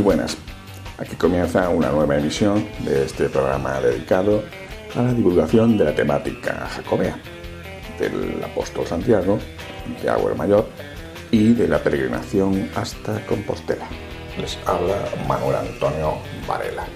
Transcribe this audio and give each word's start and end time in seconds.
Muy 0.00 0.16
buenas. 0.16 0.34
Aquí 0.96 1.14
comienza 1.14 1.68
una 1.68 1.90
nueva 1.90 2.16
emisión 2.16 2.66
de 2.78 3.04
este 3.04 3.28
programa 3.28 3.82
dedicado 3.82 4.42
a 4.96 5.02
la 5.02 5.12
divulgación 5.12 5.76
de 5.76 5.84
la 5.84 5.94
temática 5.94 6.66
jacobea, 6.70 7.18
del 7.98 8.42
apóstol 8.42 8.86
Santiago, 8.86 9.38
Santiago 9.84 10.30
el 10.30 10.36
Mayor, 10.36 10.66
y 11.30 11.52
de 11.52 11.68
la 11.68 11.80
peregrinación 11.80 12.70
hasta 12.74 13.20
Compostela. 13.26 13.84
Les 14.40 14.58
habla 14.64 14.96
Manuel 15.28 15.56
Antonio 15.56 16.14
Varela. 16.48 16.86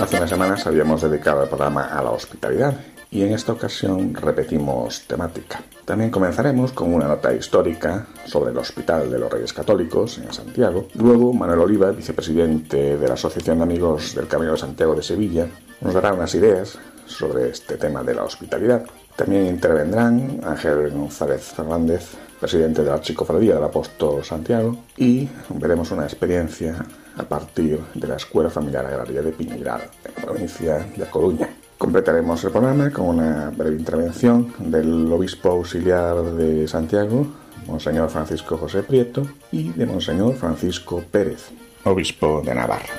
Hace 0.00 0.16
unas 0.16 0.30
semanas 0.30 0.66
habíamos 0.66 1.00
dedicado 1.00 1.44
el 1.44 1.48
programa 1.48 1.84
a 1.96 2.02
la 2.02 2.10
hospitalidad 2.10 2.74
y 3.10 3.22
en 3.22 3.32
esta 3.32 3.52
ocasión 3.52 4.14
repetimos 4.14 5.02
temática. 5.06 5.62
También 5.84 6.10
comenzaremos 6.10 6.72
con 6.72 6.92
una 6.92 7.06
nota 7.06 7.32
histórica 7.32 8.06
sobre 8.24 8.50
el 8.50 8.58
Hospital 8.58 9.10
de 9.10 9.18
los 9.18 9.32
Reyes 9.32 9.52
Católicos 9.52 10.18
en 10.18 10.32
Santiago. 10.32 10.88
Luego 10.94 11.32
Manuel 11.32 11.60
Oliva, 11.60 11.92
vicepresidente 11.92 12.98
de 12.98 13.08
la 13.08 13.14
Asociación 13.14 13.58
de 13.58 13.64
Amigos 13.64 14.14
del 14.14 14.26
Camino 14.26 14.52
de 14.52 14.58
Santiago 14.58 14.94
de 14.94 15.02
Sevilla, 15.02 15.46
nos 15.80 15.94
dará 15.94 16.12
unas 16.12 16.34
ideas 16.34 16.78
sobre 17.06 17.50
este 17.50 17.76
tema 17.76 18.02
de 18.02 18.14
la 18.14 18.24
hospitalidad. 18.24 18.84
También 19.14 19.46
intervendrán 19.46 20.40
Ángel 20.44 20.90
González 20.90 21.42
Fernández, 21.42 22.10
presidente 22.40 22.82
de 22.82 22.88
la 22.88 22.96
Archicofradía 22.96 23.54
del 23.54 23.64
Apóstol 23.64 24.24
Santiago, 24.24 24.76
y 24.96 25.28
veremos 25.54 25.90
una 25.90 26.04
experiencia 26.04 26.84
a 27.16 27.22
partir 27.22 27.80
de 27.94 28.08
la 28.08 28.16
Escuela 28.16 28.50
Familiar 28.50 28.84
Agraria 28.84 29.22
de 29.22 29.32
Piñeiral, 29.32 29.82
en 30.04 30.14
la 30.14 30.22
provincia 30.22 30.86
de 30.94 31.06
Coruña. 31.06 31.48
Completaremos 31.78 32.42
el 32.42 32.50
programa 32.52 32.90
con 32.90 33.06
una 33.06 33.50
breve 33.50 33.76
intervención 33.76 34.54
del 34.58 35.12
obispo 35.12 35.50
auxiliar 35.50 36.22
de 36.22 36.66
Santiago, 36.66 37.26
Monseñor 37.66 38.08
Francisco 38.08 38.56
José 38.56 38.82
Prieto, 38.82 39.26
y 39.52 39.68
de 39.70 39.84
Monseñor 39.84 40.36
Francisco 40.36 41.04
Pérez, 41.10 41.50
obispo 41.84 42.40
de 42.42 42.54
Navarra. 42.54 42.94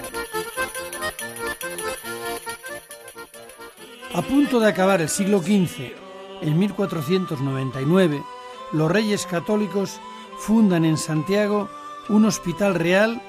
A 4.14 4.22
punto 4.22 4.60
de 4.60 4.68
acabar 4.68 5.02
el 5.02 5.10
siglo 5.10 5.40
XV, 5.40 5.94
en 6.42 6.60
1499, 6.60 8.24
los 8.74 8.92
reyes 8.92 9.26
católicos 9.26 10.00
fundan 10.38 10.86
en 10.86 10.98
Santiago 10.98 11.68
un 12.10 12.26
hospital 12.26 12.76
real 12.76 13.22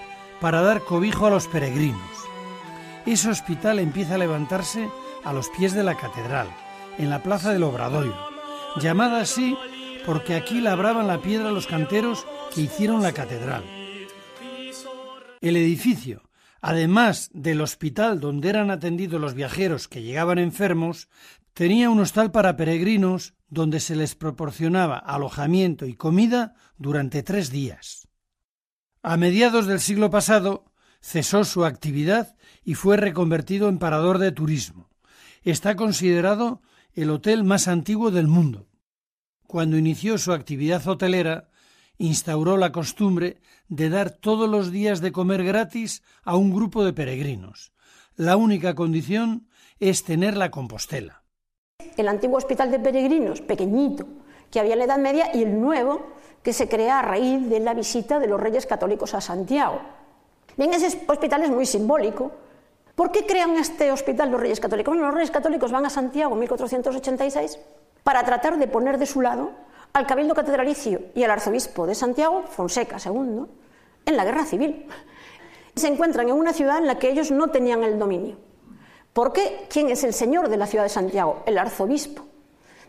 para 0.43 0.61
dar 0.61 0.85
cobijo 0.85 1.27
a 1.27 1.31
los 1.31 1.47
peregrinos. 1.47 2.01
Ese 3.07 3.31
hospital 3.31 3.79
empieza 3.79 4.17
a 4.17 4.19
levantarse 4.19 4.91
a 5.25 5.33
los 5.33 5.49
pies 5.51 5.75
de 5.75 5.83
la 5.83 5.97
catedral, 5.97 6.49
en 6.99 7.11
la 7.11 7.23
plaza 7.23 7.53
del 7.53 7.63
Obradoiro, 7.63 8.17
llamada 8.81 9.21
así 9.21 9.57
porque 10.09 10.35
aquí 10.35 10.63
labraban 10.63 11.07
la 11.07 11.21
piedra 11.21 11.51
los 11.51 11.67
canteros 11.67 12.27
que 12.55 12.63
hicieron 12.63 13.03
la 13.03 13.13
catedral. 13.13 13.63
El 15.41 15.57
edificio, 15.57 16.23
además 16.63 17.31
del 17.35 17.61
hospital 17.61 18.19
donde 18.19 18.49
eran 18.49 18.71
atendidos 18.71 19.21
los 19.21 19.35
viajeros 19.35 19.87
que 19.87 20.03
llegaban 20.03 20.39
enfermos, 20.39 21.09
tenía 21.53 21.91
un 21.91 22.01
hostal 22.01 22.31
para 22.31 22.57
peregrinos 22.57 23.35
donde 23.49 23.81
se 23.81 23.97
les 23.97 24.15
proporcionaba 24.15 24.97
alojamiento 24.97 25.85
y 25.85 25.95
comida 25.95 26.55
durante 26.79 27.23
tres 27.23 27.51
días. 27.51 28.09
A 29.03 29.17
mediados 29.17 29.67
del 29.67 29.81
siglo 29.81 30.09
pasado 30.09 30.73
cesó 31.01 31.45
su 31.45 31.65
actividad 31.65 32.37
y 32.65 32.75
fue 32.75 32.97
reconvertido 32.97 33.69
en 33.69 33.79
parador 33.79 34.19
de 34.19 34.33
turismo 34.33 34.88
está 35.51 35.77
considerado 35.77 36.61
el 36.95 37.11
hotel 37.11 37.45
más 37.45 37.69
antiguo 37.69 38.11
del 38.11 38.29
mundo. 38.29 38.67
Cuando 39.47 39.79
inició 39.79 40.19
su 40.19 40.33
actividad 40.33 40.87
hotelera, 40.87 41.49
instauró 41.97 42.57
la 42.57 42.71
costumbre 42.71 43.41
de 43.69 43.89
dar 43.89 44.11
todos 44.11 44.49
los 44.49 44.71
días 44.71 45.01
de 45.01 45.13
comer 45.13 45.45
gratis 45.45 46.03
a 46.23 46.37
un 46.37 46.55
grupo 46.55 46.85
de 46.85 46.93
peregrinos. 46.93 47.73
La 48.17 48.37
única 48.37 48.75
condición 48.75 49.49
es 49.81 50.05
tener 50.05 50.37
la 50.37 50.51
Compostela. 50.51 51.23
El 51.97 52.09
antiguo 52.09 52.37
hospital 52.37 52.71
de 52.71 52.81
peregrinos, 52.81 53.41
pequeñito, 53.41 54.07
que 54.51 54.61
había 54.61 54.75
en 54.75 54.81
la 54.81 54.85
Edad 54.85 54.99
Media, 54.99 55.31
y 55.35 55.43
el 55.43 55.61
nuevo, 55.61 56.15
que 56.43 56.53
se 56.53 56.69
crea 56.69 56.99
a 56.99 57.03
raíz 57.03 57.49
de 57.49 57.61
la 57.61 57.75
visita 57.75 58.19
de 58.19 58.27
los 58.27 58.41
reyes 58.41 58.67
católicos 58.67 59.15
a 59.15 59.21
Santiago. 59.21 59.81
Bien, 60.57 60.73
ese 60.75 61.05
hospital 61.07 61.43
es 61.45 61.51
muy 61.51 61.67
simbólico, 61.67 62.33
¿Por 62.99 63.13
qué 63.13 63.25
crean 63.25 63.57
este 63.57 63.93
hospital 63.93 64.33
los 64.33 64.41
Reyes 64.41 64.59
Católicos? 64.59 64.91
Bueno, 64.91 65.07
los 65.07 65.15
Reyes 65.15 65.31
Católicos 65.31 65.71
van 65.71 65.87
a 65.87 65.89
Santiago 65.89 66.33
en 66.33 66.41
1486 66.41 67.57
para 68.03 68.25
tratar 68.25 68.59
de 68.59 68.67
poner 68.67 68.99
de 68.99 69.07
su 69.07 69.21
lado 69.21 69.53
al 69.93 70.05
Cabildo 70.05 70.35
Catedralicio 70.35 71.03
y 71.15 71.23
al 71.23 71.31
Arzobispo 71.31 71.87
de 71.87 71.95
Santiago, 71.95 72.43
Fonseca 72.43 72.97
II, 72.97 73.45
en 74.05 74.17
la 74.17 74.25
Guerra 74.25 74.45
Civil. 74.45 74.87
Se 75.77 75.87
encuentran 75.87 76.29
en 76.29 76.35
una 76.35 76.53
ciudad 76.53 76.79
en 76.79 76.89
la 76.89 76.99
que 76.99 77.09
ellos 77.09 77.31
no 77.31 77.51
tenían 77.53 77.85
el 77.85 78.01
dominio. 78.01 78.37
¿Por 79.13 79.33
qué? 79.33 79.69
¿Quién 79.71 79.91
es 79.91 80.03
el 80.03 80.13
señor 80.13 80.49
de 80.49 80.57
la 80.57 80.67
ciudad 80.67 80.83
de 80.83 80.91
Santiago? 80.91 81.45
El 81.47 81.57
arzobispo. 81.57 82.27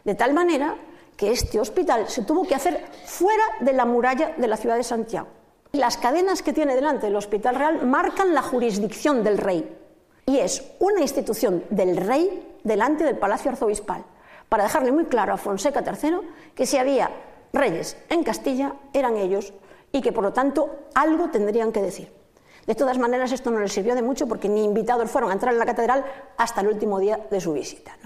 De 0.03 0.15
tal 0.15 0.33
manera 0.33 0.73
que 1.15 1.29
este 1.31 1.59
hospital 1.59 2.09
se 2.09 2.23
tuvo 2.23 2.47
que 2.47 2.55
hacer 2.55 2.83
fuera 3.05 3.43
de 3.59 3.73
la 3.73 3.85
muralla 3.85 4.33
de 4.35 4.47
la 4.47 4.57
ciudad 4.57 4.75
de 4.75 4.83
Santiago. 4.83 5.27
Las 5.71 5.97
cadenas 5.97 6.41
que 6.41 6.51
tiene 6.51 6.73
delante 6.73 7.05
del 7.05 7.15
Hospital 7.15 7.53
Real 7.53 7.85
marcan 7.85 8.33
la 8.33 8.41
jurisdicción 8.41 9.23
del 9.23 9.37
rey 9.37 9.75
y 10.25 10.39
es 10.39 10.63
una 10.79 11.01
institución 11.01 11.63
del 11.69 11.97
rey 11.97 12.57
delante 12.63 13.03
del 13.03 13.17
Palacio 13.17 13.51
Arzobispal, 13.51 14.03
para 14.47 14.63
dejarle 14.63 14.91
muy 14.91 15.05
claro 15.05 15.33
a 15.33 15.37
Fonseca 15.37 15.83
III 15.85 16.19
que 16.55 16.65
si 16.65 16.77
había 16.77 17.11
reyes 17.53 17.97
en 18.09 18.23
Castilla 18.23 18.73
eran 18.93 19.17
ellos 19.17 19.53
y 19.91 20.01
que 20.01 20.11
por 20.11 20.23
lo 20.23 20.33
tanto 20.33 20.69
algo 20.93 21.29
tendrían 21.29 21.71
que 21.71 21.81
decir. 21.81 22.11
De 22.67 22.75
todas 22.75 22.99
maneras, 22.99 23.31
esto 23.31 23.49
no 23.49 23.59
les 23.59 23.73
sirvió 23.73 23.95
de 23.95 24.03
mucho 24.03 24.27
porque 24.27 24.49
ni 24.49 24.63
invitados 24.63 25.09
fueron 25.09 25.31
a 25.31 25.33
entrar 25.33 25.53
en 25.53 25.59
la 25.59 25.65
catedral 25.65 26.05
hasta 26.37 26.61
el 26.61 26.67
último 26.67 26.99
día 26.99 27.19
de 27.31 27.41
su 27.41 27.53
visita. 27.53 27.97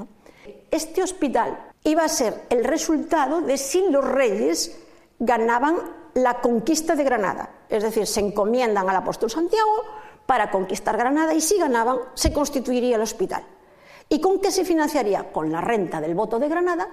Este 0.72 1.03
hospital 1.03 1.72
iba 1.84 2.03
a 2.03 2.09
ser 2.09 2.46
el 2.50 2.63
resultado 2.63 3.41
de 3.41 3.57
si 3.57 3.90
los 3.90 4.06
reyes 4.06 4.79
ganaban 5.19 5.78
la 6.13 6.41
conquista 6.41 6.96
de 6.96 7.03
Granada, 7.03 7.50
es 7.69 7.84
decir, 7.84 8.06
se 8.07 8.19
encomiendan 8.19 8.90
al 8.90 8.96
apóstol 8.96 9.29
Santiago, 9.29 9.84
para 10.25 10.52
conquistar 10.52 10.97
Granada 10.97 11.34
y 11.34 11.41
si 11.41 11.58
ganaban 11.58 11.97
se 12.14 12.31
constituiría 12.31 12.96
el 12.96 13.02
hospital. 13.02 13.43
¿Y 14.09 14.22
con 14.22 14.40
qué 14.40 14.52
se 14.52 14.66
financiaría? 14.66 15.31
Con 15.31 15.52
la 15.52 15.61
renta 15.61 16.02
del 16.02 16.16
voto 16.16 16.40
de 16.40 16.49
Granada, 16.49 16.87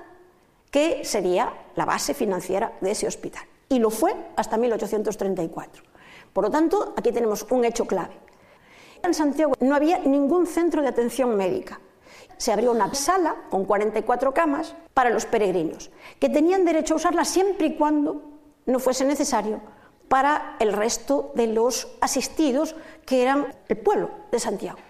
que 0.71 1.05
sería 1.05 1.53
la 1.75 1.85
base 1.85 2.15
financiera 2.15 2.73
de 2.81 2.93
ese 2.93 3.07
hospital. 3.07 3.43
Y 3.69 3.79
lo 3.79 3.91
fue 3.91 4.15
hasta 4.37 4.57
1834. 4.57 5.83
Por 6.33 6.45
lo 6.45 6.51
tanto, 6.51 6.95
aquí 6.97 7.13
tenemos 7.13 7.47
un 7.51 7.65
hecho 7.65 7.87
clave. 7.87 8.15
En 9.03 9.15
Santiago 9.15 9.55
no 9.61 9.75
había 9.75 9.99
ningún 9.99 10.47
centro 10.47 10.83
de 10.83 10.89
atención 10.89 11.37
médica. 11.37 11.81
Se 12.37 12.53
abrió 12.53 12.73
una 12.73 12.95
sala 12.95 13.37
con 13.51 13.65
44 13.65 14.33
camas 14.33 14.75
para 14.95 15.11
los 15.11 15.27
peregrinos, 15.27 15.91
que 16.19 16.29
tenían 16.29 16.65
derecho 16.65 16.95
a 16.95 16.97
usarla 16.97 17.25
siempre 17.25 17.69
y 17.69 17.77
cuando 17.77 18.23
no 18.67 18.79
fuese 18.79 19.05
necesario 19.05 19.61
para 20.11 20.57
el 20.59 20.73
resto 20.73 21.31
de 21.37 21.47
los 21.47 21.87
asistidos, 22.01 22.75
que 23.07 23.23
eran 23.23 23.47
el 23.69 23.77
pueblo 23.77 24.11
de 24.33 24.41
Santiago. 24.41 24.81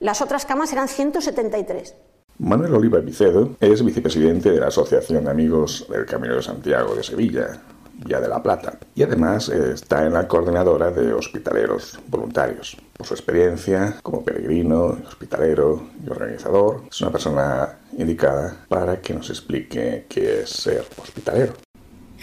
Las 0.00 0.22
otras 0.22 0.46
camas 0.46 0.72
eran 0.72 0.88
173. 0.88 1.94
Manuel 2.38 2.74
Oliva 2.74 2.98
Vicedo 3.00 3.56
es 3.60 3.84
vicepresidente 3.84 4.50
de 4.50 4.58
la 4.58 4.68
Asociación 4.68 5.24
de 5.24 5.30
Amigos 5.30 5.86
del 5.90 6.06
Camino 6.06 6.36
de 6.36 6.42
Santiago 6.42 6.94
de 6.94 7.02
Sevilla, 7.02 7.60
ya 8.06 8.22
de 8.22 8.26
La 8.26 8.42
Plata, 8.42 8.78
y 8.94 9.02
además 9.02 9.50
está 9.50 10.06
en 10.06 10.14
la 10.14 10.26
coordinadora 10.26 10.90
de 10.90 11.12
hospitaleros 11.12 12.00
voluntarios. 12.08 12.74
Por 12.96 13.06
su 13.06 13.12
experiencia 13.12 13.98
como 14.02 14.24
peregrino, 14.24 14.96
hospitalero 15.06 15.90
y 16.02 16.08
organizador, 16.10 16.84
es 16.90 17.00
una 17.02 17.12
persona 17.12 17.80
indicada 17.98 18.64
para 18.68 18.98
que 19.02 19.12
nos 19.12 19.28
explique 19.28 20.06
qué 20.08 20.40
es 20.40 20.48
ser 20.48 20.86
hospitalero. 20.96 21.63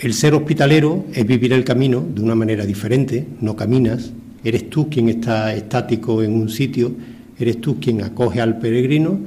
El 0.02 0.16
ser 0.16 0.34
hospitalero 0.34 1.06
es 1.14 1.28
vivir 1.28 1.54
el 1.54 1.64
camino 1.64 2.04
de 2.04 2.24
una 2.24 2.34
manera 2.34 2.66
diferente, 2.66 3.28
no 3.40 3.56
caminas, 3.56 4.12
eres 4.44 4.68
tú 4.68 4.90
quien 4.90 5.10
está 5.10 5.54
estático 5.54 6.24
en 6.24 6.34
un 6.34 6.50
sitio, 6.50 6.92
eres 7.38 7.62
tú 7.62 7.80
quien 7.80 8.02
acoge 8.02 8.42
al 8.42 8.58
peregrino 8.58 9.20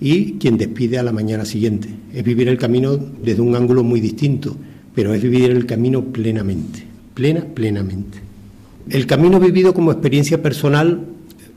y 0.00 0.38
quien 0.38 0.56
despide 0.56 0.98
a 0.98 1.02
la 1.02 1.12
mañana 1.12 1.44
siguiente. 1.44 1.90
Es 2.14 2.24
vivir 2.24 2.48
el 2.48 2.56
camino 2.56 2.96
desde 2.96 3.42
un 3.42 3.54
ángulo 3.54 3.84
muy 3.84 4.00
distinto, 4.00 4.56
pero 4.94 5.12
es 5.12 5.22
vivir 5.22 5.50
el 5.50 5.66
camino 5.66 6.02
plenamente, 6.02 6.82
plena, 7.12 7.44
plenamente. 7.44 8.16
El 8.88 9.06
camino 9.06 9.38
vivido 9.38 9.74
como 9.74 9.92
experiencia 9.92 10.42
personal, 10.42 11.08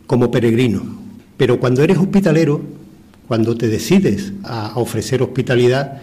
como 0.06 0.31
peregrino, 0.31 0.83
pero 1.38 1.62
cuando 1.62 1.81
eres 1.81 1.98
hospitalero, 1.98 2.62
cuando 3.30 3.56
te 3.56 3.69
decides 3.69 4.33
a 4.44 4.74
ofrecer 4.75 5.22
hospitalidad, 5.22 6.01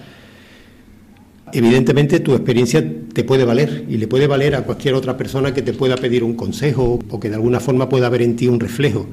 evidentemente 1.53 2.21
tu 2.21 2.35
experiencia 2.35 2.85
te 3.13 3.25
puede 3.25 3.45
valer 3.45 3.85
y 3.89 3.99
le 3.99 4.09
puede 4.09 4.27
valer 4.27 4.55
a 4.55 4.63
cualquier 4.63 4.95
otra 4.95 5.17
persona 5.17 5.53
que 5.53 5.63
te 5.63 5.73
pueda 5.73 5.97
pedir 5.97 6.25
un 6.25 6.35
consejo 6.35 6.99
o 7.11 7.21
que 7.21 7.29
de 7.29 7.37
alguna 7.37 7.61
forma 7.61 7.89
pueda 7.89 8.09
ver 8.09 8.23
en 8.23 8.37
ti 8.37 8.49
un 8.49 8.61
reflejo. 8.61 9.07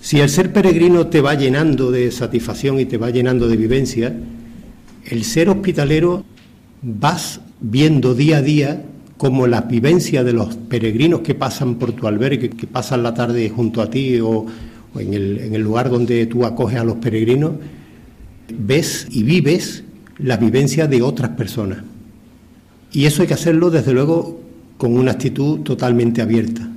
Si 0.00 0.20
el 0.20 0.28
ser 0.28 0.52
peregrino 0.52 1.06
te 1.06 1.20
va 1.20 1.34
llenando 1.34 1.92
de 1.92 2.10
satisfacción 2.10 2.80
y 2.80 2.86
te 2.86 2.98
va 2.98 3.10
llenando 3.10 3.46
de 3.46 3.56
vivencia, 3.56 4.12
el 5.06 5.24
ser 5.24 5.48
hospitalero 5.48 6.24
vas 6.82 7.40
viendo 7.60 8.14
día 8.14 8.38
a 8.38 8.42
día 8.42 8.84
como 9.16 9.46
la 9.46 9.60
vivencia 9.60 10.24
de 10.24 10.32
los 10.32 10.56
peregrinos 10.56 11.20
que 11.20 11.36
pasan 11.36 11.76
por 11.76 11.92
tu 11.92 12.08
albergue, 12.08 12.50
que 12.50 12.66
pasan 12.66 13.04
la 13.04 13.14
tarde 13.14 13.48
junto 13.48 13.80
a 13.80 13.88
ti 13.88 14.18
o, 14.18 14.46
en, 14.98 15.14
el, 15.14 15.38
en 15.38 15.54
el 15.54 15.62
lugar 15.62 15.88
donde 15.88 16.26
tú 16.26 16.44
acoges 16.44 16.80
a 16.80 16.84
los 16.84 16.96
peregrinos, 16.96 17.52
ves 18.52 19.06
y 19.10 19.22
vives 19.22 19.84
la 20.18 20.36
vivencia 20.36 20.86
de 20.86 21.02
otras 21.02 21.30
personas. 21.30 21.78
Y 22.92 23.06
eso 23.06 23.22
hay 23.22 23.28
que 23.28 23.34
hacerlo, 23.34 23.70
desde 23.70 23.92
luego, 23.92 24.40
con 24.76 24.96
una 24.96 25.12
actitud 25.12 25.60
totalmente 25.60 26.20
abierta. 26.22 26.68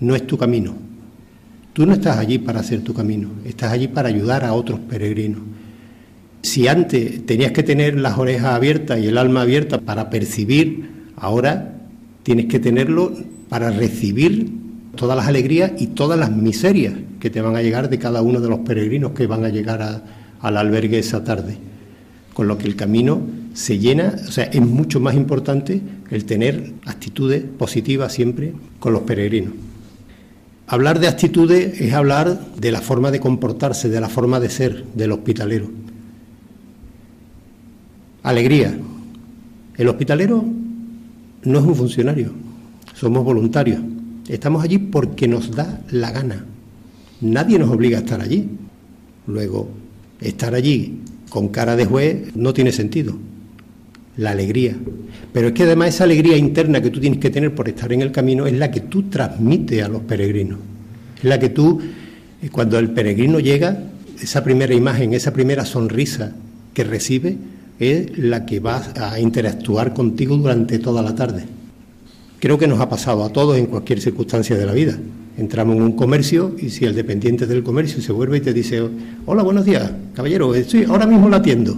No 0.00 0.14
es 0.14 0.26
tu 0.26 0.36
camino. 0.36 0.74
Tú 1.72 1.86
no 1.86 1.92
estás 1.94 2.18
allí 2.18 2.38
para 2.38 2.60
hacer 2.60 2.82
tu 2.82 2.94
camino, 2.94 3.30
estás 3.44 3.72
allí 3.72 3.88
para 3.88 4.08
ayudar 4.08 4.44
a 4.44 4.52
otros 4.52 4.78
peregrinos. 4.78 5.40
Si 6.42 6.68
antes 6.68 7.26
tenías 7.26 7.50
que 7.50 7.64
tener 7.64 7.98
las 7.98 8.16
orejas 8.16 8.54
abiertas 8.54 9.00
y 9.00 9.06
el 9.06 9.18
alma 9.18 9.42
abierta 9.42 9.80
para 9.80 10.08
percibir, 10.08 10.88
ahora 11.16 11.74
tienes 12.22 12.46
que 12.46 12.60
tenerlo 12.60 13.12
para 13.48 13.70
recibir 13.70 14.52
todas 14.94 15.16
las 15.16 15.26
alegrías 15.26 15.72
y 15.78 15.88
todas 15.88 16.18
las 16.18 16.30
miserias 16.30 16.94
que 17.18 17.30
te 17.30 17.40
van 17.40 17.56
a 17.56 17.62
llegar 17.62 17.88
de 17.88 17.98
cada 17.98 18.22
uno 18.22 18.40
de 18.40 18.48
los 18.48 18.60
peregrinos 18.60 19.12
que 19.12 19.26
van 19.26 19.44
a 19.44 19.48
llegar 19.48 20.04
al 20.40 20.56
albergue 20.56 20.98
esa 20.98 21.24
tarde. 21.24 21.56
Con 22.34 22.48
lo 22.48 22.58
que 22.58 22.66
el 22.66 22.76
camino 22.76 23.22
se 23.54 23.78
llena, 23.78 24.14
o 24.28 24.32
sea, 24.32 24.44
es 24.44 24.60
mucho 24.60 25.00
más 25.00 25.14
importante 25.14 25.80
el 26.10 26.24
tener 26.24 26.74
actitudes 26.84 27.44
positivas 27.44 28.12
siempre 28.12 28.52
con 28.80 28.92
los 28.92 29.02
peregrinos. 29.02 29.54
Hablar 30.66 30.98
de 30.98 31.08
actitudes 31.08 31.80
es 31.80 31.92
hablar 31.92 32.40
de 32.56 32.72
la 32.72 32.80
forma 32.80 33.10
de 33.10 33.20
comportarse, 33.20 33.88
de 33.88 34.00
la 34.00 34.08
forma 34.08 34.40
de 34.40 34.50
ser 34.50 34.84
del 34.94 35.12
hospitalero. 35.12 35.70
Alegría. 38.22 38.76
El 39.76 39.88
hospitalero 39.88 40.44
no 41.44 41.58
es 41.58 41.64
un 41.64 41.74
funcionario, 41.74 42.32
somos 42.94 43.24
voluntarios. 43.24 43.80
Estamos 44.28 44.64
allí 44.64 44.78
porque 44.78 45.28
nos 45.28 45.50
da 45.50 45.82
la 45.90 46.10
gana. 46.10 46.44
Nadie 47.20 47.58
nos 47.58 47.70
obliga 47.70 47.98
a 47.98 48.00
estar 48.00 48.20
allí. 48.20 48.48
Luego, 49.26 49.68
estar 50.20 50.54
allí 50.54 50.98
con 51.34 51.48
cara 51.48 51.74
de 51.74 51.84
juez 51.84 52.36
no 52.36 52.54
tiene 52.54 52.70
sentido. 52.70 53.16
La 54.18 54.30
alegría. 54.30 54.76
Pero 55.32 55.48
es 55.48 55.52
que 55.52 55.64
además 55.64 55.88
esa 55.88 56.04
alegría 56.04 56.36
interna 56.36 56.80
que 56.80 56.90
tú 56.90 57.00
tienes 57.00 57.18
que 57.18 57.28
tener 57.28 57.52
por 57.52 57.68
estar 57.68 57.92
en 57.92 58.02
el 58.02 58.12
camino 58.12 58.46
es 58.46 58.52
la 58.52 58.70
que 58.70 58.78
tú 58.78 59.10
transmites 59.10 59.82
a 59.82 59.88
los 59.88 60.02
peregrinos. 60.02 60.60
Es 61.18 61.24
la 61.24 61.40
que 61.40 61.48
tú, 61.48 61.80
eh, 62.40 62.50
cuando 62.52 62.78
el 62.78 62.90
peregrino 62.90 63.40
llega, 63.40 63.82
esa 64.22 64.44
primera 64.44 64.74
imagen, 64.74 65.12
esa 65.12 65.32
primera 65.32 65.64
sonrisa 65.64 66.36
que 66.72 66.84
recibe, 66.84 67.36
es 67.80 68.16
la 68.16 68.46
que 68.46 68.60
va 68.60 68.92
a 68.94 69.18
interactuar 69.18 69.92
contigo 69.92 70.36
durante 70.36 70.78
toda 70.78 71.02
la 71.02 71.16
tarde. 71.16 71.46
Creo 72.38 72.58
que 72.58 72.68
nos 72.68 72.78
ha 72.78 72.88
pasado 72.88 73.24
a 73.24 73.32
todos 73.32 73.58
en 73.58 73.66
cualquier 73.66 74.00
circunstancia 74.00 74.56
de 74.56 74.66
la 74.66 74.72
vida. 74.72 74.96
Entramos 75.36 75.76
en 75.76 75.82
un 75.82 75.92
comercio 75.92 76.54
y 76.58 76.70
si 76.70 76.84
el 76.84 76.94
dependiente 76.94 77.46
del 77.46 77.62
comercio 77.62 78.00
se 78.00 78.12
vuelve 78.12 78.38
y 78.38 78.40
te 78.40 78.52
dice, 78.52 78.82
hola, 79.26 79.42
buenos 79.42 79.64
días, 79.64 79.90
caballero, 80.14 80.54
estoy 80.54 80.84
ahora 80.84 81.06
mismo 81.06 81.28
la 81.28 81.38
atiendo. 81.38 81.76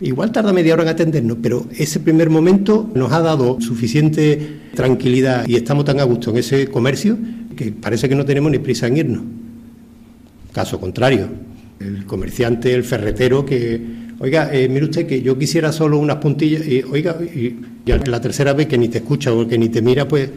Igual 0.00 0.32
tarda 0.32 0.52
media 0.52 0.74
hora 0.74 0.82
en 0.82 0.88
atendernos, 0.90 1.38
pero 1.42 1.66
ese 1.76 2.00
primer 2.00 2.30
momento 2.30 2.90
nos 2.94 3.12
ha 3.12 3.20
dado 3.20 3.60
suficiente 3.60 4.60
tranquilidad 4.74 5.46
y 5.48 5.56
estamos 5.56 5.84
tan 5.84 5.98
a 5.98 6.04
gusto 6.04 6.30
en 6.30 6.38
ese 6.38 6.68
comercio 6.68 7.16
que 7.56 7.72
parece 7.72 8.08
que 8.08 8.14
no 8.14 8.24
tenemos 8.24 8.50
ni 8.52 8.58
prisa 8.58 8.86
en 8.86 8.96
irnos. 8.96 9.22
Caso 10.52 10.78
contrario, 10.78 11.28
el 11.80 12.04
comerciante, 12.06 12.72
el 12.72 12.84
ferretero 12.84 13.44
que, 13.44 13.80
oiga, 14.18 14.54
eh, 14.54 14.68
mire 14.68 14.84
usted 14.84 15.06
que 15.06 15.22
yo 15.22 15.38
quisiera 15.38 15.72
solo 15.72 15.98
unas 15.98 16.16
puntillas 16.16 16.66
y, 16.66 16.82
oiga, 16.82 17.16
y, 17.20 17.56
la 17.86 18.20
tercera 18.20 18.52
vez 18.52 18.66
que 18.66 18.78
ni 18.78 18.88
te 18.88 18.98
escucha 18.98 19.32
o 19.32 19.46
que 19.46 19.58
ni 19.58 19.68
te 19.68 19.82
mira, 19.82 20.06
pues 20.06 20.30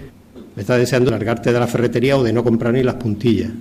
está 0.57 0.77
deseando 0.77 1.12
largarte 1.12 1.54
de 1.54 1.59
la 1.59 1.68
ferretería 1.68 2.18
o 2.18 2.24
de 2.24 2.33
no 2.33 2.44
comprar 2.44 2.74
ni 2.74 2.83
las 2.83 2.95
puntillas. 2.95 3.51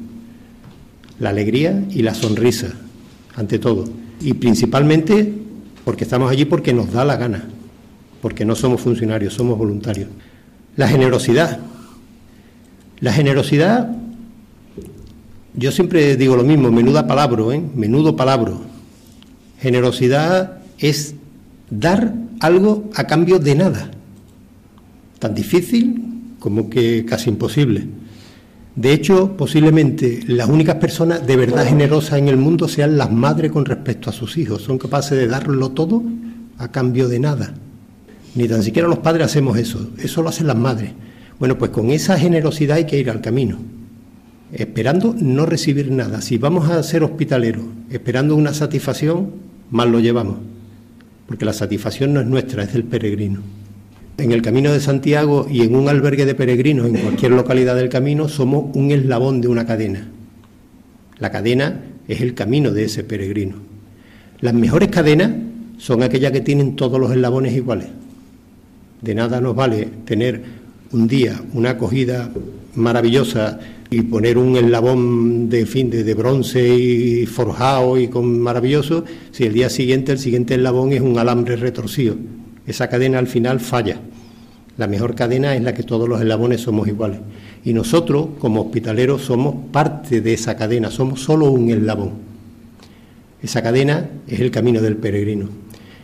La 1.19 1.31
alegría 1.31 1.85
y 1.91 2.03
la 2.03 2.15
sonrisa, 2.15 2.69
ante 3.35 3.59
todo. 3.59 3.85
Y 4.21 4.35
principalmente 4.35 5.33
porque 5.85 6.05
estamos 6.05 6.31
allí 6.31 6.45
porque 6.47 6.73
nos 6.73 6.93
da 6.93 7.05
la 7.05 7.17
gana, 7.17 7.45
porque 8.21 8.45
no 8.45 8.55
somos 8.55 8.81
funcionarios, 8.81 9.35
somos 9.35 9.57
voluntarios. 9.59 10.09
La 10.77 10.89
generosidad. 10.89 11.61
La 13.01 13.13
generosidad, 13.13 13.95
yo 15.55 15.71
siempre 15.71 16.17
digo 16.17 16.35
lo 16.35 16.45
mismo, 16.45 16.71
menuda 16.71 17.07
palabra, 17.07 17.55
¿eh? 17.55 17.63
menudo 17.75 18.17
palabra. 18.17 18.53
Generosidad 19.61 20.59
es 20.79 21.15
dar 21.71 22.15
algo 22.41 22.91
a 22.95 23.05
cambio 23.05 23.39
de 23.39 23.55
nada. 23.55 23.91
Tan 25.19 25.35
difícil 25.35 26.06
como 26.47 26.71
que 26.71 27.05
casi 27.05 27.29
imposible. 27.29 27.89
De 28.77 28.93
hecho, 28.93 29.37
posiblemente 29.37 30.21
las 30.29 30.49
únicas 30.49 30.77
personas 30.77 31.27
de 31.27 31.37
verdad 31.37 31.67
generosas 31.67 32.21
en 32.21 32.29
el 32.29 32.37
mundo 32.37 32.69
sean 32.69 32.97
las 32.97 33.11
madres 33.11 33.51
con 33.51 33.65
respecto 33.65 34.11
a 34.11 34.13
sus 34.13 34.39
hijos. 34.39 34.63
Son 34.63 34.79
capaces 34.79 35.19
de 35.19 35.27
darlo 35.27 35.73
todo 35.73 36.05
a 36.59 36.71
cambio 36.71 37.09
de 37.09 37.19
nada. 37.19 37.53
Ni 38.37 38.47
tan 38.47 38.63
siquiera 38.63 38.87
los 38.87 39.01
padres 39.01 39.27
hacemos 39.27 39.59
eso. 39.59 39.91
Eso 39.99 40.23
lo 40.23 40.29
hacen 40.29 40.47
las 40.47 40.57
madres. 40.57 40.93
Bueno, 41.41 41.59
pues 41.59 41.73
con 41.73 41.91
esa 41.91 42.17
generosidad 42.17 42.77
hay 42.77 42.87
que 42.87 43.01
ir 43.01 43.11
al 43.11 43.21
camino. 43.21 43.59
Esperando 44.53 45.17
no 45.19 45.47
recibir 45.47 45.91
nada. 45.91 46.21
Si 46.21 46.39
vamos 46.39 46.71
a 46.71 46.81
ser 46.85 47.03
hospitaleros 47.03 47.65
esperando 47.91 48.37
una 48.37 48.55
satisfacción, 48.55 49.33
mal 49.73 49.91
lo 49.91 49.99
llevamos. 49.99 50.37
Porque 51.27 51.45
la 51.45 51.53
satisfacción 51.53 52.15
no 52.15 52.21
es 52.21 52.27
nuestra, 52.29 52.63
es 52.63 52.73
del 52.73 52.85
peregrino. 52.85 53.41
En 54.19 54.33
el 54.33 54.41
Camino 54.41 54.73
de 54.73 54.81
Santiago 54.81 55.47
y 55.51 55.61
en 55.61 55.77
un 55.77 55.91
albergue 55.91 56.25
de 56.25 56.35
peregrinos 56.35 56.87
en 56.87 56.97
cualquier 56.97 57.33
localidad 57.33 57.77
del 57.77 57.91
camino 57.91 58.29
somos 58.31 58.75
un 58.75 58.91
eslabón 58.91 59.43
de 59.43 59.49
una 59.49 59.67
cadena. 59.67 60.09
La 61.19 61.31
cadena 61.31 61.83
es 62.09 62.23
el 62.23 62.33
camino 62.33 62.73
de 62.73 62.85
ese 62.85 63.05
peregrino. 63.05 63.57
Las 64.41 64.55
mejores 64.55 64.89
cadenas 64.89 65.33
son 65.77 66.03
aquellas 66.03 66.33
que 66.33 66.41
tienen 66.41 66.77
todos 66.77 66.99
los 66.99 67.11
eslabones 67.11 67.55
iguales. 67.55 67.89
De 69.03 69.15
nada 69.15 69.39
nos 69.43 69.55
vale 69.55 69.87
tener 70.07 70.43
un 70.93 71.07
día 71.07 71.39
una 71.53 71.71
acogida 71.71 72.31
maravillosa 72.75 73.61
y 73.91 74.01
poner 74.01 74.39
un 74.39 74.57
eslabón 74.57 75.51
de 75.51 75.67
fin 75.67 75.91
de, 75.91 76.15
bronce 76.15 76.67
y 76.67 77.27
forjado 77.27 77.99
y 77.99 78.09
con 78.09 78.41
maravilloso 78.41 79.05
si 79.31 79.45
el 79.45 79.53
día 79.53 79.69
siguiente 79.69 80.13
el 80.13 80.19
siguiente 80.19 80.55
eslabón 80.55 80.95
es 80.95 81.03
un 81.03 81.19
alambre 81.19 81.57
retorcido 81.57 82.17
esa 82.67 82.89
cadena 82.89 83.19
al 83.19 83.27
final 83.27 83.61
falla. 83.61 84.01
La 84.77 84.87
mejor 84.87 85.15
cadena 85.15 85.55
es 85.55 85.63
la 85.63 85.73
que 85.73 85.83
todos 85.83 86.09
los 86.09 86.21
eslabones 86.21 86.61
somos 86.61 86.87
iguales. 86.87 87.21
Y 87.65 87.73
nosotros, 87.73 88.29
como 88.39 88.63
hospitaleros, 88.63 89.23
somos 89.23 89.55
parte 89.73 90.21
de 90.21 90.35
esa 90.35 90.57
cadena, 90.57 90.91
somos 90.91 91.23
solo 91.23 91.51
un 91.51 91.71
eslabón. 91.71 92.13
Esa 93.43 93.63
cadena 93.63 94.09
es 94.27 94.41
el 94.41 94.51
camino 94.51 94.83
del 94.83 94.97
peregrino. 94.97 95.49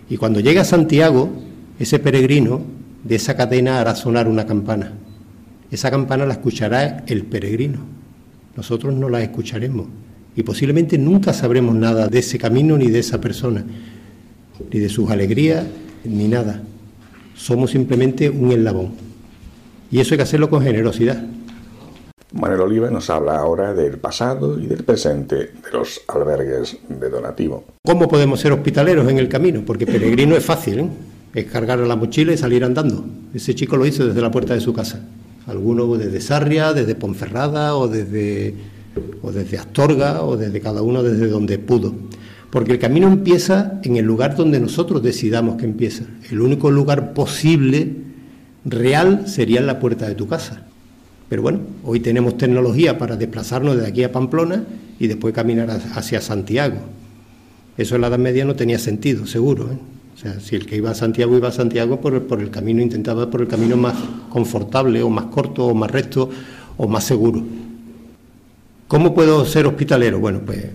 Y 0.08 0.16
cuando 0.16 0.40
llega 0.40 0.62
a 0.62 0.64
Santiago, 0.64 1.30
ese 1.78 1.98
peregrino 1.98 2.62
de 3.04 3.16
esa 3.16 3.36
cadena 3.36 3.80
hará 3.80 3.94
sonar 3.94 4.28
una 4.28 4.46
campana. 4.46 4.92
Esa 5.70 5.90
campana 5.90 6.26
la 6.26 6.34
escuchará 6.34 7.04
el 7.06 7.24
peregrino. 7.24 7.80
Nosotros 8.56 8.94
no 8.94 9.08
la 9.08 9.22
escucharemos. 9.22 9.86
Y 10.36 10.42
posiblemente 10.42 10.98
nunca 10.98 11.32
sabremos 11.32 11.74
nada 11.74 12.08
de 12.08 12.18
ese 12.20 12.38
camino 12.38 12.78
ni 12.78 12.90
de 12.90 13.00
esa 13.00 13.20
persona, 13.20 13.64
ni 14.70 14.78
de 14.78 14.88
sus 14.88 15.10
alegrías, 15.10 15.64
ni 16.04 16.28
nada. 16.28 16.62
Somos 17.34 17.70
simplemente 17.70 18.30
un 18.30 18.52
eslabón. 18.52 18.92
Y 19.90 20.00
eso 20.00 20.14
hay 20.14 20.18
que 20.18 20.22
hacerlo 20.22 20.48
con 20.48 20.62
generosidad. 20.62 21.22
Manuel 22.32 22.62
Oliva 22.62 22.90
nos 22.90 23.10
habla 23.10 23.38
ahora 23.38 23.74
del 23.74 23.98
pasado 23.98 24.58
y 24.58 24.66
del 24.66 24.84
presente 24.84 25.36
de 25.36 25.70
los 25.72 26.00
albergues 26.08 26.78
de 26.88 27.10
donativo. 27.10 27.64
¿Cómo 27.84 28.08
podemos 28.08 28.40
ser 28.40 28.52
hospitaleros 28.52 29.08
en 29.10 29.18
el 29.18 29.28
camino? 29.28 29.62
Porque 29.66 29.86
peregrino 29.86 30.34
es 30.34 30.44
fácil, 30.44 30.78
¿eh? 30.78 30.88
es 31.34 31.44
cargar 31.46 31.78
la 31.80 31.96
mochila 31.96 32.32
y 32.32 32.38
salir 32.38 32.64
andando. 32.64 33.04
Ese 33.34 33.54
chico 33.54 33.76
lo 33.76 33.84
hizo 33.84 34.06
desde 34.06 34.20
la 34.22 34.30
puerta 34.30 34.54
de 34.54 34.60
su 34.60 34.72
casa. 34.72 35.00
Alguno 35.46 35.86
desde 35.96 36.20
Sarria, 36.20 36.72
desde 36.72 36.94
Ponferrada 36.94 37.76
o 37.76 37.88
desde 37.88 38.54
o 39.22 39.32
desde 39.32 39.58
Astorga, 39.58 40.22
o 40.22 40.36
desde 40.36 40.60
cada 40.60 40.82
uno 40.82 41.02
desde 41.02 41.28
donde 41.28 41.58
pudo. 41.58 41.94
Porque 42.52 42.72
el 42.72 42.78
camino 42.78 43.08
empieza 43.08 43.80
en 43.82 43.96
el 43.96 44.04
lugar 44.04 44.36
donde 44.36 44.60
nosotros 44.60 45.02
decidamos 45.02 45.56
que 45.56 45.64
empieza. 45.64 46.04
El 46.30 46.42
único 46.42 46.70
lugar 46.70 47.14
posible, 47.14 47.96
real, 48.66 49.26
sería 49.26 49.62
la 49.62 49.80
puerta 49.80 50.06
de 50.06 50.14
tu 50.14 50.28
casa. 50.28 50.66
Pero 51.30 51.40
bueno, 51.40 51.60
hoy 51.82 52.00
tenemos 52.00 52.36
tecnología 52.36 52.98
para 52.98 53.16
desplazarnos 53.16 53.78
de 53.78 53.86
aquí 53.86 54.04
a 54.04 54.12
Pamplona 54.12 54.64
y 54.98 55.06
después 55.06 55.32
caminar 55.32 55.70
hacia 55.70 56.20
Santiago. 56.20 56.76
Eso 57.78 57.94
en 57.94 58.02
la 58.02 58.08
Edad 58.08 58.18
Media 58.18 58.44
no 58.44 58.54
tenía 58.54 58.78
sentido, 58.78 59.26
seguro. 59.26 59.70
¿eh? 59.72 59.78
O 60.14 60.18
sea, 60.18 60.38
si 60.38 60.54
el 60.54 60.66
que 60.66 60.76
iba 60.76 60.90
a 60.90 60.94
Santiago 60.94 61.34
iba 61.34 61.48
a 61.48 61.52
Santiago 61.52 62.02
por 62.02 62.12
el, 62.12 62.20
por 62.20 62.42
el 62.42 62.50
camino, 62.50 62.82
intentaba 62.82 63.30
por 63.30 63.40
el 63.40 63.48
camino 63.48 63.78
más 63.78 63.94
confortable 64.28 65.02
o 65.02 65.08
más 65.08 65.24
corto 65.24 65.68
o 65.68 65.74
más 65.74 65.90
recto 65.90 66.28
o 66.76 66.86
más 66.86 67.04
seguro. 67.04 67.42
¿Cómo 68.88 69.14
puedo 69.14 69.46
ser 69.46 69.66
hospitalero? 69.66 70.20
Bueno, 70.20 70.42
pues 70.44 70.66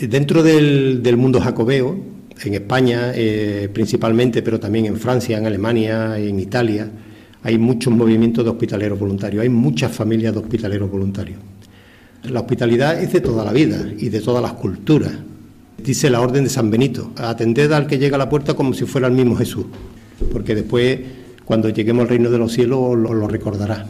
dentro 0.00 0.42
del, 0.42 1.16
mundo 1.16 1.40
jacobeo, 1.40 1.96
en 2.42 2.54
España 2.54 3.12
eh, 3.14 3.68
principalmente, 3.72 4.42
pero 4.42 4.58
también 4.58 4.86
en 4.86 4.96
Francia, 4.96 5.38
en 5.38 5.46
Alemania, 5.46 6.18
en 6.18 6.40
Italia, 6.40 6.90
hay 7.42 7.58
muchos 7.58 7.92
movimientos 7.92 8.44
de 8.44 8.50
hospitaleros 8.50 8.98
voluntarios, 8.98 9.42
hay 9.42 9.48
muchas 9.48 9.92
familias 9.92 10.32
de 10.32 10.40
hospitaleros 10.40 10.90
voluntarios. 10.90 11.38
La 12.24 12.40
hospitalidad 12.40 13.00
es 13.00 13.12
de 13.12 13.20
toda 13.20 13.44
la 13.44 13.52
vida 13.52 13.86
y 13.98 14.08
de 14.08 14.20
todas 14.20 14.42
las 14.42 14.54
culturas. 14.54 15.12
Dice 15.76 16.08
la 16.08 16.20
orden 16.20 16.44
de 16.44 16.50
San 16.50 16.70
Benito, 16.70 17.12
atended 17.16 17.70
al 17.72 17.86
que 17.86 17.98
llega 17.98 18.16
a 18.16 18.18
la 18.18 18.28
puerta 18.28 18.54
como 18.54 18.72
si 18.72 18.86
fuera 18.86 19.06
el 19.06 19.12
mismo 19.12 19.36
Jesús, 19.36 19.66
porque 20.32 20.54
después, 20.54 20.98
cuando 21.44 21.68
lleguemos 21.68 22.02
al 22.02 22.08
reino 22.08 22.30
de 22.30 22.38
los 22.38 22.52
cielos, 22.52 22.96
lo, 22.96 23.12
lo 23.12 23.28
recordará. 23.28 23.86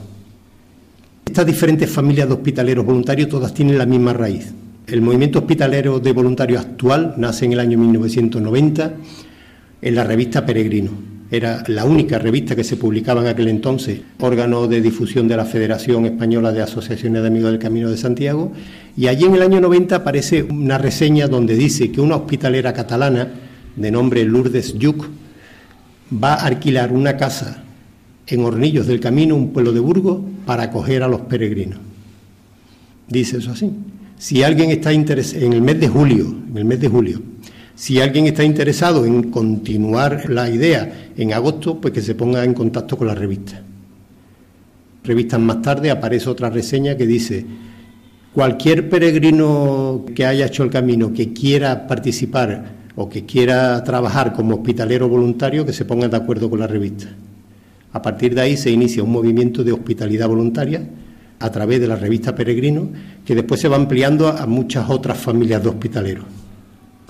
Estas 1.25 1.47
diferentes 1.47 1.89
familias 1.89 2.27
de 2.29 2.35
hospitaleros 2.35 2.85
voluntarios 2.85 3.29
todas 3.29 3.55
tienen 3.55 3.79
la 3.79 3.87
misma 3.87 4.13
raíz. 4.13 4.53
El 4.87 5.01
movimiento 5.01 5.39
hospitalero 5.39 5.99
de 5.99 6.13
voluntarios 6.13 6.61
actual 6.61 7.15
nace 7.17 7.47
en 7.47 7.55
el 7.55 7.61
año 7.61 7.79
1990 7.79 8.93
en 9.81 9.95
la 9.95 10.05
revista 10.05 10.45
Peregrino. 10.45 10.91
Era 11.31 11.65
la 11.69 11.87
única 11.87 12.19
revista 12.19 12.55
que 12.55 12.65
se 12.65 12.77
publicaba 12.77 13.23
en 13.23 13.29
aquel 13.29 13.49
entonces, 13.49 14.03
órgano 14.21 14.67
de 14.67 14.83
difusión 14.83 15.27
de 15.27 15.39
la 15.39 15.47
Federación 15.47 16.05
Española 16.05 16.53
de 16.53 16.61
Asociaciones 16.61 17.23
de 17.23 17.29
Amigos 17.29 17.51
del 17.51 17.61
Camino 17.61 17.91
de 17.91 17.97
Santiago, 17.97 18.53
y 18.95 19.07
allí 19.07 19.25
en 19.25 19.35
el 19.35 19.43
año 19.43 19.59
90 19.59 19.97
aparece 19.97 20.43
una 20.43 20.77
reseña 20.77 21.29
donde 21.29 21.55
dice 21.55 21.91
que 21.91 22.03
una 22.03 22.17
hospitalera 22.17 22.75
catalana 22.75 23.29
de 23.77 23.91
nombre 23.91 24.23
Lourdes 24.25 24.75
Yuc 24.79 25.09
va 26.23 26.35
a 26.35 26.45
alquilar 26.45 26.93
una 26.93 27.17
casa 27.17 27.65
en 28.27 28.45
Hornillos 28.45 28.87
del 28.87 29.01
Camino, 29.01 29.35
un 29.35 29.51
pueblo 29.51 29.73
de 29.73 29.81
Burgos, 29.81 30.21
para 30.45 30.65
acoger 30.65 31.03
a 31.03 31.09
los 31.09 31.23
peregrinos. 31.23 31.79
Dice 33.09 33.39
eso 33.39 33.53
así. 33.53 33.71
Si 34.19 34.43
alguien 34.43 34.71
está 34.71 34.93
interesado, 34.93 35.45
en 35.45 35.53
el 35.53 35.63
mes 35.63 35.81
de 35.81 35.89
julio, 35.89 36.27
en 36.51 36.57
el 36.57 36.65
mes 36.65 36.81
de 36.81 36.89
julio, 36.89 37.21
si 37.75 38.01
alguien 38.01 38.27
está 38.27 38.45
interesado 38.45 39.05
en 39.05 39.31
continuar 39.31 40.31
la 40.31 40.49
idea 40.49 41.11
en 41.17 41.33
agosto, 41.33 41.81
pues 41.81 41.93
que 41.93 42.03
se 42.03 42.15
ponga 42.15 42.45
en 42.45 42.55
contacto 42.55 42.97
con 42.97 43.09
la 43.09 43.15
revista. 43.15 43.61
Revistas 45.03 45.41
más 45.41 45.61
tarde 45.61 45.91
aparece 45.91 46.31
otra 46.31 46.51
reseña 46.51 46.97
que 46.97 47.07
dice, 47.07 47.45
cualquier 48.33 48.89
peregrino 48.89 50.05
que 50.15 50.25
haya 50.25 50.47
hecho 50.47 50.63
el 50.63 50.71
camino, 50.71 51.13
que 51.13 51.33
quiera 51.33 51.87
participar 51.87 52.85
o 52.95 53.09
que 53.09 53.27
quiera 53.27 53.83
trabajar 53.83 54.33
como 54.33 54.55
hospitalero 54.55 55.09
voluntario, 55.09 55.67
que 55.67 55.73
se 55.73 55.85
ponga 55.85 56.09
de 56.09 56.17
acuerdo 56.17 56.49
con 56.49 56.61
la 56.61 56.69
revista. 56.69 57.09
A 57.93 58.01
partir 58.01 58.35
de 58.35 58.41
ahí 58.41 58.57
se 58.57 58.71
inicia 58.71 59.03
un 59.03 59.11
movimiento 59.11 59.65
de 59.65 59.73
hospitalidad 59.73 60.29
voluntaria 60.29 60.89
a 61.39 61.51
través 61.51 61.81
de 61.81 61.89
la 61.89 61.97
revista 61.97 62.35
Peregrino, 62.35 62.89
que 63.25 63.35
después 63.35 63.61
se 63.61 63.69
va 63.69 63.77
ampliando 63.77 64.29
a 64.29 64.47
muchas 64.47 64.89
otras 64.91 65.19
familias 65.19 65.63
de 65.63 65.69
hospitaleros. 65.69 66.25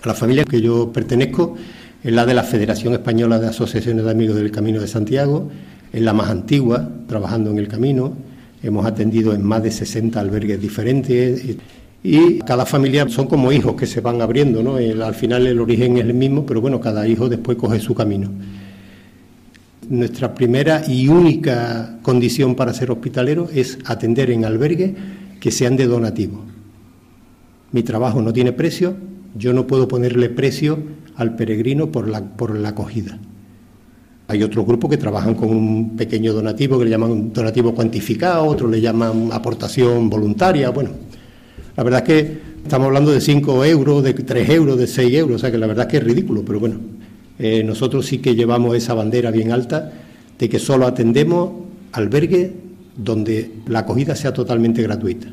A 0.03 0.09
la 0.09 0.15
familia 0.15 0.45
que 0.45 0.61
yo 0.61 0.93
pertenezco 0.93 1.57
es 2.03 2.13
la 2.13 2.27
de 2.27 2.35
la 2.35 2.43
Federación 2.43 2.93
Española 2.93 3.39
de 3.39 3.49
Asociaciones 3.49 4.05
de 4.05 4.11
Amigos 4.11 4.37
del 4.37 4.51
Camino 4.51 4.81
de 4.81 4.89
Santiago, 4.89 5.51
es 5.93 6.03
la 6.03 6.13
más 6.13 6.29
antigua, 6.29 6.89
trabajando 7.07 7.51
en 7.51 7.59
el 7.59 7.69
camino. 7.69 8.13
Hemos 8.63 8.85
atendido 8.85 9.33
en 9.33 9.45
más 9.45 9.63
de 9.63 9.71
60 9.71 10.19
albergues 10.19 10.61
diferentes 10.61 11.57
y 12.03 12.39
cada 12.41 12.67
familia 12.67 13.09
son 13.09 13.27
como 13.27 13.53
hijos 13.53 13.77
que 13.77 13.87
se 13.87 14.01
van 14.01 14.21
abriendo, 14.21 14.63
¿no? 14.63 14.77
al 14.77 15.15
final 15.15 15.47
el 15.47 15.61
origen 15.61 15.97
es 15.97 16.05
el 16.05 16.15
mismo, 16.15 16.45
pero 16.45 16.61
bueno, 16.61 16.81
cada 16.81 17.07
hijo 17.09 17.29
después 17.29 17.57
coge 17.57 17.81
su 17.81 17.95
camino. 17.95 18.29
Nuestra 19.89 20.35
primera 20.35 20.83
y 20.87 21.09
única 21.09 21.99
condición 22.03 22.55
para 22.55 22.73
ser 22.73 22.91
hospitalero 22.91 23.49
es 23.53 23.79
atender 23.85 24.31
en 24.31 24.45
albergue 24.45 24.95
que 25.41 25.51
sean 25.51 25.77
de 25.77 25.87
donativo. 25.87 26.43
Mi 27.73 27.83
trabajo 27.83 28.23
no 28.23 28.33
tiene 28.33 28.53
precio, 28.53 28.97
yo 29.37 29.53
no 29.53 29.67
puedo 29.67 29.89
ponerle 29.89 30.31
precio 30.31 30.79
al 31.17 31.37
peregrino 31.37 31.91
por 31.91 32.09
la, 32.09 32.23
por 32.23 32.57
la 32.57 32.71
acogida. 32.71 33.19
Hay 34.29 34.43
otros 34.43 34.65
grupos 34.65 34.91
que 34.91 34.97
trabajan 34.97 35.35
con 35.35 35.51
un 35.51 35.97
pequeño 35.97 36.33
donativo 36.33 36.79
que 36.79 36.85
le 36.85 36.91
llaman 36.91 37.33
donativo 37.33 37.75
cuantificado, 37.75 38.47
otros 38.47 38.71
le 38.71 38.81
llaman 38.81 39.29
aportación 39.33 40.09
voluntaria. 40.09 40.71
Bueno, 40.71 40.91
la 41.77 41.83
verdad 41.83 42.01
es 42.01 42.07
que 42.07 42.39
estamos 42.63 42.87
hablando 42.87 43.13
de 43.13 43.21
5 43.21 43.65
euros, 43.65 44.03
de 44.03 44.15
3 44.15 44.49
euros, 44.49 44.79
de 44.79 44.87
6 44.87 45.15
euros, 45.15 45.37
o 45.37 45.39
sea 45.39 45.51
que 45.51 45.59
la 45.59 45.67
verdad 45.67 45.87
es 45.87 45.91
que 45.91 45.97
es 45.99 46.05
ridículo, 46.05 46.43
pero 46.43 46.59
bueno, 46.59 46.77
eh, 47.39 47.65
nosotros 47.65 48.07
sí 48.07 48.19
que 48.19 48.35
llevamos 48.35 48.77
esa 48.77 48.95
bandera 48.95 49.31
bien 49.31 49.53
alta 49.53 49.93
de 50.39 50.49
que 50.49 50.59
solo 50.59 50.87
atendemos 50.87 51.51
albergues 51.93 52.51
donde 52.97 53.51
la 53.67 53.81
acogida 53.81 54.15
sea 54.15 54.33
totalmente 54.33 54.83
gratuita. 54.83 55.29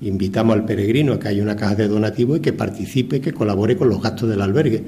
Invitamos 0.00 0.54
al 0.54 0.64
peregrino 0.64 1.14
a 1.14 1.18
que 1.18 1.28
haya 1.28 1.42
una 1.42 1.56
caja 1.56 1.74
de 1.74 1.88
donativo 1.88 2.36
y 2.36 2.40
que 2.40 2.52
participe, 2.52 3.20
que 3.20 3.32
colabore 3.32 3.76
con 3.76 3.88
los 3.88 4.00
gastos 4.00 4.28
del 4.28 4.40
albergue, 4.40 4.82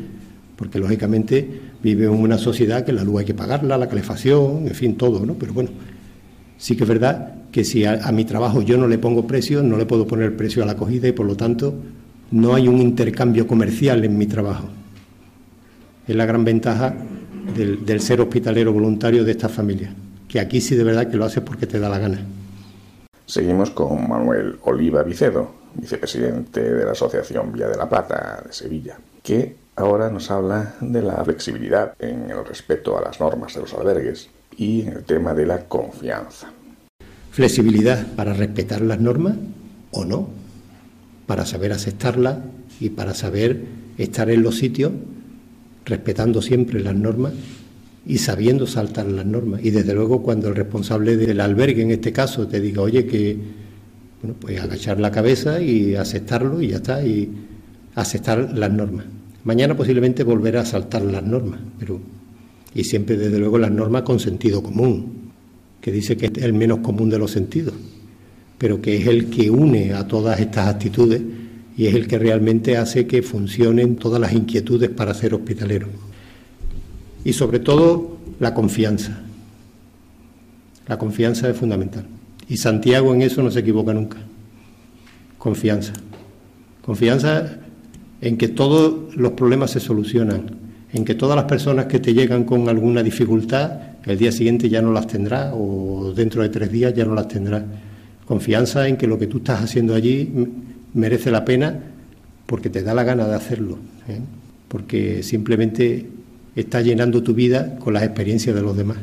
porque 0.57 0.79
lógicamente 0.79 1.49
vive 1.83 2.05
en 2.05 2.13
una 2.13 2.39
sociedad 2.39 2.85
que 2.85 2.93
la 2.93 3.03
luz 3.03 3.21
hay 3.21 3.27
que 3.27 3.35
pagarla, 3.35 3.77
la 3.77 3.89
calefacción, 3.89 4.67
en 4.67 4.75
fin, 4.75 4.97
todo, 4.97 5.27
¿no? 5.27 5.35
Pero 5.35 5.53
bueno, 5.53 5.71
sí 6.57 6.77
que 6.77 6.85
es 6.85 6.89
verdad 6.89 7.35
que 7.51 7.65
si 7.65 7.85
a, 7.85 8.07
a 8.07 8.13
mi 8.13 8.25
trabajo 8.25 8.63
yo 8.63 8.79
no 8.79 8.87
le 8.87 8.99
pongo 8.99 9.27
precio, 9.27 9.63
no 9.63 9.77
le 9.77 9.87
puedo 9.87 10.07
poner 10.07 10.37
precio 10.37 10.63
a 10.63 10.67
la 10.67 10.73
acogida 10.73 11.09
y 11.09 11.13
por 11.13 11.27
lo 11.27 11.37
tanto 11.37 11.75
no 12.31 12.55
hay 12.55 12.69
un 12.69 12.79
intercambio 12.79 13.47
comercial 13.47 14.05
en 14.05 14.17
mi 14.17 14.27
trabajo. 14.27 14.69
Es 16.11 16.17
la 16.17 16.27
gran 16.27 16.45
ventaja 16.45 16.93
del, 17.55 18.01
ser 18.01 18.21
hospitalero 18.21 18.73
voluntario 18.73 19.23
de 19.23 19.31
esta 19.31 19.49
familia, 19.49 19.95
que 20.27 20.41
aquí 20.41 20.61
sí 20.61 20.75
de 20.75 20.83
verdad 20.83 21.09
que 21.09 21.17
lo 21.17 21.25
haces 21.25 21.45
porque 21.45 21.69
te 21.69 21.79
da 21.79 21.89
la 21.89 22.01
gana. 22.01 22.19
Seguimos 23.27 23.71
con 23.71 24.09
Manuel 24.09 24.57
Oliva 24.65 25.05
Vicedo, 25.05 25.53
vicepresidente 25.73 26.63
de 26.63 26.85
la 26.85 26.91
Asociación 26.91 27.53
Vía 27.53 27.69
de 27.69 27.77
la 27.77 27.89
Plata 27.89 28.43
de 28.45 28.53
Sevilla, 28.53 28.99
que 29.23 29.55
ahora 29.77 30.11
nos 30.11 30.33
habla 30.33 30.75
de 30.81 31.01
la 31.01 31.25
flexibilidad 31.25 31.95
en 32.01 32.29
el 32.29 32.45
respeto 32.45 32.99
a 32.99 33.03
las 33.03 33.21
normas 33.21 33.55
de 33.55 33.61
los 33.61 33.73
albergues 33.73 34.31
y 34.57 34.81
en 34.81 34.95
el 34.95 35.05
tema 35.05 35.33
de 35.33 35.47
la 35.47 35.69
confianza. 35.69 36.51
Flexibilidad 37.31 38.05
para 38.17 38.35
respetar 38.35 38.81
las 38.81 38.99
normas 38.99 39.37
o 39.93 40.05
no, 40.05 40.29
para 41.29 41.47
saber 41.47 41.73
aceptarlas 41.73 42.39
y 42.81 42.91
para 42.91 43.15
saber 43.15 43.61
estar 43.97 44.29
en 44.29 44.43
los 44.43 44.59
sitios 44.59 44.91
respetando 45.85 46.43
siempre 46.43 46.81
las 46.81 46.95
normas 46.95 47.33
y 48.07 48.19
sabiendo 48.19 48.67
saltar 48.67 49.07
las 49.07 49.27
normas. 49.27 49.61
Y 49.63 49.71
desde 49.71 49.95
luego 49.95 50.23
cuando 50.23 50.49
el 50.49 50.57
responsable 50.57 51.17
del 51.17 51.41
albergue, 51.41 51.83
en 51.83 51.91
este 51.91 52.13
caso, 52.13 52.47
te 52.47 52.61
diga, 52.61 52.83
oye, 52.83 53.07
que, 53.07 53.37
bueno, 54.23 54.37
pues 54.41 54.61
agachar 54.61 55.01
la 55.01 55.11
cabeza 55.11 55.61
y 55.61 55.95
aceptarlo 55.95 56.61
y 56.61 56.69
ya 56.69 56.77
está, 56.77 57.05
y 57.05 57.31
aceptar 57.95 58.57
las 58.57 58.73
normas. 58.73 59.07
Mañana 59.45 59.77
posiblemente 59.77 60.23
volverá 60.23 60.63
a 60.63 60.67
saltar 60.67 61.03
las 61.03 61.23
normas, 61.23 61.61
pero 61.79 62.01
y 62.75 62.85
siempre 62.85 63.17
desde 63.17 63.39
luego 63.39 63.59
las 63.59 63.71
normas 63.71 64.03
con 64.03 64.21
sentido 64.21 64.63
común, 64.63 65.33
que 65.81 65.91
dice 65.91 66.17
que 66.17 66.27
es 66.27 66.33
el 66.39 66.53
menos 66.53 66.81
común 66.81 67.11
de 67.11 67.19
los 67.19 67.31
sentidos, 67.31 67.75
pero 68.59 68.81
que 68.81 68.97
es 68.97 69.07
el 69.07 69.31
que 69.31 69.51
une 69.51 69.93
a 69.95 70.07
todas 70.07 70.39
estas 70.39 70.69
actitudes 70.69 71.23
y 71.81 71.87
es 71.87 71.95
el 71.95 72.07
que 72.07 72.19
realmente 72.19 72.77
hace 72.77 73.07
que 73.07 73.23
funcionen 73.23 73.97
todas 73.97 74.21
las 74.21 74.35
inquietudes 74.35 74.91
para 74.91 75.15
ser 75.15 75.33
hospitalero. 75.33 75.87
Y 77.25 77.33
sobre 77.33 77.59
todo 77.59 78.19
la 78.39 78.53
confianza. 78.53 79.19
La 80.87 80.99
confianza 80.99 81.49
es 81.49 81.57
fundamental. 81.57 82.05
Y 82.51 82.59
Santiago 82.59 83.15
en 83.15 83.23
eso 83.23 83.43
no 83.43 83.51
se 83.51 83.61
equivoca 83.61 83.95
nunca. 83.95 84.19
Confianza. 85.39 85.95
Confianza 86.83 87.61
en 88.21 88.37
que 88.37 88.49
todos 88.49 89.17
los 89.17 89.33
problemas 89.33 89.71
se 89.71 89.81
solucionan, 89.81 90.51
en 90.93 91.07
que 91.07 91.15
todas 91.15 91.35
las 91.35 91.47
personas 91.47 91.87
que 91.87 91.99
te 91.99 92.13
llegan 92.13 92.45
con 92.45 92.69
alguna 92.69 93.03
dificultad, 93.03 93.73
el 94.05 94.19
día 94.19 94.33
siguiente 94.33 94.69
ya 94.69 94.83
no 94.83 94.93
las 94.93 95.07
tendrás 95.07 95.55
o 95.57 96.13
dentro 96.15 96.43
de 96.43 96.51
tres 96.51 96.71
días 96.71 96.93
ya 96.93 97.07
no 97.07 97.15
las 97.15 97.29
tendrás. 97.29 97.63
Confianza 98.27 98.87
en 98.87 98.99
que 98.99 99.07
lo 99.07 99.19
que 99.19 99.29
tú 99.29 99.39
estás 99.39 99.63
haciendo 99.63 99.95
allí 99.95 100.31
merece 100.95 101.31
la 101.31 101.45
pena 101.45 101.79
porque 102.47 102.71
te 102.71 102.83
da 102.83 102.95
la 102.95 103.05
gana 103.05 103.27
de 103.27 103.35
hacerlo, 103.35 103.79
¿eh? 104.09 104.21
porque 104.69 105.23
simplemente 105.23 106.07
está 106.57 106.81
llenando 106.81 107.23
tu 107.23 107.35
vida 107.35 107.77
con 107.79 107.95
las 107.95 108.03
experiencias 108.03 108.55
de 108.55 108.63
los 108.63 108.77
demás. 108.77 108.99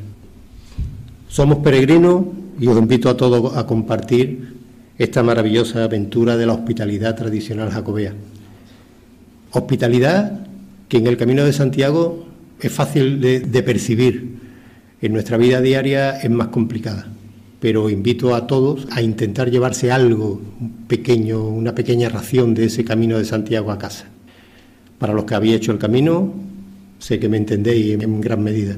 Somos 1.29 1.59
peregrinos 1.59 2.25
y 2.59 2.67
os 2.67 2.77
invito 2.77 3.09
a 3.09 3.17
todos 3.17 3.55
a 3.55 3.65
compartir 3.65 4.55
esta 4.97 5.23
maravillosa 5.23 5.83
aventura 5.83 6.35
de 6.37 6.45
la 6.45 6.53
hospitalidad 6.53 7.15
tradicional 7.15 7.69
jacobea. 7.69 8.13
Hospitalidad 9.51 10.47
que 10.89 10.97
en 10.97 11.07
el 11.07 11.17
Camino 11.17 11.45
de 11.45 11.53
Santiago 11.53 12.27
es 12.59 12.71
fácil 12.71 13.21
de, 13.21 13.41
de 13.41 13.63
percibir, 13.63 14.37
en 15.01 15.13
nuestra 15.13 15.37
vida 15.37 15.61
diaria 15.61 16.19
es 16.19 16.29
más 16.29 16.47
complicada 16.47 17.07
pero 17.59 17.89
invito 17.89 18.35
a 18.35 18.45
todos 18.45 18.87
a 18.91 19.01
intentar 19.01 19.49
llevarse 19.49 19.91
algo 19.91 20.41
pequeño, 20.87 21.43
una 21.47 21.73
pequeña 21.73 22.09
ración 22.09 22.53
de 22.53 22.65
ese 22.65 22.85
camino 22.85 23.17
de 23.17 23.25
Santiago 23.25 23.71
a 23.71 23.79
casa. 23.79 24.05
Para 24.99 25.13
los 25.13 25.25
que 25.25 25.35
habéis 25.35 25.55
hecho 25.55 25.71
el 25.71 25.79
camino, 25.79 26.33
sé 26.99 27.19
que 27.19 27.29
me 27.29 27.37
entendéis 27.37 28.01
en 28.01 28.21
gran 28.21 28.43
medida. 28.43 28.77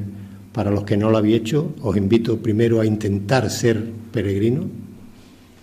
Para 0.53 0.71
los 0.71 0.83
que 0.83 0.98
no 0.98 1.09
lo 1.09 1.17
habéis 1.17 1.38
hecho, 1.38 1.74
os 1.81 1.95
invito 1.98 2.38
primero 2.38 2.79
a 2.79 2.86
intentar 2.86 3.50
ser 3.50 3.83
peregrino 4.12 4.67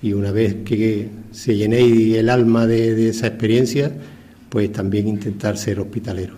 y 0.02 0.12
una 0.12 0.30
vez 0.30 0.56
que 0.64 1.08
se 1.32 1.56
llenéis 1.56 2.16
el 2.16 2.28
alma 2.28 2.66
de, 2.66 2.94
de 2.94 3.08
esa 3.08 3.26
experiencia, 3.26 3.92
pues 4.48 4.70
también 4.72 5.08
intentar 5.08 5.56
ser 5.56 5.80
hospitalero. 5.80 6.34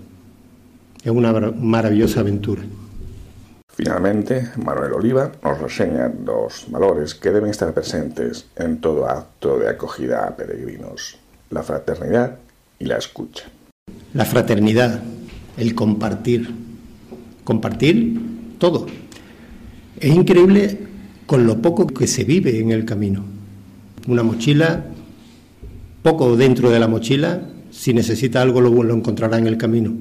Es 1.02 1.10
una 1.10 1.32
maravillosa 1.32 2.20
aventura. 2.20 2.62
Finalmente, 3.78 4.48
Manuel 4.56 4.92
Oliva 4.92 5.30
nos 5.44 5.60
reseña 5.60 6.12
los 6.26 6.66
valores 6.68 7.14
que 7.14 7.30
deben 7.30 7.48
estar 7.48 7.72
presentes 7.72 8.46
en 8.56 8.80
todo 8.80 9.08
acto 9.08 9.56
de 9.56 9.68
acogida 9.68 10.26
a 10.26 10.36
peregrinos, 10.36 11.16
la 11.50 11.62
fraternidad 11.62 12.38
y 12.80 12.86
la 12.86 12.96
escucha. 12.96 13.44
La 14.14 14.24
fraternidad, 14.24 15.00
el 15.56 15.76
compartir, 15.76 16.52
compartir 17.44 18.20
todo. 18.58 18.86
Es 20.00 20.12
increíble 20.12 20.80
con 21.26 21.46
lo 21.46 21.62
poco 21.62 21.86
que 21.86 22.08
se 22.08 22.24
vive 22.24 22.58
en 22.58 22.72
el 22.72 22.84
camino. 22.84 23.24
Una 24.08 24.24
mochila, 24.24 24.86
poco 26.02 26.36
dentro 26.36 26.70
de 26.70 26.80
la 26.80 26.88
mochila, 26.88 27.42
si 27.70 27.94
necesita 27.94 28.42
algo 28.42 28.60
lo, 28.60 28.82
lo 28.82 28.94
encontrará 28.94 29.38
en 29.38 29.46
el 29.46 29.56
camino. 29.56 29.92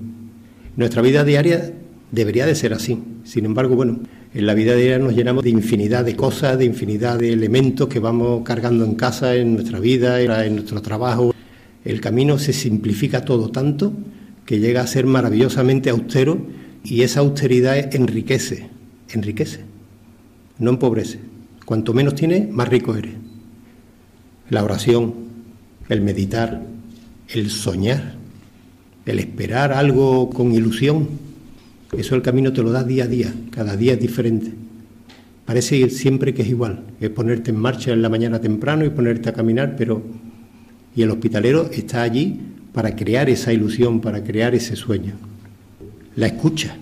Nuestra 0.76 1.04
vida 1.04 1.24
diaria 1.24 1.77
Debería 2.12 2.46
de 2.46 2.56
ser 2.56 2.74
así. 2.74 2.98
Sin 3.24 3.46
embargo, 3.46 3.76
bueno, 3.76 4.00
en 4.34 4.46
la 4.46 4.54
vida 4.54 4.76
diaria 4.76 5.00
nos 5.00 5.16
llenamos 5.16 5.44
de 5.44 5.50
infinidad 5.50 6.06
de 6.06 6.16
cosas, 6.16 6.58
de 6.58 6.66
infinidad 6.66 7.20
de 7.20 7.34
elementos 7.34 7.88
que 7.88 8.00
vamos 8.00 8.44
cargando 8.44 8.86
en 8.86 8.96
casa, 8.96 9.36
en 9.36 9.56
nuestra 9.56 9.80
vida, 9.80 10.22
en 10.22 10.56
nuestro 10.56 10.82
trabajo. 10.82 11.34
El 11.84 12.02
camino 12.02 12.38
se 12.38 12.54
simplifica 12.54 13.26
todo 13.26 13.50
tanto 13.50 13.94
que 14.46 14.60
llega 14.60 14.82
a 14.82 14.88
ser 14.88 15.06
maravillosamente 15.06 15.90
austero 15.90 16.40
y 16.84 17.02
esa 17.02 17.20
austeridad 17.20 17.94
enriquece, 17.94 18.70
enriquece, 19.10 19.62
no 20.60 20.70
empobrece. 20.70 21.20
Cuanto 21.66 21.94
menos 21.94 22.16
tienes, 22.16 22.50
más 22.50 22.70
rico 22.70 22.96
eres. 22.96 23.16
La 24.50 24.64
oración, 24.64 25.14
el 25.90 26.02
meditar, 26.02 26.64
el 27.28 27.50
soñar, 27.50 28.16
el 29.06 29.20
esperar 29.20 29.74
algo 29.74 30.30
con 30.30 30.54
ilusión, 30.54 31.10
eso 31.96 32.16
el 32.16 32.22
camino 32.22 32.52
te 32.52 32.62
lo 32.62 32.72
da 32.72 32.84
día 32.84 33.06
a 33.06 33.08
día, 33.08 33.34
cada 33.52 33.78
día 33.78 33.94
es 33.94 34.00
diferente. 34.00 34.52
Parece 35.46 35.90
siempre 35.90 36.34
que 36.34 36.42
es 36.42 36.50
igual, 36.50 36.84
es 37.00 37.10
ponerte 37.10 37.52
en 37.52 37.58
marcha 37.58 37.94
en 37.94 38.02
la 38.02 38.10
mañana 38.10 38.42
temprano 38.42 38.84
y 38.84 38.90
ponerte 38.90 39.30
a 39.30 39.34
caminar, 39.34 39.76
pero... 39.78 40.02
Y 40.94 41.04
el 41.04 41.12
hospitalero 41.12 41.70
está 41.72 42.02
allí 42.02 42.40
para 42.74 42.96
crear 42.96 43.30
esa 43.30 43.54
ilusión, 43.54 44.02
para 44.02 44.24
crear 44.24 44.56
ese 44.56 44.76
sueño. 44.76 45.14
La 46.16 46.28
escucha. 46.28 46.76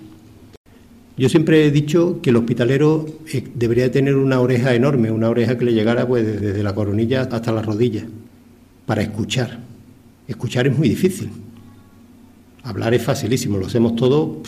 Yo 1.18 1.28
siempre 1.28 1.64
he 1.64 1.70
dicho 1.70 2.20
que 2.22 2.30
el 2.30 2.36
hospitalero 2.36 3.06
eh, 3.32 3.44
debería 3.54 3.90
tener 3.92 4.16
una 4.16 4.40
oreja 4.40 4.74
enorme, 4.74 5.10
una 5.10 5.28
oreja 5.28 5.56
que 5.56 5.66
le 5.66 5.72
llegara 5.72 6.08
pues, 6.08 6.40
desde 6.40 6.62
la 6.62 6.74
coronilla 6.74 7.22
hasta 7.22 7.52
la 7.52 7.62
rodilla, 7.62 8.04
para 8.84 9.02
escuchar. 9.02 9.60
Escuchar 10.26 10.66
es 10.66 10.76
muy 10.76 10.88
difícil. 10.88 11.30
Hablar 12.64 12.94
es 12.94 13.02
facilísimo, 13.02 13.58
lo 13.58 13.66
hacemos 13.66 13.94
todo 13.94 14.42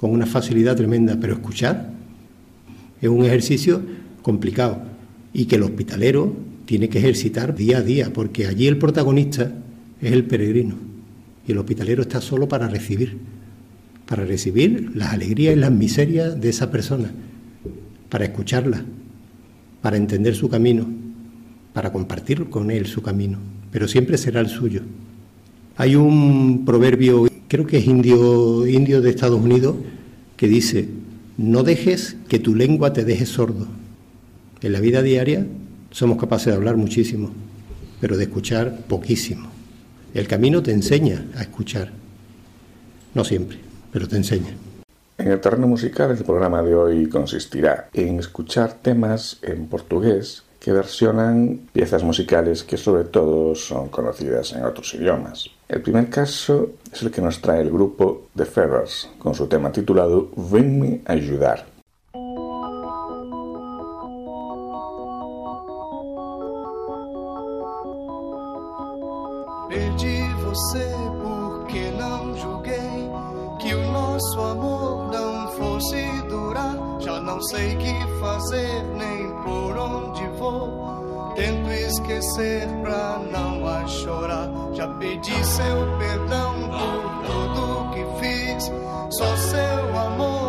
con 0.00 0.12
una 0.12 0.24
facilidad 0.24 0.76
tremenda, 0.76 1.18
pero 1.20 1.34
escuchar 1.34 1.90
es 3.02 3.08
un 3.10 3.22
ejercicio 3.22 3.82
complicado 4.22 4.80
y 5.34 5.44
que 5.44 5.56
el 5.56 5.62
hospitalero 5.62 6.34
tiene 6.64 6.88
que 6.88 7.00
ejercitar 7.00 7.54
día 7.54 7.78
a 7.78 7.82
día, 7.82 8.10
porque 8.10 8.46
allí 8.46 8.66
el 8.66 8.78
protagonista 8.78 9.52
es 10.00 10.12
el 10.12 10.24
peregrino 10.24 10.76
y 11.46 11.52
el 11.52 11.58
hospitalero 11.58 12.00
está 12.00 12.22
solo 12.22 12.48
para 12.48 12.66
recibir, 12.66 13.18
para 14.06 14.24
recibir 14.24 14.90
las 14.94 15.12
alegrías 15.12 15.54
y 15.54 15.60
las 15.60 15.70
miserias 15.70 16.40
de 16.40 16.48
esa 16.48 16.70
persona, 16.70 17.10
para 18.08 18.24
escucharla, 18.24 18.82
para 19.82 19.98
entender 19.98 20.34
su 20.34 20.48
camino, 20.48 20.86
para 21.74 21.92
compartir 21.92 22.48
con 22.48 22.70
él 22.70 22.86
su 22.86 23.02
camino, 23.02 23.38
pero 23.70 23.86
siempre 23.86 24.16
será 24.16 24.40
el 24.40 24.48
suyo. 24.48 24.80
Hay 25.76 25.94
un 25.94 26.64
proverbio 26.64 27.29
creo 27.50 27.66
que 27.66 27.78
es 27.78 27.86
indio, 27.86 28.64
indio 28.64 29.02
de 29.02 29.10
Estados 29.10 29.40
Unidos, 29.40 29.74
que 30.36 30.46
dice, 30.46 30.88
no 31.36 31.64
dejes 31.64 32.16
que 32.28 32.38
tu 32.38 32.54
lengua 32.54 32.92
te 32.92 33.04
deje 33.04 33.26
sordo. 33.26 33.66
En 34.62 34.72
la 34.72 34.78
vida 34.78 35.02
diaria 35.02 35.44
somos 35.90 36.16
capaces 36.16 36.46
de 36.46 36.54
hablar 36.54 36.76
muchísimo, 36.76 37.32
pero 38.00 38.16
de 38.16 38.24
escuchar 38.24 38.82
poquísimo. 38.86 39.50
El 40.14 40.28
camino 40.28 40.62
te 40.62 40.70
enseña 40.70 41.26
a 41.34 41.42
escuchar. 41.42 41.90
No 43.14 43.24
siempre, 43.24 43.58
pero 43.92 44.06
te 44.06 44.14
enseña. 44.14 44.54
En 45.18 45.26
el 45.26 45.40
terreno 45.40 45.66
musical, 45.66 46.12
el 46.12 46.24
programa 46.24 46.62
de 46.62 46.76
hoy 46.76 47.08
consistirá 47.08 47.90
en 47.92 48.20
escuchar 48.20 48.74
temas 48.74 49.38
en 49.42 49.66
portugués 49.66 50.44
que 50.60 50.72
versionan 50.72 51.68
piezas 51.72 52.04
musicales 52.04 52.62
que 52.62 52.76
sobre 52.76 53.04
todo 53.04 53.54
son 53.54 53.88
conocidas 53.88 54.52
en 54.52 54.64
otros 54.64 54.92
idiomas. 54.94 55.48
El 55.68 55.80
primer 55.80 56.10
caso 56.10 56.72
es 56.92 57.02
el 57.02 57.10
que 57.10 57.22
nos 57.22 57.40
trae 57.40 57.62
el 57.62 57.70
grupo 57.70 58.28
The 58.36 58.44
Ferrers 58.44 59.08
con 59.18 59.34
su 59.34 59.46
tema 59.46 59.72
titulado 59.72 60.30
Venme 60.36 61.00
Ayudar. 61.06 61.66
Perdi 69.70 70.34
você 70.42 70.84
porque 71.22 71.92
não 71.92 72.34
julguei 72.36 73.08
que 73.60 73.72
o 73.72 74.40
amor 74.40 75.12
não 75.12 75.48
fosse 75.52 76.19
não 77.30 77.40
sei 77.42 77.76
que 77.76 77.94
fazer 78.18 78.82
nem 78.96 79.30
por 79.44 79.78
onde 79.78 80.26
vou. 80.36 81.32
Tento 81.36 81.70
esquecer 81.70 82.66
pra 82.82 83.20
não 83.30 83.66
a 83.68 83.86
chorar. 83.86 84.50
Já 84.74 84.88
pedi 84.94 85.44
seu 85.44 85.98
perdão 85.98 86.54
por 86.70 87.26
tudo 87.26 87.90
que 87.92 88.04
fiz. 88.20 88.64
Só 89.16 89.36
seu 89.36 89.98
amor 89.98 90.39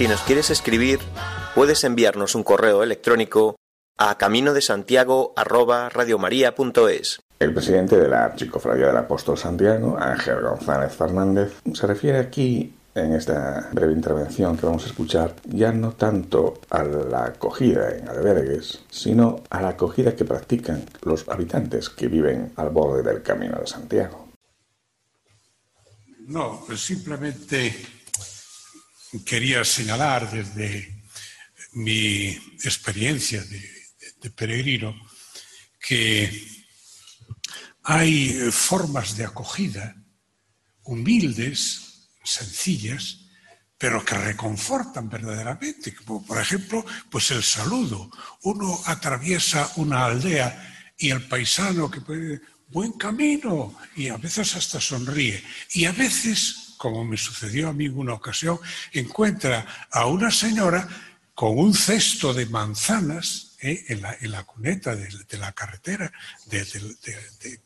Si 0.00 0.08
nos 0.08 0.22
quieres 0.22 0.48
escribir, 0.48 0.98
puedes 1.54 1.84
enviarnos 1.84 2.34
un 2.34 2.42
correo 2.42 2.82
electrónico 2.82 3.56
a 3.98 4.16
camino 4.16 4.54
de 4.54 4.62
Santiago 4.62 5.34
El 7.38 7.52
presidente 7.52 8.00
de 8.00 8.08
la 8.08 8.24
Archicofradía 8.24 8.86
del 8.86 8.96
Apóstol 8.96 9.36
Santiago, 9.36 9.98
Ángel 10.00 10.40
González 10.40 10.94
Fernández, 10.94 11.52
se 11.74 11.86
refiere 11.86 12.18
aquí 12.18 12.72
en 12.94 13.12
esta 13.12 13.68
breve 13.72 13.92
intervención 13.92 14.56
que 14.56 14.64
vamos 14.64 14.84
a 14.84 14.86
escuchar 14.86 15.36
ya 15.44 15.70
no 15.70 15.92
tanto 15.92 16.62
a 16.70 16.82
la 16.82 17.26
acogida 17.26 17.94
en 17.94 18.08
albergues, 18.08 18.82
sino 18.88 19.42
a 19.50 19.60
la 19.60 19.68
acogida 19.68 20.16
que 20.16 20.24
practican 20.24 20.82
los 21.02 21.28
habitantes 21.28 21.90
que 21.90 22.08
viven 22.08 22.54
al 22.56 22.70
borde 22.70 23.02
del 23.02 23.22
Camino 23.22 23.58
de 23.58 23.66
Santiago. 23.66 24.28
No, 26.26 26.64
simplemente 26.74 27.99
quería 29.24 29.64
señalar 29.64 30.30
desde 30.30 31.02
mi 31.72 32.28
experiencia 32.62 33.42
de, 33.42 33.80
peregrino 34.30 34.94
que 35.80 36.30
hay 37.82 38.30
formas 38.52 39.16
de 39.16 39.24
acogida 39.24 39.96
humildes, 40.84 42.10
sencillas, 42.22 43.20
pero 43.78 44.04
que 44.04 44.14
reconfortan 44.14 45.08
verdaderamente. 45.08 45.94
por 46.26 46.38
ejemplo, 46.38 46.84
pues 47.10 47.30
el 47.30 47.42
saludo. 47.42 48.10
Uno 48.42 48.78
atraviesa 48.84 49.72
una 49.76 50.04
aldea 50.04 50.92
y 50.98 51.10
el 51.10 51.26
paisano 51.26 51.90
que 51.90 52.02
puede, 52.02 52.40
buen 52.68 52.92
camino, 52.92 53.74
y 53.96 54.08
a 54.08 54.18
veces 54.18 54.54
hasta 54.54 54.80
sonríe. 54.80 55.42
Y 55.72 55.86
a 55.86 55.92
veces 55.92 56.69
como 56.80 57.04
me 57.04 57.18
sucedió 57.18 57.68
a 57.68 57.74
mí 57.74 57.84
en 57.84 57.98
una 57.98 58.14
ocasión, 58.14 58.58
encuentra 58.92 59.66
a 59.90 60.06
una 60.06 60.30
señora 60.30 60.88
con 61.34 61.58
un 61.58 61.74
cesto 61.74 62.32
de 62.32 62.46
manzanas 62.46 63.56
eh, 63.60 63.84
en, 63.88 64.00
la, 64.00 64.44
cuneta 64.44 64.96
de, 64.96 65.10
la 65.36 65.52
carretera 65.52 66.10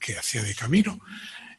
que 0.01 0.19
hacía 0.19 0.43
de 0.43 0.55
camino 0.57 0.99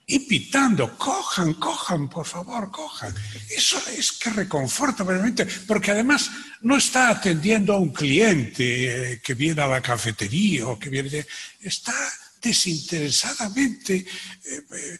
y 0.05 0.19
pitando, 0.19 0.97
cojan, 0.97 1.53
cojan, 1.53 2.09
por 2.09 2.25
favor, 2.25 2.69
cojan. 2.71 3.15
Eso 3.49 3.81
es 3.87 4.11
que 4.11 4.31
reconforta 4.31 5.05
realmente, 5.05 5.47
porque 5.65 5.91
además 5.91 6.29
no 6.59 6.75
está 6.75 7.07
atendiendo 7.07 7.71
a 7.71 7.79
un 7.79 7.93
cliente 7.93 9.13
eh, 9.13 9.21
que 9.23 9.33
viene 9.33 9.61
a 9.61 9.67
la 9.67 9.81
cafetería 9.81 10.67
o 10.67 10.77
que 10.77 10.89
viene, 10.89 11.25
está 11.61 11.93
desinteresadamente 12.41 14.05
eh, 14.45 14.99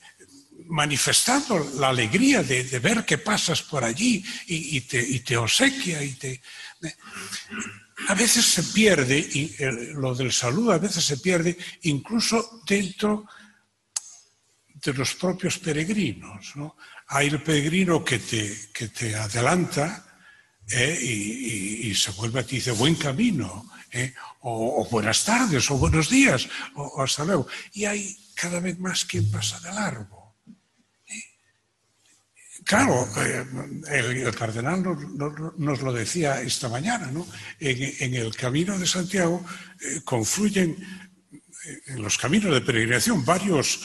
manifestando 0.67 1.71
la 1.78 1.89
alegría 1.89 2.43
de, 2.43 2.63
ver 2.80 3.06
que 3.06 3.17
pasas 3.17 3.62
por 3.62 3.84
allí 3.84 4.23
y, 4.47 4.82
te, 4.82 5.38
obsequia 5.38 6.04
y 6.04 6.13
te... 6.13 6.41
A 8.08 8.13
veces 8.13 8.45
se 8.45 8.63
pierde, 8.63 9.17
y 9.17 9.56
lo 9.93 10.13
del 10.13 10.32
saludo 10.32 10.73
a 10.73 10.78
veces 10.78 11.04
se 11.04 11.17
pierde 11.17 11.58
incluso 11.84 12.62
dentro 12.67 13.25
de 14.73 14.93
los 14.93 15.15
propios 15.15 15.58
peregrinos. 15.58 16.54
Hay 17.08 17.28
el 17.28 17.41
peregrino 17.41 18.04
que 18.04 18.19
te, 18.19 18.69
que 18.73 18.89
te 18.89 19.15
adelanta 19.15 20.06
¿eh? 20.71 20.99
y, 21.01 21.93
se 21.95 22.12
vuelve 22.12 22.39
a 22.39 22.43
ti 22.43 22.56
y 22.56 22.60
dice 22.60 22.71
buen 22.71 22.95
camino, 22.95 23.69
¿eh? 23.91 24.13
o, 24.41 24.88
buenas 24.89 25.23
tardes, 25.23 25.69
o 25.71 25.78
buenos 25.78 26.10
días, 26.10 26.47
o, 26.75 27.01
hasta 27.01 27.25
luego. 27.25 27.47
Y 27.73 27.86
hay 27.86 28.17
cada 28.36 28.60
vez 28.60 28.78
más 28.80 29.06
quien 29.06 29.30
pasa 29.32 29.60
de 29.60 29.71
largo. 29.73 30.24
Claro, 32.65 33.08
eh, 33.17 33.45
el, 33.91 34.36
cardenal 34.36 34.82
nos, 35.56 35.82
lo 35.82 35.93
decía 35.93 36.41
esta 36.41 36.67
mañana, 36.67 37.12
¿no? 37.12 37.28
En, 37.60 38.15
el 38.15 38.36
camino 38.36 38.80
de 38.80 38.88
Santiago 38.88 39.45
eh, 39.80 40.01
confluyen 40.04 40.71
eh, 40.71 41.82
en 41.86 42.01
los 42.01 42.17
caminos 42.17 42.51
de 42.51 42.62
peregrinación 42.62 43.23
varios, 43.23 43.82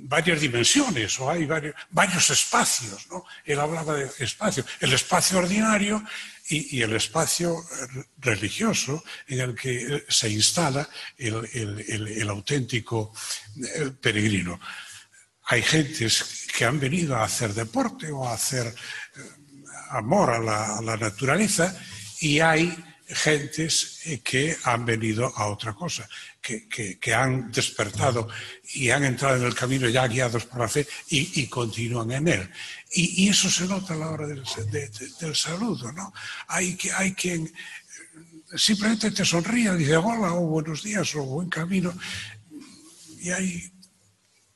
varias 0.00 0.38
dimensiones 0.38 1.18
o 1.18 1.30
hay 1.30 1.46
varios, 1.46 1.74
varios 1.88 2.28
espacios. 2.28 3.06
¿no? 3.08 3.24
Él 3.42 3.58
hablaba 3.58 3.94
de 3.94 4.10
espacio, 4.18 4.66
el 4.80 4.92
espacio 4.92 5.38
ordinario 5.38 6.04
y, 6.46 6.82
el 6.82 6.92
espacio 6.92 7.56
religioso 8.18 9.02
en 9.28 9.40
el 9.40 9.54
que 9.54 10.04
se 10.10 10.28
instala 10.28 10.86
el 11.16 12.28
auténtico 12.28 13.14
peregrino 14.02 14.60
hay 15.46 15.62
gentes 15.62 16.46
que 16.56 16.64
han 16.64 16.80
venido 16.80 17.16
a 17.16 17.24
hacer 17.24 17.52
deporte 17.52 18.10
o 18.10 18.26
a 18.26 18.34
hacer 18.34 18.66
eh, 18.66 19.20
amor 19.90 20.30
a 20.30 20.80
la, 20.80 20.96
naturaleza 20.96 21.76
y 22.20 22.40
hay 22.40 22.74
gentes 23.06 24.00
eh, 24.06 24.20
que 24.20 24.56
han 24.64 24.86
venido 24.86 25.30
a 25.36 25.46
otra 25.48 25.74
cosa, 25.74 26.08
que, 26.40 27.14
han 27.14 27.52
despertado 27.52 28.28
y 28.74 28.90
han 28.90 29.04
entrado 29.04 29.36
en 29.36 29.44
el 29.44 29.54
camino 29.54 29.88
ya 29.88 30.06
guiados 30.06 30.46
por 30.46 30.60
la 30.60 30.68
fe 30.68 30.86
y, 31.08 31.46
continúan 31.48 32.10
en 32.12 32.28
él. 32.28 32.50
Y, 32.92 33.28
eso 33.28 33.50
se 33.50 33.66
nota 33.66 33.94
a 33.94 33.98
la 33.98 34.10
hora 34.10 34.26
del, 34.26 34.42
del 35.20 35.36
saludo, 35.36 35.92
¿no? 35.92 36.12
Hay, 36.48 36.76
que, 36.76 36.92
hay 36.92 37.12
quien 37.12 37.52
simplemente 38.56 39.10
te 39.10 39.24
sonríe, 39.24 39.74
dice 39.76 39.96
hola 39.96 40.32
o 40.32 40.46
buenos 40.46 40.82
días 40.82 41.14
o 41.14 41.22
buen 41.24 41.48
camino, 41.48 41.92
y 43.20 43.30
hay 43.30 43.73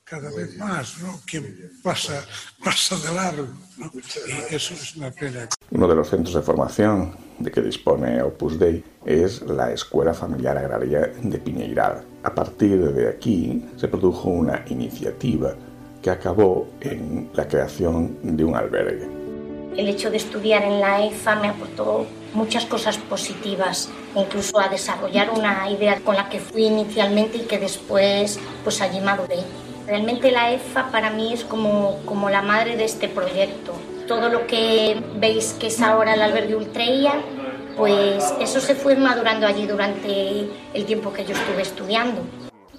cada 0.08 0.30
vez 0.30 0.56
más, 0.56 0.98
¿no? 1.02 1.20
Quien 1.26 1.70
pasa, 1.82 2.24
pasa 2.64 2.96
de 2.96 3.14
largo, 3.14 3.48
¿no? 3.76 3.90
Y 3.94 4.54
eso 4.54 4.74
es 4.74 4.96
una 4.96 5.10
pena. 5.10 5.48
Uno 5.70 5.88
de 5.88 5.94
los 5.94 6.08
centros 6.08 6.34
de 6.34 6.42
formación 6.42 7.14
de 7.38 7.50
que 7.50 7.60
dispone 7.60 8.22
Opus 8.22 8.58
Dei 8.58 8.82
es 9.04 9.42
la 9.42 9.72
Escuela 9.72 10.14
Familiar 10.14 10.56
Agraria 10.56 11.12
de 11.22 11.38
Piñeiral. 11.38 12.04
A 12.22 12.34
partir 12.34 12.92
de 12.92 13.08
aquí 13.08 13.64
se 13.76 13.88
produjo 13.88 14.30
una 14.30 14.64
iniciativa 14.68 15.54
que 16.02 16.10
acabó 16.10 16.68
en 16.80 17.30
la 17.34 17.46
creación 17.46 18.18
de 18.22 18.44
un 18.44 18.56
albergue. 18.56 19.08
El 19.76 19.88
hecho 19.88 20.10
de 20.10 20.16
estudiar 20.16 20.62
en 20.62 20.80
la 20.80 21.04
EFA 21.04 21.36
me 21.36 21.48
aportó 21.48 22.06
muchas 22.34 22.64
cosas 22.64 22.96
positivas, 22.98 23.88
incluso 24.16 24.58
a 24.58 24.68
desarrollar 24.68 25.30
una 25.30 25.70
idea 25.70 26.00
con 26.00 26.16
la 26.16 26.28
que 26.28 26.40
fui 26.40 26.64
inicialmente 26.64 27.38
y 27.38 27.42
que 27.42 27.58
después 27.58 28.38
pues 28.64 28.80
allí 28.80 29.00
maduré. 29.00 29.38
Realmente 29.88 30.30
la 30.30 30.52
EFA 30.52 30.90
para 30.90 31.08
mí 31.08 31.32
es 31.32 31.44
como, 31.44 32.00
como 32.04 32.28
la 32.28 32.42
madre 32.42 32.76
de 32.76 32.84
este 32.84 33.08
proyecto. 33.08 33.72
Todo 34.06 34.28
lo 34.28 34.46
que 34.46 35.02
veis 35.16 35.56
que 35.58 35.68
es 35.68 35.80
ahora 35.80 36.12
el 36.12 36.20
albergue 36.20 36.54
Ultreia, 36.54 37.14
pues 37.74 38.34
eso 38.38 38.60
se 38.60 38.74
fue 38.74 38.96
madurando 38.96 39.46
allí 39.46 39.66
durante 39.66 40.46
el 40.74 40.84
tiempo 40.84 41.10
que 41.10 41.24
yo 41.24 41.32
estuve 41.32 41.62
estudiando. 41.62 42.20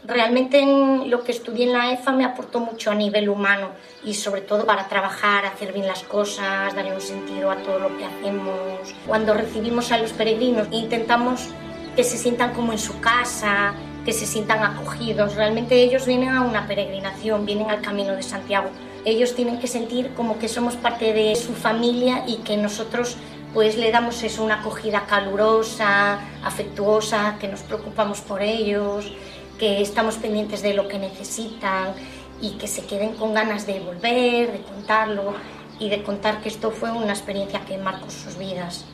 Realmente 0.05 0.63
lo 1.07 1.23
que 1.23 1.31
estudié 1.31 1.65
en 1.65 1.73
la 1.73 1.93
EFA 1.93 2.11
me 2.11 2.25
aportó 2.25 2.59
mucho 2.59 2.91
a 2.91 2.95
nivel 2.95 3.27
humano 3.27 3.71
y 4.03 4.13
sobre 4.13 4.41
todo 4.41 4.67
para 4.67 4.87
trabajar, 4.87 5.47
hacer 5.47 5.73
bien 5.73 5.87
las 5.87 6.03
cosas, 6.03 6.75
darle 6.75 6.93
un 6.93 7.01
sentido 7.01 7.49
a 7.49 7.55
todo 7.55 7.79
lo 7.79 7.97
que 7.97 8.05
hacemos. 8.05 8.93
Cuando 9.07 9.33
recibimos 9.33 9.91
a 9.91 9.97
los 9.97 10.13
peregrinos 10.13 10.67
intentamos 10.69 11.47
que 11.95 12.03
se 12.03 12.17
sientan 12.17 12.53
como 12.53 12.71
en 12.71 12.79
su 12.79 12.99
casa, 12.99 13.73
que 14.05 14.13
se 14.13 14.25
sientan 14.25 14.63
acogidos. 14.63 15.35
Realmente 15.35 15.81
ellos 15.81 16.05
vienen 16.05 16.29
a 16.29 16.41
una 16.41 16.67
peregrinación, 16.67 17.45
vienen 17.45 17.69
al 17.69 17.81
Camino 17.81 18.15
de 18.15 18.23
Santiago. 18.23 18.69
Ellos 19.05 19.35
tienen 19.35 19.59
que 19.59 19.67
sentir 19.67 20.13
como 20.15 20.39
que 20.39 20.47
somos 20.47 20.75
parte 20.75 21.13
de 21.13 21.35
su 21.35 21.53
familia 21.53 22.23
y 22.27 22.37
que 22.37 22.57
nosotros 22.57 23.17
pues 23.53 23.77
le 23.77 23.91
damos 23.91 24.21
eso, 24.23 24.43
una 24.43 24.59
acogida 24.59 25.05
calurosa, 25.07 26.19
afectuosa, 26.43 27.37
que 27.39 27.47
nos 27.47 27.61
preocupamos 27.61 28.21
por 28.21 28.41
ellos, 28.41 29.11
que 29.57 29.81
estamos 29.81 30.17
pendientes 30.17 30.61
de 30.61 30.73
lo 30.73 30.87
que 30.87 30.99
necesitan 30.99 31.93
y 32.41 32.51
que 32.51 32.67
se 32.67 32.85
queden 32.85 33.15
con 33.15 33.33
ganas 33.33 33.65
de 33.65 33.79
volver, 33.79 34.51
de 34.51 34.61
contarlo 34.61 35.33
y 35.79 35.89
de 35.89 36.03
contar 36.03 36.41
que 36.41 36.49
esto 36.49 36.71
fue 36.71 36.91
una 36.91 37.11
experiencia 37.13 37.61
que 37.61 37.77
marcó 37.77 38.09
sus 38.11 38.37
vidas. 38.37 38.85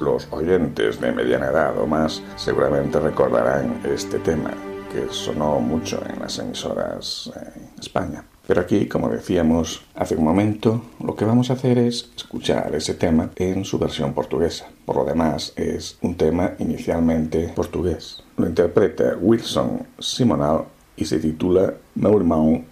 Los 0.00 0.26
oyentes 0.30 1.00
de 1.00 1.12
mediana 1.12 1.46
edad 1.46 1.78
o 1.78 1.86
más 1.86 2.22
seguramente 2.36 2.98
recordarán 2.98 3.80
este 3.84 4.18
tema 4.18 4.50
que 4.92 5.06
sonó 5.10 5.60
mucho 5.60 6.00
en 6.08 6.20
las 6.20 6.38
emisoras 6.38 7.30
en 7.34 7.80
España. 7.80 8.24
Pero 8.46 8.60
aquí, 8.60 8.86
como 8.86 9.08
decíamos 9.08 9.82
hace 9.94 10.16
un 10.16 10.24
momento, 10.24 10.82
lo 11.02 11.16
que 11.16 11.24
vamos 11.24 11.50
a 11.50 11.54
hacer 11.54 11.78
es 11.78 12.10
escuchar 12.14 12.74
ese 12.74 12.94
tema 12.94 13.30
en 13.36 13.64
su 13.64 13.78
versión 13.78 14.12
portuguesa. 14.12 14.66
Por 14.84 14.96
lo 14.96 15.04
demás, 15.04 15.52
es 15.56 15.98
un 16.02 16.16
tema 16.16 16.52
inicialmente 16.58 17.52
portugués. 17.54 18.22
Lo 18.36 18.46
interpreta 18.46 19.16
Wilson 19.20 19.86
Simonal 19.98 20.64
y 20.96 21.06
se 21.06 21.18
titula 21.18 21.74
Meu 21.94 22.16
irmão, 22.16 22.64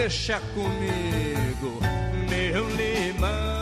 Deixa 0.00 0.40
comigo, 0.54 1.78
meu 2.30 2.66
limão, 2.70 3.59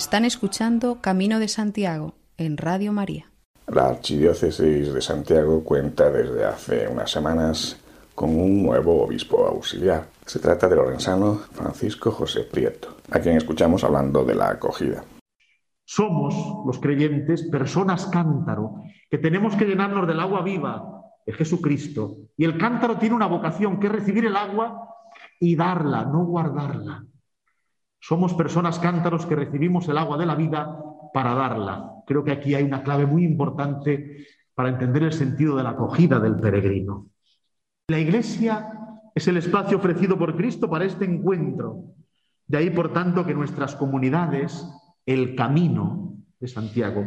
Están 0.00 0.24
escuchando 0.24 1.02
Camino 1.02 1.38
de 1.38 1.46
Santiago 1.46 2.14
en 2.38 2.56
Radio 2.56 2.90
María. 2.90 3.26
La 3.66 3.88
Archidiócesis 3.88 4.94
de 4.94 5.02
Santiago 5.02 5.62
cuenta 5.62 6.10
desde 6.10 6.42
hace 6.42 6.88
unas 6.88 7.10
semanas 7.10 7.78
con 8.14 8.30
un 8.30 8.62
nuevo 8.62 9.02
obispo 9.02 9.44
auxiliar. 9.44 10.06
Se 10.24 10.38
trata 10.38 10.68
del 10.68 10.78
orensano 10.78 11.34
Francisco 11.52 12.12
José 12.12 12.44
Prieto, 12.44 12.96
a 13.10 13.18
quien 13.18 13.36
escuchamos 13.36 13.84
hablando 13.84 14.24
de 14.24 14.36
la 14.36 14.48
acogida. 14.48 15.04
Somos, 15.84 16.34
los 16.64 16.78
creyentes, 16.78 17.42
personas 17.50 18.06
cántaro, 18.06 18.76
que 19.10 19.18
tenemos 19.18 19.54
que 19.54 19.66
llenarnos 19.66 20.08
del 20.08 20.20
agua 20.20 20.40
viva 20.40 20.82
de 21.26 21.34
Jesucristo. 21.34 22.16
Y 22.38 22.46
el 22.46 22.56
cántaro 22.56 22.96
tiene 22.96 23.16
una 23.16 23.26
vocación, 23.26 23.78
que 23.78 23.88
es 23.88 23.92
recibir 23.92 24.24
el 24.24 24.36
agua 24.36 24.80
y 25.38 25.56
darla, 25.56 26.06
no 26.06 26.24
guardarla. 26.24 27.04
Somos 28.00 28.34
personas 28.34 28.78
cántaros 28.78 29.26
que 29.26 29.36
recibimos 29.36 29.88
el 29.88 29.98
agua 29.98 30.16
de 30.16 30.26
la 30.26 30.34
vida 30.34 30.76
para 31.12 31.34
darla. 31.34 31.92
Creo 32.06 32.24
que 32.24 32.32
aquí 32.32 32.54
hay 32.54 32.64
una 32.64 32.82
clave 32.82 33.06
muy 33.06 33.24
importante 33.24 34.26
para 34.54 34.70
entender 34.70 35.02
el 35.02 35.12
sentido 35.12 35.56
de 35.56 35.62
la 35.62 35.70
acogida 35.70 36.18
del 36.18 36.36
peregrino. 36.36 37.08
La 37.88 37.98
iglesia 37.98 38.72
es 39.14 39.28
el 39.28 39.36
espacio 39.36 39.78
ofrecido 39.78 40.18
por 40.18 40.36
Cristo 40.36 40.68
para 40.68 40.84
este 40.84 41.04
encuentro. 41.04 41.84
De 42.46 42.58
ahí, 42.58 42.70
por 42.70 42.92
tanto, 42.92 43.24
que 43.24 43.34
nuestras 43.34 43.76
comunidades, 43.76 44.66
el 45.06 45.34
camino 45.34 46.16
de 46.38 46.48
Santiago, 46.48 47.04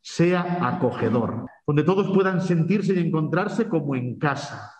sea 0.00 0.66
acogedor, 0.66 1.46
donde 1.66 1.82
todos 1.82 2.08
puedan 2.14 2.40
sentirse 2.40 2.94
y 2.94 3.06
encontrarse 3.06 3.68
como 3.68 3.94
en 3.94 4.18
casa. 4.18 4.72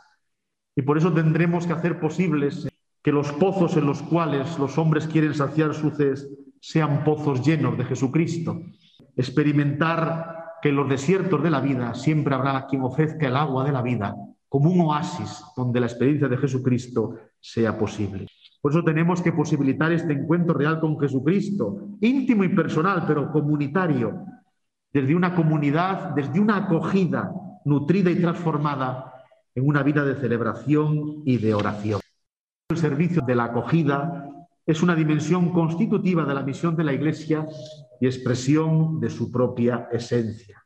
Y 0.77 0.83
por 0.83 0.97
eso 0.97 1.13
tendremos 1.13 1.67
que 1.67 1.73
hacer 1.73 1.99
posibles 1.99 2.69
que 3.09 3.13
los 3.13 3.33
pozos 3.33 3.75
en 3.79 3.87
los 3.87 4.03
cuales 4.03 4.59
los 4.59 4.77
hombres 4.77 5.07
quieren 5.07 5.33
saciar 5.33 5.73
su 5.73 5.91
sed 5.93 6.19
sean 6.61 7.05
pozos 7.05 7.41
llenos 7.41 7.79
de 7.79 7.85
Jesucristo. 7.87 8.61
Experimentar 9.17 10.59
que 10.61 10.69
en 10.69 10.77
los 10.77 10.91
desiertos 10.91 11.43
de 11.43 11.49
la 11.49 11.63
vida 11.63 11.95
siempre 11.95 12.35
habrá 12.35 12.67
quien 12.67 12.83
ofrezca 12.83 13.29
el 13.29 13.37
agua 13.37 13.65
de 13.65 13.73
la 13.73 13.81
vida 13.81 14.15
como 14.47 14.71
un 14.71 14.83
oasis 14.83 15.43
donde 15.57 15.81
la 15.81 15.87
experiencia 15.87 16.29
de 16.29 16.37
Jesucristo 16.37 17.15
sea 17.41 17.79
posible. 17.79 18.27
Por 18.61 18.73
eso 18.73 18.85
tenemos 18.85 19.23
que 19.23 19.33
posibilitar 19.33 19.91
este 19.91 20.13
encuentro 20.13 20.53
real 20.53 20.79
con 20.79 21.01
Jesucristo, 21.01 21.97
íntimo 22.03 22.45
y 22.45 22.51
personal, 22.51 23.05
pero 23.07 23.33
comunitario, 23.33 24.23
desde 24.93 25.15
una 25.15 25.35
comunidad, 25.35 26.11
desde 26.11 26.41
una 26.41 26.59
acogida 26.59 27.33
nutrida 27.65 28.11
y 28.11 28.21
transformada 28.21 29.15
en 29.55 29.67
una 29.67 29.83
vida 29.83 30.05
de 30.05 30.15
celebración 30.15 31.23
y 31.25 31.39
de 31.39 31.55
oración. 31.55 32.01
El 32.71 32.77
servicio 32.77 33.23
de 33.23 33.35
la 33.35 33.45
acogida 33.45 34.29
es 34.67 34.83
una 34.83 34.95
dimensión 34.95 35.55
constitutiva 35.55 36.27
de 36.27 36.35
la 36.35 36.43
misión 36.43 36.77
de 36.77 36.85
la 36.85 36.93
Iglesia 36.93 37.47
y 37.99 38.05
expresión 38.05 39.01
de 39.01 39.09
su 39.09 39.33
propia 39.33 39.89
esencia. 39.91 40.63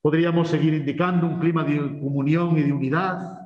Podríamos 0.00 0.46
seguir 0.46 0.72
indicando 0.72 1.26
un 1.26 1.40
clima 1.40 1.64
de 1.64 1.78
comunión 1.78 2.56
y 2.56 2.62
de 2.62 2.72
unidad, 2.72 3.40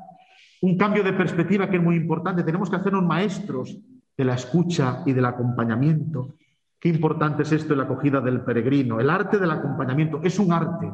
un 0.60 0.76
cambio 0.76 1.02
de 1.02 1.14
perspectiva 1.14 1.70
que 1.70 1.78
es 1.78 1.82
muy 1.82 1.96
importante. 1.96 2.42
Tenemos 2.42 2.68
que 2.68 2.76
hacernos 2.76 3.02
maestros 3.02 3.74
de 4.14 4.24
la 4.26 4.34
escucha 4.34 5.02
y 5.06 5.14
del 5.14 5.24
acompañamiento. 5.24 6.34
Qué 6.78 6.90
importante 6.90 7.44
es 7.44 7.52
esto 7.52 7.72
en 7.72 7.78
la 7.78 7.84
acogida 7.84 8.20
del 8.20 8.42
peregrino. 8.42 9.00
El 9.00 9.08
arte 9.08 9.38
del 9.38 9.50
acompañamiento 9.50 10.20
es 10.22 10.38
un 10.38 10.52
arte, 10.52 10.92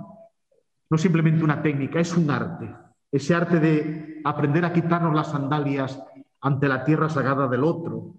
no 0.88 0.96
simplemente 0.96 1.42
una 1.42 1.60
técnica, 1.62 1.98
es 1.98 2.16
un 2.16 2.30
arte. 2.30 2.72
Ese 3.10 3.34
arte 3.34 3.58
de 3.58 4.20
aprender 4.24 4.64
a 4.64 4.72
quitarnos 4.72 5.16
las 5.16 5.32
sandalias 5.32 6.00
ante 6.40 6.68
la 6.68 6.84
tierra 6.84 7.08
sagrada 7.08 7.48
del 7.48 7.64
otro. 7.64 8.14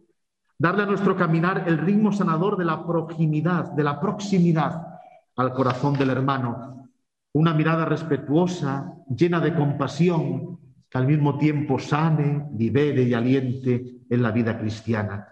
Darle 0.57 0.83
a 0.83 0.85
nuestro 0.85 1.15
caminar 1.15 1.63
el 1.67 1.77
ritmo 1.77 2.11
sanador 2.11 2.57
de 2.57 2.65
la 2.65 2.85
proximidad, 2.85 3.71
de 3.71 3.83
la 3.83 3.99
proximidad 3.99 4.87
al 5.35 5.53
corazón 5.53 5.95
del 5.95 6.11
hermano. 6.11 6.89
Una 7.33 7.53
mirada 7.53 7.85
respetuosa, 7.85 8.93
llena 9.09 9.39
de 9.39 9.55
compasión, 9.55 10.59
que 10.89 10.97
al 10.97 11.07
mismo 11.07 11.37
tiempo 11.37 11.79
sane, 11.79 12.49
libere 12.57 13.03
y 13.03 13.13
aliente 13.13 14.01
en 14.09 14.21
la 14.21 14.31
vida 14.31 14.59
cristiana. 14.59 15.27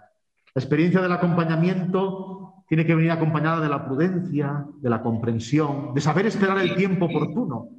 La 0.56 0.60
experiencia 0.62 1.02
del 1.02 1.12
acompañamiento 1.12 2.64
tiene 2.68 2.86
que 2.86 2.96
venir 2.96 3.12
acompañada 3.12 3.60
de 3.60 3.70
la 3.70 3.86
prudencia, 3.86 4.66
de 4.80 4.90
la 4.90 5.02
comprensión, 5.02 5.94
de 5.94 6.02
saber 6.02 6.28
esperar 6.28 6.60
el 6.60 6.76
tiempo 6.76 7.06
oportuno. 7.06 7.70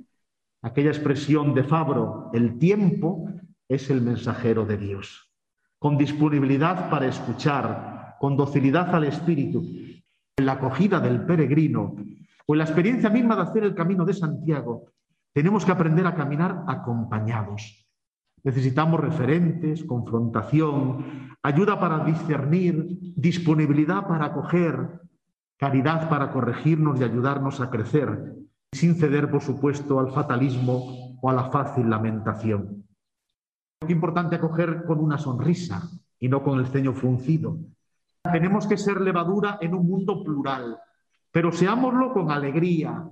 Aquella 0.63 0.91
expresión 0.91 1.55
de 1.55 1.65
Fabro, 1.65 2.31
el 2.35 2.59
tiempo 2.59 3.25
es 3.71 3.89
el 3.89 4.03
mensajero 4.03 4.67
de 4.67 4.77
Dios. 4.77 5.33
Con 5.79 5.97
disponibilidad 5.97 6.91
para 6.91 7.07
escuchar, 7.07 8.17
con 8.19 8.37
docilidad 8.37 8.95
al 8.95 9.05
espíritu. 9.05 9.65
en 10.37 10.47
la 10.47 10.53
acogida 10.53 11.01
del 11.01 11.27
peregrino 11.27 11.95
o 12.47 12.55
en 12.55 12.59
la 12.59 12.65
experiencia 12.65 13.11
misma 13.11 13.37
de 13.37 13.43
hacer 13.43 13.63
el 13.63 13.75
camino 13.75 14.05
de 14.07 14.15
Santiago, 14.15 14.87
tenemos 15.35 15.65
que 15.65 15.73
aprender 15.73 16.07
a 16.07 16.15
caminar 16.15 16.65
acompañados. 16.67 17.87
Necesitamos 18.43 18.99
referentes, 19.01 19.85
confrontación, 19.85 21.37
ayuda 21.43 21.79
para 21.79 22.05
discernir, 22.05 22.89
disponibilidad 23.17 24.07
para 24.09 24.27
acoger, 24.27 25.01
caridad 25.59 26.09
para 26.09 26.33
corregirnos 26.33 26.99
y 26.99 27.05
ayudarnos 27.05 27.61
a 27.61 27.69
crecer, 27.69 28.35
sin 28.73 28.95
ceder, 28.95 29.31
por 29.31 29.43
supuesto, 29.43 30.01
al 30.01 30.11
fatalismo 30.11 31.19
o 31.21 31.31
a 31.31 31.35
la 31.35 31.51
fácil 31.51 31.91
lamentación. 31.91 32.90
Es 33.83 33.89
importante 33.89 34.37
acoger 34.37 34.85
con 34.85 35.01
una 35.01 35.17
sonrisa 35.17 35.89
y 36.19 36.29
no 36.29 36.43
con 36.43 36.59
el 36.59 36.67
ceño 36.67 36.93
fruncido. 36.93 37.57
Tenemos 38.31 38.67
que 38.67 38.77
ser 38.77 39.01
levadura 39.01 39.59
en 39.63 39.75
un 39.75 39.89
mundo 39.89 40.23
plural, 40.23 40.79
pero 41.33 41.51
seámoslo 41.51 42.13
con 42.13 42.31
alegría. 42.31 43.09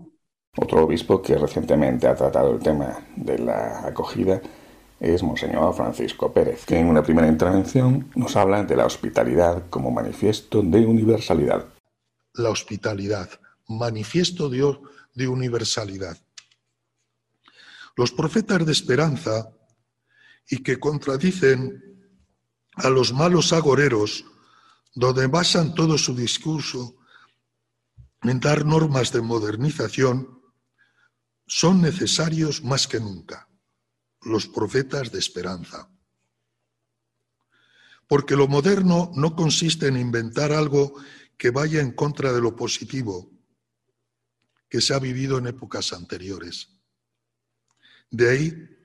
Otro 0.58 0.84
obispo 0.84 1.22
que 1.22 1.38
recientemente 1.38 2.06
ha 2.06 2.14
tratado 2.14 2.52
el 2.52 2.58
tema 2.58 2.98
de 3.16 3.38
la 3.38 3.86
acogida 3.86 4.42
es 5.00 5.22
Monseñor 5.22 5.72
Francisco 5.74 6.32
Pérez, 6.34 6.66
que 6.66 6.78
en 6.78 6.88
una 6.88 7.02
primera 7.02 7.28
intervención 7.28 8.10
nos 8.14 8.36
habla 8.36 8.62
de 8.64 8.76
la 8.76 8.84
hospitalidad 8.84 9.70
como 9.70 9.90
manifiesto 9.90 10.60
de 10.60 10.84
universalidad. 10.84 11.64
La 12.34 12.50
hospitalidad, 12.50 13.30
manifiesto 13.68 14.50
de, 14.50 14.76
de 15.14 15.28
universalidad. 15.28 16.18
Los 17.96 18.12
profetas 18.12 18.66
de 18.66 18.72
esperanza 18.72 19.50
y 20.48 20.62
que 20.62 20.80
contradicen 20.80 21.82
a 22.76 22.88
los 22.88 23.12
malos 23.12 23.52
agoreros, 23.52 24.24
donde 24.94 25.26
basan 25.26 25.74
todo 25.74 25.98
su 25.98 26.14
discurso 26.14 26.96
en 28.22 28.40
dar 28.40 28.64
normas 28.64 29.12
de 29.12 29.20
modernización, 29.20 30.42
son 31.46 31.80
necesarios 31.80 32.62
más 32.62 32.86
que 32.86 33.00
nunca 33.00 33.48
los 34.22 34.46
profetas 34.46 35.12
de 35.12 35.18
esperanza. 35.18 35.90
Porque 38.06 38.36
lo 38.36 38.48
moderno 38.48 39.12
no 39.14 39.36
consiste 39.36 39.86
en 39.86 39.96
inventar 39.96 40.52
algo 40.52 40.94
que 41.36 41.50
vaya 41.50 41.80
en 41.80 41.92
contra 41.92 42.32
de 42.32 42.40
lo 42.40 42.56
positivo 42.56 43.30
que 44.68 44.80
se 44.80 44.94
ha 44.94 44.98
vivido 44.98 45.38
en 45.38 45.46
épocas 45.46 45.92
anteriores. 45.92 46.68
De 48.10 48.30
ahí 48.30 48.77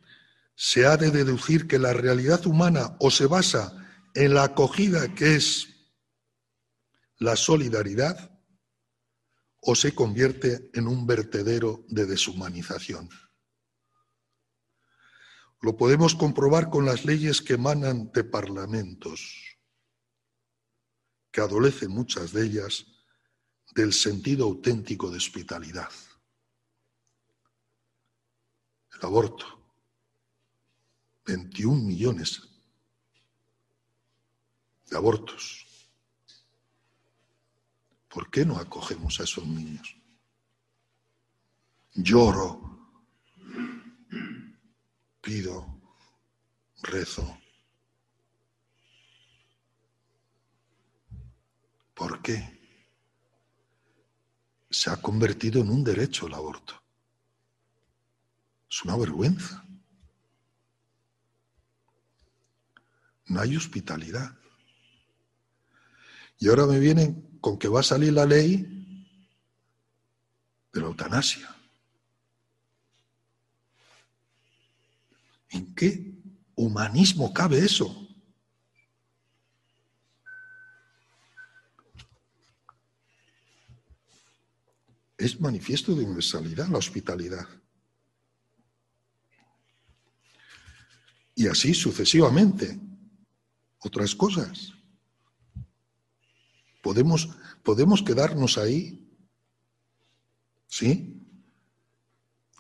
se 0.65 0.85
ha 0.85 0.95
de 0.95 1.11
deducir 1.11 1.67
que 1.67 1.77
la 1.77 1.91
realidad 1.91 2.45
humana 2.45 2.95
o 3.01 3.11
se 3.11 3.25
basa 3.25 3.85
en 4.13 4.33
la 4.33 4.45
acogida 4.45 5.13
que 5.13 5.35
es 5.35 5.67
la 7.17 7.35
solidaridad 7.35 8.41
o 9.59 9.75
se 9.75 9.93
convierte 9.93 10.69
en 10.73 10.87
un 10.87 11.05
vertedero 11.05 11.83
de 11.89 12.05
deshumanización. 12.05 13.09
Lo 15.59 15.75
podemos 15.75 16.15
comprobar 16.15 16.69
con 16.69 16.85
las 16.85 17.03
leyes 17.03 17.41
que 17.41 17.55
emanan 17.55 18.09
de 18.13 18.23
parlamentos, 18.23 19.57
que 21.29 21.41
adolecen 21.41 21.91
muchas 21.91 22.31
de 22.31 22.45
ellas 22.45 22.85
del 23.75 23.91
sentido 23.91 24.45
auténtico 24.45 25.11
de 25.11 25.17
hospitalidad. 25.17 25.89
El 28.93 28.99
aborto, 29.01 29.62
21 31.25 31.81
millones 31.83 32.41
de 34.89 34.97
abortos. 34.97 35.65
¿Por 38.09 38.29
qué 38.29 38.45
no 38.45 38.57
acogemos 38.57 39.19
a 39.19 39.23
esos 39.23 39.45
niños? 39.45 39.95
Lloro 41.95 42.73
pido, 45.23 45.81
rezo. 46.81 47.39
¿Por 51.93 52.21
qué? 52.21 52.59
Se 54.69 54.89
ha 54.89 55.01
convertido 55.01 55.61
en 55.61 55.69
un 55.69 55.83
derecho 55.83 56.27
el 56.27 56.33
aborto. 56.33 56.73
Es 58.69 58.83
una 58.83 58.97
vergüenza. 58.97 59.62
No 63.25 63.39
hay 63.41 63.55
hospitalidad. 63.55 64.37
Y 66.39 66.49
ahora 66.49 66.65
me 66.65 66.79
vienen 66.79 67.37
con 67.39 67.57
que 67.57 67.67
va 67.67 67.79
a 67.79 67.83
salir 67.83 68.13
la 68.13 68.25
ley 68.25 68.73
de 70.73 70.81
la 70.81 70.87
eutanasia. 70.87 71.55
¿En 75.49 75.73
qué 75.75 76.15
humanismo 76.55 77.33
cabe 77.33 77.59
eso? 77.59 77.99
Es 85.17 85.39
manifiesto 85.39 85.95
de 85.95 86.03
universalidad 86.03 86.67
la 86.67 86.79
hospitalidad. 86.79 87.47
Y 91.35 91.47
así 91.47 91.73
sucesivamente. 91.73 92.79
Otras 93.83 94.15
cosas. 94.15 94.73
Podemos, 96.81 97.29
podemos 97.63 98.01
quedarnos 98.01 98.57
ahí. 98.57 98.99
¿Sí? 100.67 101.21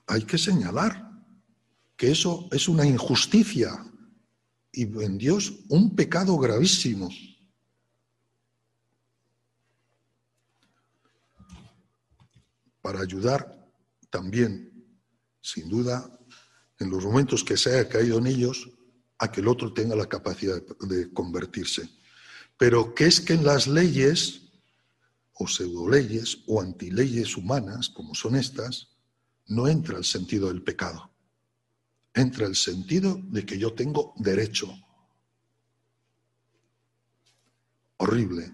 Hay 0.07 0.23
que 0.23 0.37
señalar 0.37 1.11
que 1.95 2.11
eso 2.11 2.47
es 2.51 2.67
una 2.67 2.85
injusticia 2.85 3.71
y 4.71 4.83
en 4.83 5.17
Dios 5.17 5.53
un 5.69 5.95
pecado 5.95 6.37
gravísimo. 6.37 7.09
Para 12.81 12.99
ayudar 12.99 13.71
también, 14.09 14.85
sin 15.41 15.69
duda, 15.69 16.09
en 16.79 16.89
los 16.89 17.05
momentos 17.05 17.43
que 17.43 17.55
se 17.55 17.71
haya 17.71 17.87
caído 17.87 18.17
en 18.17 18.27
ellos, 18.27 18.69
a 19.23 19.31
que 19.31 19.41
el 19.41 19.47
otro 19.47 19.73
tenga 19.73 19.95
la 19.95 20.07
capacidad 20.07 20.61
de 20.81 21.11
convertirse. 21.13 21.89
Pero 22.57 22.93
que 22.93 23.05
es 23.05 23.21
que 23.21 23.33
en 23.33 23.43
las 23.43 23.67
leyes, 23.67 24.41
o 25.33 25.47
pseudoleyes, 25.47 26.39
o 26.47 26.61
antileyes 26.61 27.37
humanas, 27.37 27.89
como 27.89 28.13
son 28.13 28.35
estas, 28.35 28.89
no 29.47 29.67
entra 29.67 29.97
el 29.97 30.05
sentido 30.05 30.47
del 30.47 30.61
pecado 30.61 31.13
entra 32.13 32.45
el 32.45 32.55
sentido 32.55 33.19
de 33.23 33.45
que 33.45 33.57
yo 33.57 33.73
tengo 33.73 34.13
derecho. 34.17 34.73
Horrible. 37.97 38.53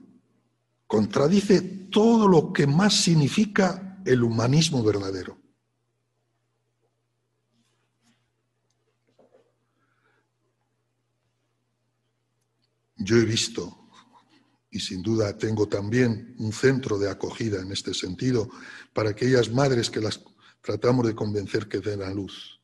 Contradice 0.88 1.62
todo 1.92 2.28
lo 2.28 2.54
que 2.54 2.66
más 2.66 2.94
significa 2.94 4.02
el 4.06 4.24
humanismo 4.24 4.84
verdadero. 4.84 5.39
Yo 13.00 13.18
he 13.18 13.26
visto, 13.26 13.90
y 14.70 14.80
sin 14.80 15.02
duda 15.02 15.38
tengo 15.38 15.68
también 15.68 16.36
un 16.38 16.54
centro 16.54 17.00
de 17.00 17.10
acogida 17.10 17.62
en 17.62 17.72
este 17.72 17.94
sentido, 17.94 18.50
para 18.94 19.10
aquellas 19.10 19.52
madres 19.52 19.90
que 19.90 20.00
las 20.00 20.22
tratamos 20.62 21.08
de 21.08 21.16
convencer 21.16 21.68
que 21.68 21.80
den 21.80 22.02
la 22.02 22.14
luz 22.14 22.60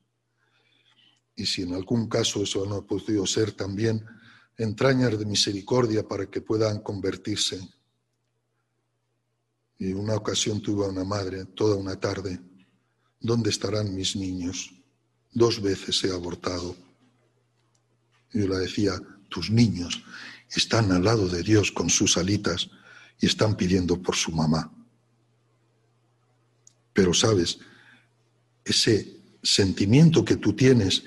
y 1.35 1.45
si 1.45 1.63
en 1.63 1.73
algún 1.73 2.07
caso 2.07 2.43
eso 2.43 2.65
no 2.65 2.75
ha 2.75 2.87
podido 2.87 3.25
ser 3.25 3.51
también 3.51 4.05
entrañas 4.57 5.19
de 5.19 5.25
misericordia 5.25 6.07
para 6.07 6.27
que 6.27 6.41
puedan 6.41 6.79
convertirse. 6.79 7.59
Y 9.77 9.91
una 9.91 10.15
ocasión 10.15 10.61
tuve 10.61 10.85
a 10.85 10.89
una 10.89 11.03
madre 11.03 11.45
toda 11.45 11.75
una 11.75 11.99
tarde, 11.99 12.39
¿dónde 13.19 13.49
estarán 13.49 13.93
mis 13.93 14.15
niños? 14.15 14.73
Dos 15.33 15.61
veces 15.61 16.01
he 16.05 16.11
abortado. 16.11 16.75
Y 18.31 18.39
yo 18.39 18.47
le 18.47 18.59
decía, 18.59 18.93
tus 19.29 19.49
niños 19.49 20.03
están 20.49 20.91
al 20.91 21.03
lado 21.03 21.27
de 21.27 21.43
Dios 21.43 21.71
con 21.71 21.89
sus 21.89 22.17
alitas 22.17 22.69
y 23.19 23.25
están 23.25 23.55
pidiendo 23.55 24.01
por 24.01 24.15
su 24.15 24.31
mamá. 24.31 24.71
Pero 26.93 27.13
sabes, 27.13 27.59
ese 28.63 29.17
sentimiento 29.43 30.23
que 30.23 30.37
tú 30.37 30.53
tienes 30.53 31.03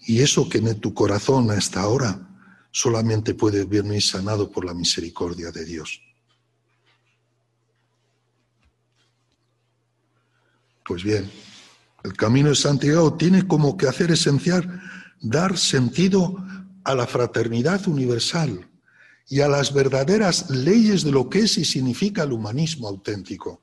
y 0.00 0.20
eso 0.20 0.48
que 0.48 0.58
en 0.58 0.80
tu 0.80 0.94
corazón 0.94 1.50
hasta 1.50 1.80
ahora 1.80 2.28
solamente 2.70 3.34
puede 3.34 3.64
venir 3.64 4.02
sanado 4.02 4.50
por 4.50 4.64
la 4.64 4.74
misericordia 4.74 5.50
de 5.50 5.64
Dios. 5.64 6.00
Pues 10.86 11.02
bien, 11.02 11.30
el 12.04 12.12
camino 12.14 12.50
de 12.50 12.54
Santiago 12.54 13.14
tiene 13.14 13.46
como 13.46 13.76
que 13.76 13.88
hacer 13.88 14.10
esencial 14.12 14.80
dar 15.20 15.56
sentido 15.58 16.36
a 16.86 16.94
la 16.94 17.06
fraternidad 17.08 17.88
universal 17.88 18.70
y 19.28 19.40
a 19.40 19.48
las 19.48 19.74
verdaderas 19.74 20.50
leyes 20.50 21.02
de 21.02 21.10
lo 21.10 21.28
que 21.28 21.40
es 21.40 21.58
y 21.58 21.64
significa 21.64 22.22
el 22.22 22.30
humanismo 22.30 22.86
auténtico. 22.86 23.60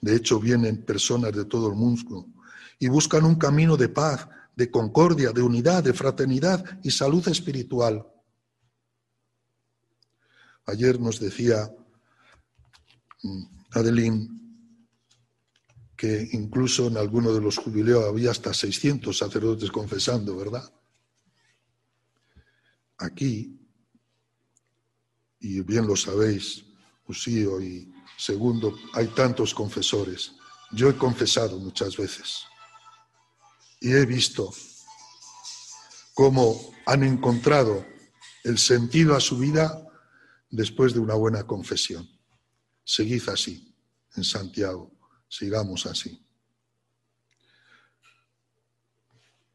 De 0.00 0.16
hecho, 0.16 0.40
vienen 0.40 0.82
personas 0.82 1.32
de 1.32 1.44
todo 1.44 1.68
el 1.68 1.74
mundo 1.74 2.26
y 2.78 2.88
buscan 2.88 3.26
un 3.26 3.34
camino 3.34 3.76
de 3.76 3.90
paz, 3.90 4.26
de 4.56 4.70
concordia, 4.70 5.30
de 5.32 5.42
unidad, 5.42 5.84
de 5.84 5.92
fraternidad 5.92 6.64
y 6.82 6.90
salud 6.90 7.28
espiritual. 7.28 8.06
Ayer 10.64 10.98
nos 10.98 11.20
decía 11.20 11.70
mm, 13.22 13.42
Adeline 13.72 14.40
que 15.94 16.30
incluso 16.32 16.86
en 16.86 16.96
alguno 16.96 17.30
de 17.34 17.42
los 17.42 17.58
jubileos 17.58 18.06
había 18.06 18.30
hasta 18.30 18.54
600 18.54 19.18
sacerdotes 19.18 19.70
confesando, 19.70 20.34
¿verdad? 20.34 20.64
Aquí, 23.00 23.58
y 25.40 25.60
bien 25.62 25.86
lo 25.86 25.96
sabéis, 25.96 26.64
Usío 27.06 27.60
y 27.60 27.92
Segundo, 28.20 28.78
hay 28.92 29.06
tantos 29.08 29.54
confesores. 29.54 30.32
Yo 30.72 30.90
he 30.90 30.96
confesado 30.96 31.58
muchas 31.58 31.96
veces 31.96 32.44
y 33.80 33.92
he 33.92 34.04
visto 34.04 34.52
cómo 36.12 36.74
han 36.84 37.02
encontrado 37.02 37.86
el 38.44 38.58
sentido 38.58 39.16
a 39.16 39.20
su 39.20 39.38
vida 39.38 39.82
después 40.50 40.92
de 40.92 41.00
una 41.00 41.14
buena 41.14 41.44
confesión. 41.44 42.06
Seguid 42.84 43.26
así 43.30 43.74
en 44.16 44.24
Santiago, 44.24 44.92
sigamos 45.26 45.86
así. 45.86 46.22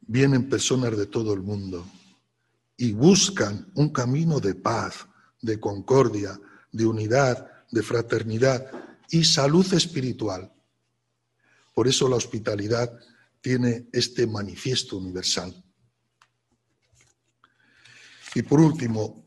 Vienen 0.01 0.49
personas 0.49 0.97
de 0.97 1.05
todo 1.05 1.35
el 1.35 1.41
mundo 1.41 1.85
y 2.77 2.91
buscan 2.91 3.71
un 3.75 3.89
camino 3.89 4.39
de 4.39 4.55
paz, 4.55 5.07
de 5.41 5.59
concordia, 5.59 6.39
de 6.71 6.85
unidad, 6.85 7.65
de 7.71 7.81
fraternidad 7.81 8.69
y 9.09 9.23
salud 9.23 9.71
espiritual. 9.73 10.51
Por 11.73 11.87
eso 11.87 12.07
la 12.07 12.15
hospitalidad 12.15 12.91
tiene 13.41 13.87
este 13.91 14.25
manifiesto 14.27 14.97
universal. 14.97 15.63
Y 18.33 18.41
por 18.41 18.59
último, 18.59 19.25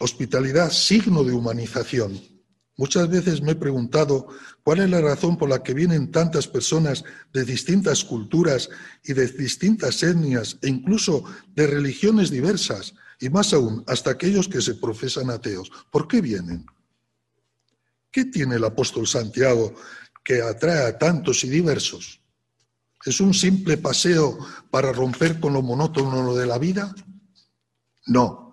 hospitalidad, 0.00 0.70
signo 0.70 1.22
de 1.22 1.32
humanización. 1.32 2.33
Muchas 2.76 3.08
veces 3.08 3.40
me 3.40 3.52
he 3.52 3.56
preguntado 3.56 4.26
cuál 4.64 4.80
es 4.80 4.90
la 4.90 5.00
razón 5.00 5.36
por 5.36 5.48
la 5.48 5.62
que 5.62 5.74
vienen 5.74 6.10
tantas 6.10 6.48
personas 6.48 7.04
de 7.32 7.44
distintas 7.44 8.02
culturas 8.02 8.68
y 9.04 9.12
de 9.12 9.28
distintas 9.28 10.02
etnias 10.02 10.58
e 10.60 10.68
incluso 10.68 11.22
de 11.54 11.68
religiones 11.68 12.30
diversas, 12.30 12.94
y 13.20 13.28
más 13.28 13.52
aún, 13.52 13.84
hasta 13.86 14.10
aquellos 14.10 14.48
que 14.48 14.60
se 14.60 14.74
profesan 14.74 15.30
ateos. 15.30 15.70
¿Por 15.90 16.08
qué 16.08 16.20
vienen? 16.20 16.66
¿Qué 18.10 18.24
tiene 18.24 18.56
el 18.56 18.64
apóstol 18.64 19.06
Santiago 19.06 19.74
que 20.24 20.42
atrae 20.42 20.86
a 20.86 20.98
tantos 20.98 21.44
y 21.44 21.48
diversos? 21.48 22.20
¿Es 23.04 23.20
un 23.20 23.34
simple 23.34 23.76
paseo 23.76 24.36
para 24.70 24.92
romper 24.92 25.38
con 25.38 25.52
lo 25.52 25.62
monótono 25.62 26.34
de 26.34 26.46
la 26.46 26.58
vida? 26.58 26.92
No. 28.06 28.43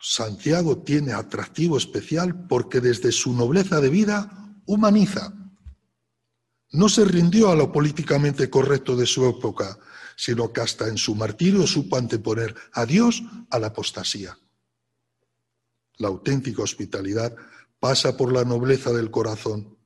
Santiago 0.00 0.78
tiene 0.78 1.12
atractivo 1.12 1.76
especial 1.76 2.46
porque 2.46 2.80
desde 2.80 3.10
su 3.12 3.32
nobleza 3.32 3.80
de 3.80 3.88
vida 3.88 4.60
humaniza. 4.66 5.34
No 6.70 6.88
se 6.88 7.04
rindió 7.04 7.50
a 7.50 7.56
lo 7.56 7.72
políticamente 7.72 8.48
correcto 8.48 8.96
de 8.96 9.06
su 9.06 9.26
época, 9.26 9.78
sino 10.16 10.52
que 10.52 10.60
hasta 10.60 10.88
en 10.88 10.98
su 10.98 11.14
martirio 11.14 11.66
supo 11.66 11.96
anteponer 11.96 12.54
a 12.72 12.84
Dios 12.86 13.22
a 13.50 13.58
la 13.58 13.68
apostasía. 13.68 14.38
La 15.96 16.08
auténtica 16.08 16.62
hospitalidad 16.62 17.34
pasa 17.80 18.16
por 18.16 18.32
la 18.32 18.44
nobleza 18.44 18.92
del 18.92 19.10
corazón. 19.10 19.78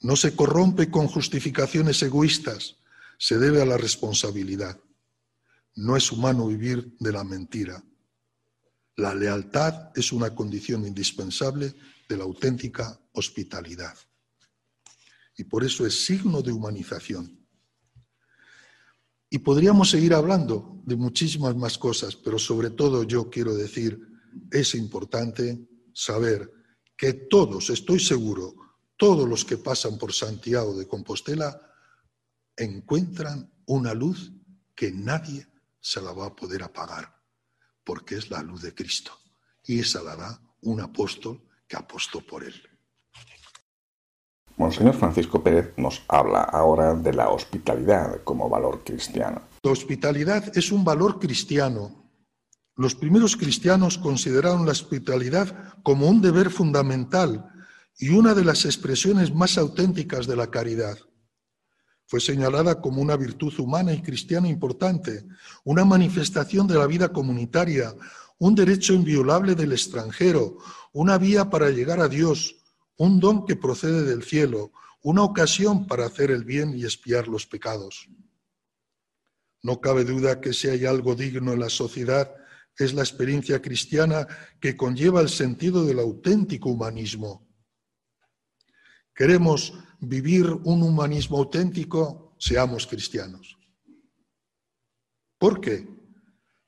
No 0.00 0.16
se 0.16 0.34
corrompe 0.34 0.90
con 0.90 1.06
justificaciones 1.06 2.02
egoístas, 2.02 2.76
se 3.18 3.38
debe 3.38 3.62
a 3.62 3.66
la 3.66 3.76
responsabilidad. 3.76 4.80
No 5.74 5.96
es 5.96 6.10
humano 6.10 6.46
vivir 6.46 6.96
de 6.98 7.12
la 7.12 7.22
mentira. 7.22 7.82
La 8.96 9.14
lealtad 9.14 9.90
es 9.94 10.10
una 10.10 10.34
condición 10.34 10.86
indispensable 10.86 11.74
de 12.08 12.16
la 12.16 12.24
auténtica 12.24 12.98
hospitalidad. 13.12 13.94
Y 15.36 15.44
por 15.44 15.64
eso 15.64 15.86
es 15.86 16.06
signo 16.06 16.40
de 16.40 16.50
humanización. 16.50 17.46
Y 19.28 19.38
podríamos 19.38 19.90
seguir 19.90 20.14
hablando 20.14 20.80
de 20.86 20.96
muchísimas 20.96 21.54
más 21.56 21.76
cosas, 21.76 22.16
pero 22.16 22.38
sobre 22.38 22.70
todo 22.70 23.02
yo 23.02 23.28
quiero 23.28 23.54
decir, 23.54 24.00
es 24.50 24.74
importante 24.74 25.68
saber 25.92 26.50
que 26.96 27.12
todos, 27.12 27.68
estoy 27.68 28.00
seguro, 28.00 28.54
todos 28.96 29.28
los 29.28 29.44
que 29.44 29.58
pasan 29.58 29.98
por 29.98 30.14
Santiago 30.14 30.74
de 30.74 30.88
Compostela 30.88 31.60
encuentran 32.56 33.52
una 33.66 33.92
luz 33.92 34.32
que 34.74 34.90
nadie 34.90 35.46
se 35.80 36.00
la 36.00 36.12
va 36.12 36.26
a 36.28 36.36
poder 36.36 36.62
apagar 36.62 37.15
porque 37.86 38.16
es 38.16 38.30
la 38.30 38.42
luz 38.42 38.62
de 38.62 38.74
Cristo. 38.74 39.12
Y 39.64 39.78
esa 39.78 40.02
la 40.02 40.16
da 40.16 40.40
un 40.62 40.80
apóstol 40.80 41.40
que 41.68 41.76
apostó 41.76 42.20
por 42.20 42.42
él. 42.44 42.54
Monseñor 44.56 44.94
Francisco 44.94 45.42
Pérez 45.42 45.72
nos 45.76 46.02
habla 46.08 46.42
ahora 46.42 46.94
de 46.94 47.12
la 47.12 47.28
hospitalidad 47.28 48.22
como 48.24 48.48
valor 48.48 48.82
cristiano. 48.84 49.42
La 49.62 49.70
hospitalidad 49.70 50.56
es 50.56 50.72
un 50.72 50.82
valor 50.84 51.18
cristiano. 51.18 52.10
Los 52.74 52.94
primeros 52.94 53.36
cristianos 53.36 53.98
consideraron 53.98 54.66
la 54.66 54.72
hospitalidad 54.72 55.74
como 55.82 56.08
un 56.08 56.20
deber 56.20 56.50
fundamental 56.50 57.50
y 57.98 58.10
una 58.10 58.34
de 58.34 58.44
las 58.44 58.64
expresiones 58.64 59.32
más 59.34 59.56
auténticas 59.58 60.26
de 60.26 60.36
la 60.36 60.50
caridad. 60.50 60.98
Fue 62.06 62.20
señalada 62.20 62.80
como 62.80 63.02
una 63.02 63.16
virtud 63.16 63.52
humana 63.58 63.92
y 63.92 64.00
cristiana 64.00 64.48
importante, 64.48 65.24
una 65.64 65.84
manifestación 65.84 66.66
de 66.66 66.76
la 66.76 66.86
vida 66.86 67.12
comunitaria, 67.12 67.94
un 68.38 68.54
derecho 68.54 68.94
inviolable 68.94 69.54
del 69.54 69.72
extranjero, 69.72 70.58
una 70.92 71.18
vía 71.18 71.50
para 71.50 71.70
llegar 71.70 72.00
a 72.00 72.08
Dios, 72.08 72.56
un 72.96 73.18
don 73.18 73.44
que 73.44 73.56
procede 73.56 74.04
del 74.04 74.22
cielo, 74.22 74.72
una 75.02 75.22
ocasión 75.22 75.86
para 75.86 76.06
hacer 76.06 76.30
el 76.30 76.44
bien 76.44 76.76
y 76.76 76.84
espiar 76.84 77.28
los 77.28 77.46
pecados. 77.46 78.08
No 79.62 79.80
cabe 79.80 80.04
duda 80.04 80.40
que 80.40 80.52
si 80.52 80.68
hay 80.68 80.86
algo 80.86 81.16
digno 81.16 81.52
en 81.52 81.60
la 81.60 81.70
sociedad, 81.70 82.32
es 82.78 82.94
la 82.94 83.02
experiencia 83.02 83.60
cristiana 83.60 84.28
que 84.60 84.76
conlleva 84.76 85.20
el 85.20 85.28
sentido 85.28 85.84
del 85.84 85.98
auténtico 85.98 86.68
humanismo. 86.68 87.48
Queremos 89.14 89.72
vivir 90.00 90.46
un 90.50 90.82
humanismo 90.82 91.38
auténtico, 91.38 92.34
seamos 92.38 92.86
cristianos. 92.86 93.56
¿Por 95.38 95.60
qué? 95.60 95.86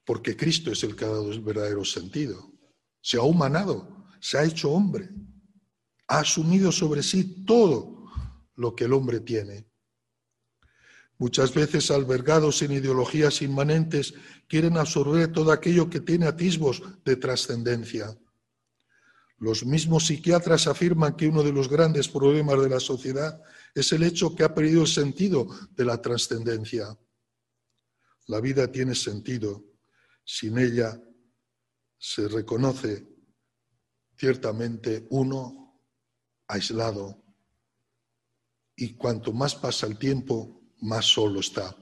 Porque 0.04 0.36
Cristo 0.36 0.70
es 0.72 0.82
el 0.84 0.94
que 0.96 1.04
ha 1.04 1.08
dado 1.08 1.32
el 1.32 1.40
verdadero 1.40 1.84
sentido. 1.84 2.52
Se 3.00 3.16
ha 3.16 3.22
humanado, 3.22 4.06
se 4.20 4.38
ha 4.38 4.44
hecho 4.44 4.70
hombre, 4.70 5.08
ha 6.08 6.20
asumido 6.20 6.72
sobre 6.72 7.02
sí 7.02 7.44
todo 7.44 8.06
lo 8.56 8.74
que 8.74 8.84
el 8.84 8.92
hombre 8.92 9.20
tiene. 9.20 9.68
Muchas 11.18 11.52
veces 11.52 11.90
albergados 11.90 12.62
en 12.62 12.72
ideologías 12.72 13.42
inmanentes 13.42 14.14
quieren 14.46 14.76
absorber 14.76 15.32
todo 15.32 15.50
aquello 15.50 15.90
que 15.90 16.00
tiene 16.00 16.26
atisbos 16.26 16.82
de 17.04 17.16
trascendencia. 17.16 18.16
Los 19.38 19.64
mismos 19.64 20.06
psiquiatras 20.06 20.66
afirman 20.66 21.16
que 21.16 21.28
uno 21.28 21.42
de 21.42 21.52
los 21.52 21.68
grandes 21.68 22.08
problemas 22.08 22.60
de 22.60 22.68
la 22.68 22.80
sociedad 22.80 23.40
es 23.74 23.92
el 23.92 24.02
hecho 24.02 24.34
que 24.34 24.42
ha 24.42 24.52
perdido 24.52 24.82
el 24.82 24.88
sentido 24.88 25.46
de 25.76 25.84
la 25.84 26.02
trascendencia. 26.02 26.98
La 28.26 28.40
vida 28.40 28.70
tiene 28.70 28.94
sentido. 28.94 29.64
Sin 30.24 30.58
ella 30.58 31.00
se 31.96 32.28
reconoce 32.28 33.06
ciertamente 34.16 35.06
uno 35.10 35.80
aislado 36.48 37.22
y 38.74 38.94
cuanto 38.94 39.32
más 39.32 39.54
pasa 39.54 39.86
el 39.86 39.98
tiempo, 39.98 40.62
más 40.80 41.06
solo 41.06 41.40
está. 41.40 41.76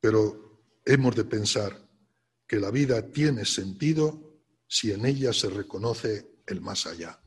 Pero 0.00 0.62
hemos 0.84 1.14
de 1.14 1.24
pensar 1.24 1.88
que 2.46 2.58
la 2.58 2.70
vida 2.70 3.10
tiene 3.10 3.44
sentido 3.44 4.25
si 4.66 4.92
en 4.92 5.06
ella 5.06 5.32
se 5.32 5.48
reconoce 5.48 6.40
el 6.46 6.60
más 6.60 6.86
allá. 6.86 7.20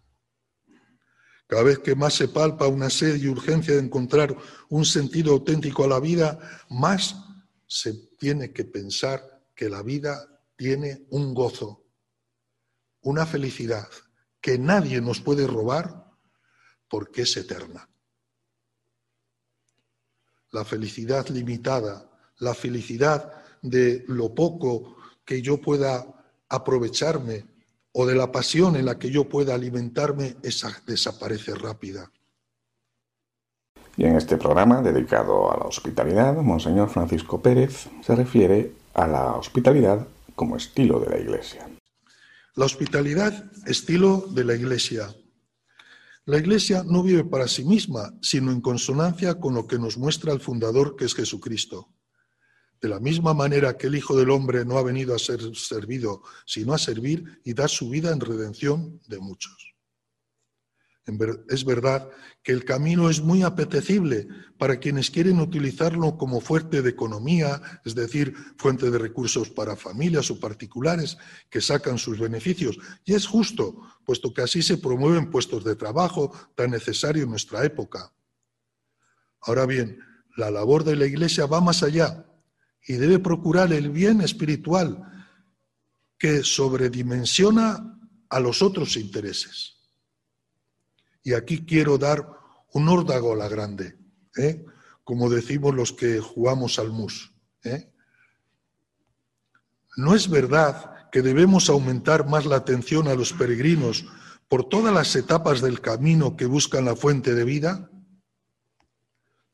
Cada 1.48 1.64
vez 1.64 1.80
que 1.80 1.96
más 1.96 2.14
se 2.14 2.28
palpa 2.28 2.68
una 2.68 2.90
sed 2.90 3.16
y 3.16 3.28
urgencia 3.28 3.74
de 3.74 3.82
encontrar 3.82 4.38
un 4.70 4.86
sentido 4.86 5.32
auténtico 5.32 5.84
a 5.84 5.88
la 5.88 6.00
vida, 6.00 6.40
más 6.70 7.16
se 7.66 7.94
tiene 8.20 8.54
que 8.54 8.66
pensar 8.66 9.44
que 9.56 9.68
la 9.68 9.82
vida 9.82 10.44
tiene 10.56 11.08
un 11.10 11.34
gozo, 11.34 11.86
una 13.02 13.26
felicidad 13.26 13.88
que 14.42 14.60
nadie 14.60 15.02
nos 15.02 15.22
puede 15.22 15.48
robar 15.48 16.06
porque 16.88 17.24
es 17.24 17.36
eterna. 17.38 17.90
La 20.52 20.66
felicidad 20.66 21.28
limitada, 21.30 22.12
la 22.38 22.54
felicidad 22.54 23.44
de 23.62 24.04
lo 24.08 24.34
poco 24.34 24.98
que 25.26 25.42
yo 25.42 25.60
pueda 25.60 26.18
aprovecharme 26.50 27.45
o 27.91 28.06
de 28.06 28.16
la 28.16 28.32
pasión 28.32 28.76
en 28.76 28.86
la 28.86 29.00
que 29.00 29.10
yo 29.10 29.28
pueda 29.30 29.56
alimentarme, 29.56 30.38
esa 30.43 30.72
desaparece 30.86 31.56
rápida. 31.56 32.12
Y 33.97 34.06
en 34.06 34.16
este 34.16 34.38
programa 34.38 34.82
dedicado 34.82 35.52
a 35.52 35.58
la 35.58 35.66
hospitalidad, 35.66 36.36
Monseñor 36.38 36.89
Francisco 36.89 37.41
Pérez 37.41 37.89
se 38.02 38.16
refiere 38.16 38.74
a 38.93 39.08
la 39.08 39.34
hospitalidad 39.34 40.08
como 40.36 40.56
estilo 40.56 41.00
de 41.00 41.10
la 41.10 41.20
Iglesia. 41.20 41.68
La 42.56 42.66
hospitalidad, 42.66 43.52
estilo 43.66 44.26
de 44.32 44.45
la 44.45 44.56
Iglesia. 44.56 45.14
La 46.26 46.38
Iglesia 46.38 46.84
no 46.86 47.04
vive 47.04 47.24
para 47.24 47.47
sí 47.47 47.66
misma, 47.66 48.14
sino 48.22 48.52
en 48.52 48.62
consonancia 48.62 49.39
con 49.39 49.54
lo 49.54 49.68
que 49.68 49.80
nos 49.80 49.97
muestra 49.97 50.32
el 50.32 50.39
fundador, 50.39 50.95
que 50.95 51.06
es 51.06 51.16
Jesucristo. 51.16 51.89
De 52.82 52.88
la 52.88 52.99
misma 52.99 53.34
manera 53.34 53.77
que 53.77 53.88
el 53.88 53.95
Hijo 53.95 54.15
del 54.15 54.30
Hombre 54.30 54.63
no 54.63 54.77
ha 54.77 54.84
venido 54.84 55.13
a 55.13 55.19
ser 55.19 55.55
servido, 55.55 56.21
sino 56.45 56.73
a 56.73 56.77
servir 56.77 57.41
y 57.43 57.53
dar 57.53 57.69
su 57.69 57.89
vida 57.89 58.11
en 58.11 58.21
redención 58.21 59.01
de 59.07 59.19
muchos. 59.19 59.75
Es 61.49 61.65
verdad 61.65 62.09
que 62.43 62.51
el 62.51 62.65
camino 62.65 63.09
es 63.09 63.21
muy 63.21 63.41
apetecible 63.41 64.27
para 64.57 64.80
quienes 64.80 65.09
quieren 65.09 65.39
utilizarlo 65.39 66.17
como 66.17 66.39
fuente 66.39 66.82
de 66.82 66.89
economía, 66.89 67.61
es 67.84 67.95
decir, 67.95 68.36
fuente 68.57 68.91
de 68.91 68.97
recursos 68.97 69.49
para 69.49 69.75
familias 69.75 70.30
o 70.30 70.39
particulares 70.39 71.17
que 71.49 71.61
sacan 71.61 71.97
sus 71.97 72.19
beneficios. 72.19 72.77
Y 73.05 73.13
es 73.13 73.25
justo, 73.25 73.82
puesto 74.05 74.34
que 74.34 74.43
así 74.43 74.61
se 74.61 74.77
promueven 74.77 75.32
puestos 75.32 75.63
de 75.63 75.75
trabajo 75.75 76.32
tan 76.55 76.71
necesarios 76.71 77.23
en 77.23 77.32
nuestra 77.32 77.65
época. 77.65 78.13
Ahora 79.41 79.65
bien, 79.65 79.99
la 80.38 80.51
labor 80.51 80.84
de 80.84 80.95
la 80.95 81.05
Iglesia 81.05 81.45
va 81.45 81.59
más 81.59 81.82
allá 81.82 82.28
y 82.88 82.93
debe 82.93 83.19
procurar 83.19 83.71
el 83.73 83.89
bien 83.89 84.21
espiritual 84.21 85.05
que 86.17 86.43
sobredimensiona 86.43 87.99
a 88.30 88.39
los 88.39 88.61
otros 88.61 88.97
intereses. 88.97 89.77
Y 91.23 91.34
aquí 91.34 91.65
quiero 91.65 91.97
dar 91.97 92.27
un 92.73 92.89
órdago 92.89 93.34
a 93.34 93.38
la 93.38 93.47
grande, 93.47 93.97
¿eh? 94.38 94.65
como 95.03 95.30
decimos 95.30 95.73
los 95.73 95.93
que 95.93 96.19
jugamos 96.19 96.77
al 96.80 96.91
mus. 96.91 97.34
¿eh? 97.63 97.91
No 99.97 100.15
es 100.15 100.30
verdad 100.30 101.09
que 101.11 101.21
debemos 101.21 101.69
aumentar 101.69 102.27
más 102.27 102.45
la 102.45 102.57
atención 102.57 103.07
a 103.07 103.15
los 103.15 103.34
peregrinos 103.34 104.05
por 104.47 104.67
todas 104.67 104.93
las 104.93 105.15
etapas 105.15 105.61
del 105.61 105.82
camino 105.82 106.36
que 106.36 106.45
buscan 106.45 106.86
la 106.86 106.95
fuente 106.95 107.34
de 107.34 107.43
vida. 107.43 107.89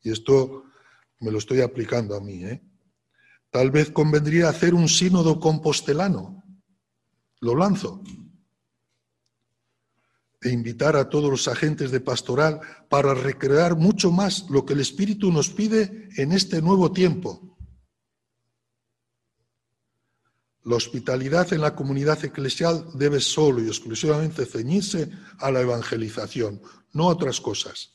Y 0.02 0.10
esto 0.12 0.64
me 1.20 1.30
lo 1.30 1.38
estoy 1.38 1.62
aplicando 1.62 2.14
a 2.14 2.20
mí. 2.20 2.44
¿eh? 2.44 2.62
Tal 3.56 3.70
vez 3.70 3.90
convendría 3.90 4.50
hacer 4.50 4.74
un 4.74 4.86
sínodo 4.86 5.40
compostelano. 5.40 6.44
Lo 7.40 7.56
lanzo. 7.56 8.04
E 10.42 10.50
invitar 10.50 10.94
a 10.94 11.08
todos 11.08 11.30
los 11.30 11.48
agentes 11.48 11.90
de 11.90 12.00
pastoral 12.00 12.60
para 12.90 13.14
recrear 13.14 13.74
mucho 13.74 14.12
más 14.12 14.44
lo 14.50 14.66
que 14.66 14.74
el 14.74 14.80
Espíritu 14.80 15.32
nos 15.32 15.48
pide 15.48 16.10
en 16.18 16.32
este 16.32 16.60
nuevo 16.60 16.92
tiempo. 16.92 17.56
La 20.64 20.76
hospitalidad 20.76 21.50
en 21.54 21.62
la 21.62 21.74
comunidad 21.74 22.22
eclesial 22.26 22.84
debe 22.92 23.20
solo 23.20 23.62
y 23.62 23.68
exclusivamente 23.68 24.44
ceñirse 24.44 25.10
a 25.38 25.50
la 25.50 25.62
evangelización, 25.62 26.60
no 26.92 27.04
a 27.04 27.12
otras 27.14 27.40
cosas. 27.40 27.94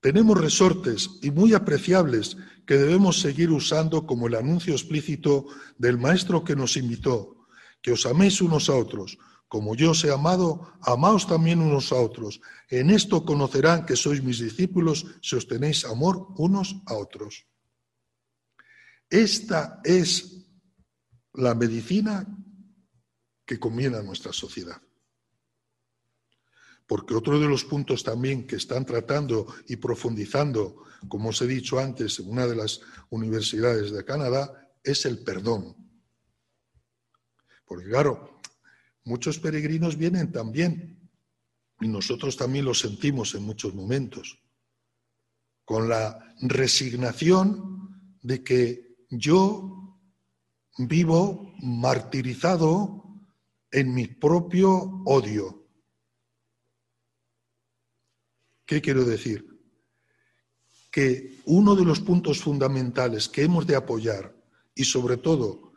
Tenemos 0.00 0.40
resortes 0.40 1.10
y 1.20 1.30
muy 1.30 1.52
apreciables 1.52 2.38
que 2.66 2.76
debemos 2.76 3.20
seguir 3.20 3.50
usando 3.50 4.06
como 4.06 4.26
el 4.26 4.34
anuncio 4.34 4.74
explícito 4.74 5.46
del 5.78 5.98
Maestro 5.98 6.44
que 6.44 6.56
nos 6.56 6.76
invitó, 6.76 7.46
que 7.80 7.92
os 7.92 8.04
améis 8.06 8.40
unos 8.40 8.68
a 8.68 8.74
otros. 8.74 9.18
Como 9.48 9.76
yo 9.76 9.92
os 9.92 10.02
he 10.02 10.10
amado, 10.10 10.74
amaos 10.82 11.26
también 11.26 11.60
unos 11.62 11.92
a 11.92 11.96
otros. 11.96 12.40
En 12.68 12.90
esto 12.90 13.24
conocerán 13.24 13.86
que 13.86 13.94
sois 13.94 14.18
mis 14.22 14.42
discípulos 14.42 15.06
si 15.22 15.36
os 15.38 15.46
tenéis 15.46 15.84
amor 15.86 16.34
unos 16.36 16.82
a 16.86 16.94
otros. 16.94 17.46
Esta 19.08 19.80
es 19.84 20.42
la 21.32 21.54
medicina 21.54 22.26
que 23.46 23.60
conviene 23.60 23.98
a 23.98 24.02
nuestra 24.02 24.32
sociedad 24.32 24.82
porque 26.86 27.14
otro 27.14 27.40
de 27.40 27.48
los 27.48 27.64
puntos 27.64 28.04
también 28.04 28.46
que 28.46 28.56
están 28.56 28.86
tratando 28.86 29.46
y 29.66 29.76
profundizando, 29.76 30.84
como 31.08 31.30
os 31.30 31.42
he 31.42 31.46
dicho 31.46 31.78
antes, 31.78 32.18
en 32.20 32.30
una 32.30 32.46
de 32.46 32.56
las 32.56 32.80
universidades 33.10 33.90
de 33.90 34.04
Canadá, 34.04 34.70
es 34.84 35.04
el 35.04 35.18
perdón. 35.24 35.76
Porque 37.64 37.86
claro, 37.86 38.40
muchos 39.04 39.38
peregrinos 39.38 39.96
vienen 39.96 40.30
también, 40.30 41.10
y 41.80 41.88
nosotros 41.88 42.36
también 42.36 42.64
lo 42.64 42.74
sentimos 42.74 43.34
en 43.34 43.42
muchos 43.42 43.74
momentos, 43.74 44.38
con 45.64 45.88
la 45.88 46.34
resignación 46.40 48.18
de 48.22 48.44
que 48.44 48.96
yo 49.10 49.98
vivo 50.78 51.52
martirizado 51.60 53.04
en 53.72 53.92
mi 53.92 54.06
propio 54.06 55.02
odio 55.04 55.55
¿Qué 58.66 58.82
quiero 58.82 59.04
decir? 59.04 59.46
Que 60.90 61.40
uno 61.44 61.76
de 61.76 61.84
los 61.84 62.00
puntos 62.00 62.40
fundamentales 62.40 63.28
que 63.28 63.42
hemos 63.42 63.66
de 63.66 63.76
apoyar 63.76 64.34
y 64.74 64.84
sobre 64.84 65.16
todo 65.16 65.72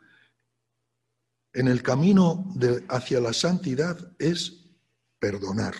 en 1.52 1.68
el 1.68 1.82
camino 1.82 2.52
hacia 2.88 3.20
la 3.20 3.32
santidad 3.32 4.12
es 4.18 4.66
perdonar. 5.18 5.74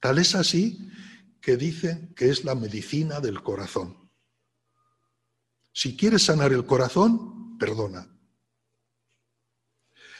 Tal 0.00 0.18
es 0.18 0.34
así 0.34 0.88
que 1.40 1.56
dicen 1.56 2.14
que 2.14 2.30
es 2.30 2.44
la 2.44 2.54
medicina 2.54 3.20
del 3.20 3.42
corazón. 3.42 4.10
Si 5.72 5.96
quieres 5.96 6.24
sanar 6.24 6.52
el 6.52 6.66
corazón, 6.66 7.58
perdona. 7.58 8.08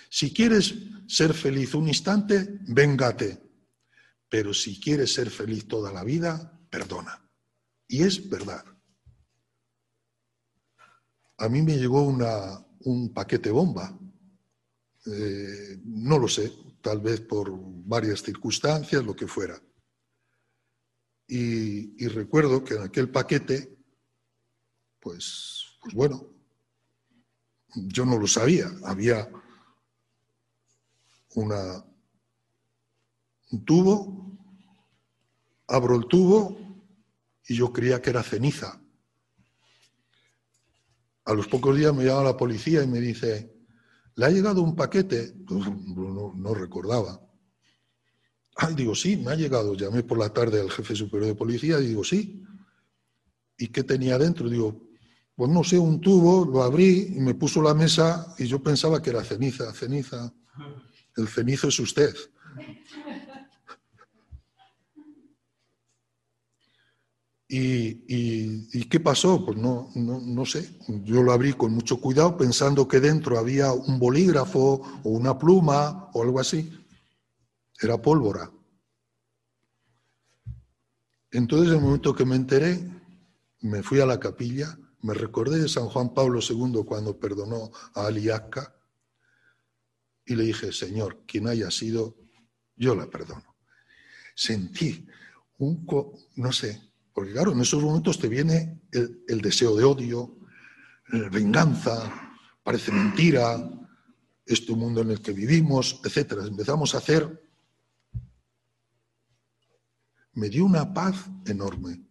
Si 0.09 0.33
quieres 0.33 0.75
ser 1.07 1.35
feliz 1.35 1.75
un 1.75 1.89
instante, 1.89 2.59
véngate. 2.69 3.52
Pero 4.33 4.55
si 4.55 4.81
quieres 4.81 5.13
ser 5.13 5.29
feliz 5.29 5.69
toda 5.69 5.93
la 5.93 6.03
vida, 6.03 6.59
perdona. 6.71 7.23
Y 7.87 8.03
es 8.03 8.31
verdad. 8.31 8.65
A 11.37 11.51
mí 11.51 11.61
me 11.61 11.77
llegó 11.77 12.01
una, 12.01 12.65
un 12.81 13.13
paquete 13.13 13.51
bomba. 13.51 13.95
Eh, 15.05 15.79
no 15.85 16.19
lo 16.19 16.29
sé, 16.29 16.51
tal 16.81 17.01
vez 17.01 17.21
por 17.21 17.51
varias 17.55 18.23
circunstancias, 18.23 19.05
lo 19.05 19.15
que 19.15 19.27
fuera. 19.27 19.61
Y, 21.29 22.03
y 22.03 22.09
recuerdo 22.09 22.65
que 22.65 22.77
en 22.77 22.85
aquel 22.85 23.11
paquete, 23.11 23.85
pues, 24.99 25.77
pues 25.83 25.93
bueno, 25.95 26.27
yo 27.75 28.07
no 28.07 28.19
lo 28.19 28.27
sabía. 28.27 28.73
Había 28.85 29.31
una, 31.35 31.85
un 33.53 33.65
tubo, 33.65 34.39
abro 35.69 35.97
el 35.97 36.07
tubo 36.07 36.59
y 37.47 37.55
yo 37.55 37.73
creía 37.73 38.01
que 38.01 38.11
era 38.11 38.23
ceniza. 38.23 38.81
A 41.25 41.35
los 41.35 41.47
pocos 41.47 41.77
días 41.77 41.95
me 41.95 42.05
llama 42.05 42.25
la 42.25 42.37
policía 42.37 42.83
y 42.83 42.89
me 42.89 43.01
dice, 43.01 43.55
¿le 44.17 44.25
ha 44.25 44.31
llegado 44.31 44.63
un 44.63 44.75
paquete? 44.75 45.35
Pues, 45.47 45.65
no, 45.67 46.55
recordaba. 46.55 47.21
Ay, 48.57 48.75
digo, 48.75 48.95
sí, 48.95 49.17
me 49.17 49.31
ha 49.31 49.37
llegado. 49.37 49.75
Llamé 49.75 50.03
por 50.03 50.19
la 50.19 50.33
tarde 50.33 50.61
al 50.61 50.71
jefe 50.71 50.97
superior 50.97 51.29
de 51.29 51.35
policía 51.35 51.79
y 51.79 51.89
digo, 51.89 52.03
sí. 52.03 52.43
¿Y 53.57 53.69
qué 53.69 53.85
tenía 53.85 54.19
dentro? 54.19 54.49
Digo, 54.49 54.89
pues 55.37 55.51
no 55.51 55.63
sé, 55.63 55.79
un 55.79 56.01
tubo, 56.01 56.45
lo 56.45 56.63
abrí 56.63 57.15
y 57.17 57.21
me 57.21 57.35
puso 57.35 57.63
la 57.63 57.75
mesa 57.75 58.35
y 58.39 58.47
yo 58.47 58.63
pensaba 58.63 59.01
que 59.01 59.11
era 59.11 59.23
ceniza, 59.23 59.73
ceniza. 59.73 60.33
El 61.17 61.29
cenizo 61.29 61.69
es 61.69 61.79
usted. 61.79 62.15
¿Y, 67.55 68.89
qué 68.89 68.99
pasó? 68.99 69.45
Pues 69.45 69.59
no, 69.59 69.91
no, 69.95 70.47
sé. 70.47 70.75
Yo 71.05 71.23
lo 71.23 71.33
abrí 71.33 71.53
con 71.53 71.75
mucho 71.75 72.01
cuidado 72.01 72.35
pensando 72.39 72.89
que 72.89 72.99
dentro 72.99 73.39
había 73.39 73.73
un 73.73 73.99
bolígrafo 73.99 74.81
o 75.05 75.11
una 75.11 75.39
pluma 75.39 76.09
o 76.15 76.23
algo 76.23 76.41
así. 76.41 76.73
Era 77.79 78.01
pólvora. 78.01 78.51
Entonces, 81.31 81.69
en 81.69 81.75
el 81.75 81.83
momento 81.83 82.15
que 82.15 82.25
me 82.25 82.37
enteré, 82.37 82.91
me 83.61 83.83
fui 83.83 84.01
a 84.01 84.07
la 84.07 84.19
capilla, 84.19 84.79
me 85.03 85.13
recordé 85.13 85.61
de 85.61 85.69
San 85.69 85.91
Juan 85.91 86.15
Pablo 86.15 86.41
II 86.41 86.85
cuando 86.87 87.21
perdonó 87.21 87.71
a 87.95 88.07
Aliasca 88.07 88.75
y 90.25 90.37
le 90.37 90.45
dije, 90.45 90.73
Señor, 90.73 91.25
quien 91.27 91.49
haya 91.49 91.71
sido, 91.71 92.17
yo 92.77 92.95
la 92.95 93.11
perdono. 93.11 93.57
Sentí 94.35 95.07
un, 95.59 95.87
no 96.37 96.51
sé, 96.51 96.92
porque 97.13 97.33
claro, 97.33 97.53
en 97.53 97.61
esos 97.61 97.83
momentos 97.83 98.19
te 98.19 98.29
viene 98.29 98.81
el, 98.93 99.41
deseo 99.41 99.77
de 99.77 99.85
odio, 99.85 100.39
venganza, 101.31 102.39
parece 102.63 102.91
mentira, 102.91 103.71
este 104.47 104.75
mundo 104.75 105.03
en 105.03 105.11
el 105.11 105.21
que 105.21 105.33
vivimos, 105.33 106.01
etcétera. 106.05 106.47
Empezamos 106.47 106.95
a 106.95 106.99
hacer. 106.99 107.43
Me 110.35 110.49
dio 110.49 110.65
una 110.65 110.93
paz 110.93 111.29
enorme. 111.47 112.03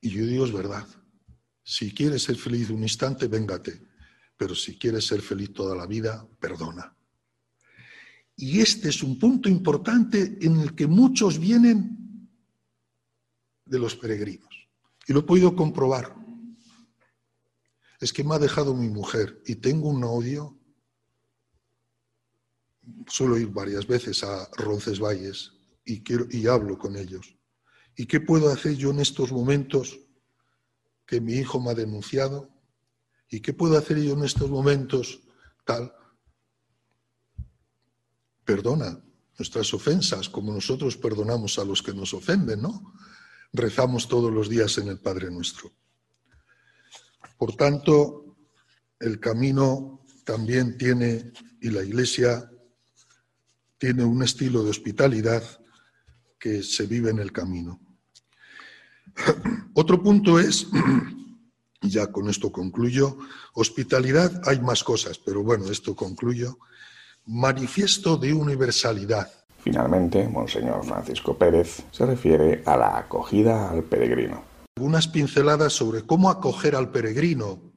Y 0.00 0.10
yo 0.10 0.26
digo, 0.26 0.44
es 0.44 0.52
verdad. 0.52 0.86
Si 1.62 1.92
quieres 1.92 2.22
ser 2.22 2.36
feliz 2.36 2.70
un 2.70 2.82
instante, 2.82 3.28
véngate. 3.28 3.86
Pero 4.36 4.54
si 4.54 4.78
quieres 4.78 5.06
ser 5.06 5.20
feliz 5.20 5.52
toda 5.52 5.76
la 5.76 5.86
vida, 5.86 6.26
perdona. 6.40 6.96
Y 8.36 8.60
este 8.60 8.88
es 8.88 9.02
un 9.02 9.18
punto 9.18 9.48
importante 9.48 10.38
en 10.40 10.60
el 10.60 10.74
que 10.74 10.86
muchos 10.86 11.38
vienen 11.38 12.07
de 13.68 13.78
los 13.78 13.94
peregrinos. 13.94 14.68
Y 15.06 15.12
lo 15.12 15.20
he 15.20 15.22
podido 15.22 15.54
comprobar. 15.54 16.14
Es 18.00 18.12
que 18.12 18.24
me 18.24 18.34
ha 18.34 18.38
dejado 18.38 18.74
mi 18.74 18.88
mujer 18.88 19.42
y 19.46 19.56
tengo 19.56 19.88
un 19.88 20.04
odio. 20.04 20.58
Suelo 23.06 23.38
ir 23.38 23.48
varias 23.48 23.86
veces 23.86 24.22
a 24.24 24.48
Roncesvalles 24.56 25.52
y, 25.84 26.02
quiero, 26.02 26.26
y 26.30 26.46
hablo 26.46 26.78
con 26.78 26.96
ellos. 26.96 27.36
¿Y 27.96 28.06
qué 28.06 28.20
puedo 28.20 28.50
hacer 28.50 28.76
yo 28.76 28.90
en 28.90 29.00
estos 29.00 29.32
momentos 29.32 29.98
que 31.04 31.20
mi 31.20 31.34
hijo 31.34 31.60
me 31.60 31.70
ha 31.70 31.74
denunciado? 31.74 32.48
¿Y 33.28 33.40
qué 33.40 33.52
puedo 33.52 33.76
hacer 33.76 33.98
yo 34.00 34.12
en 34.12 34.24
estos 34.24 34.48
momentos 34.48 35.20
tal? 35.64 35.92
Perdona 38.44 39.02
nuestras 39.38 39.72
ofensas 39.72 40.28
como 40.28 40.52
nosotros 40.52 40.96
perdonamos 40.96 41.58
a 41.58 41.64
los 41.64 41.82
que 41.82 41.94
nos 41.94 42.12
ofenden, 42.12 42.62
¿no? 42.62 42.94
Rezamos 43.52 44.08
todos 44.08 44.32
los 44.32 44.48
días 44.48 44.78
en 44.78 44.88
el 44.88 44.98
Padre 44.98 45.30
nuestro. 45.30 45.72
Por 47.38 47.54
tanto, 47.56 48.36
el 49.00 49.20
camino 49.20 50.04
también 50.24 50.76
tiene, 50.76 51.32
y 51.60 51.70
la 51.70 51.82
Iglesia 51.82 52.50
tiene 53.78 54.04
un 54.04 54.22
estilo 54.22 54.62
de 54.64 54.70
hospitalidad 54.70 55.42
que 56.38 56.62
se 56.62 56.86
vive 56.86 57.10
en 57.10 57.20
el 57.20 57.32
camino. 57.32 57.80
Otro 59.74 60.02
punto 60.02 60.38
es, 60.38 60.66
y 61.80 61.88
ya 61.90 62.08
con 62.08 62.28
esto 62.28 62.50
concluyo, 62.50 63.18
hospitalidad, 63.54 64.42
hay 64.44 64.60
más 64.60 64.82
cosas, 64.82 65.18
pero 65.18 65.42
bueno, 65.42 65.70
esto 65.70 65.94
concluyo, 65.94 66.58
manifiesto 67.24 68.16
de 68.16 68.32
universalidad. 68.32 69.30
Finalmente, 69.58 70.28
Monseñor 70.28 70.84
Francisco 70.84 71.36
Pérez 71.36 71.82
se 71.90 72.06
refiere 72.06 72.62
a 72.64 72.76
la 72.76 72.96
acogida 72.96 73.70
al 73.70 73.84
peregrino. 73.84 74.42
Algunas 74.76 75.08
pinceladas 75.08 75.72
sobre 75.72 76.02
cómo 76.02 76.30
acoger 76.30 76.76
al 76.76 76.90
peregrino, 76.90 77.72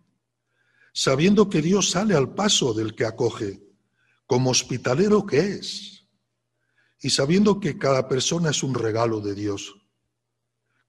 sabiendo 0.94 1.50
que 1.50 1.62
Dios 1.62 1.90
sale 1.90 2.16
al 2.16 2.34
paso 2.36 2.74
del 2.74 2.96
que 2.96 3.06
acoge, 3.06 3.64
como 4.28 4.52
hospitalero 4.52 5.26
que 5.26 5.40
es, 5.40 6.08
y 7.02 7.10
sabiendo 7.10 7.60
que 7.60 7.78
cada 7.78 8.08
persona 8.08 8.52
es 8.52 8.62
un 8.62 8.76
regalo 8.76 9.20
de 9.20 9.34
Dios. 9.34 9.76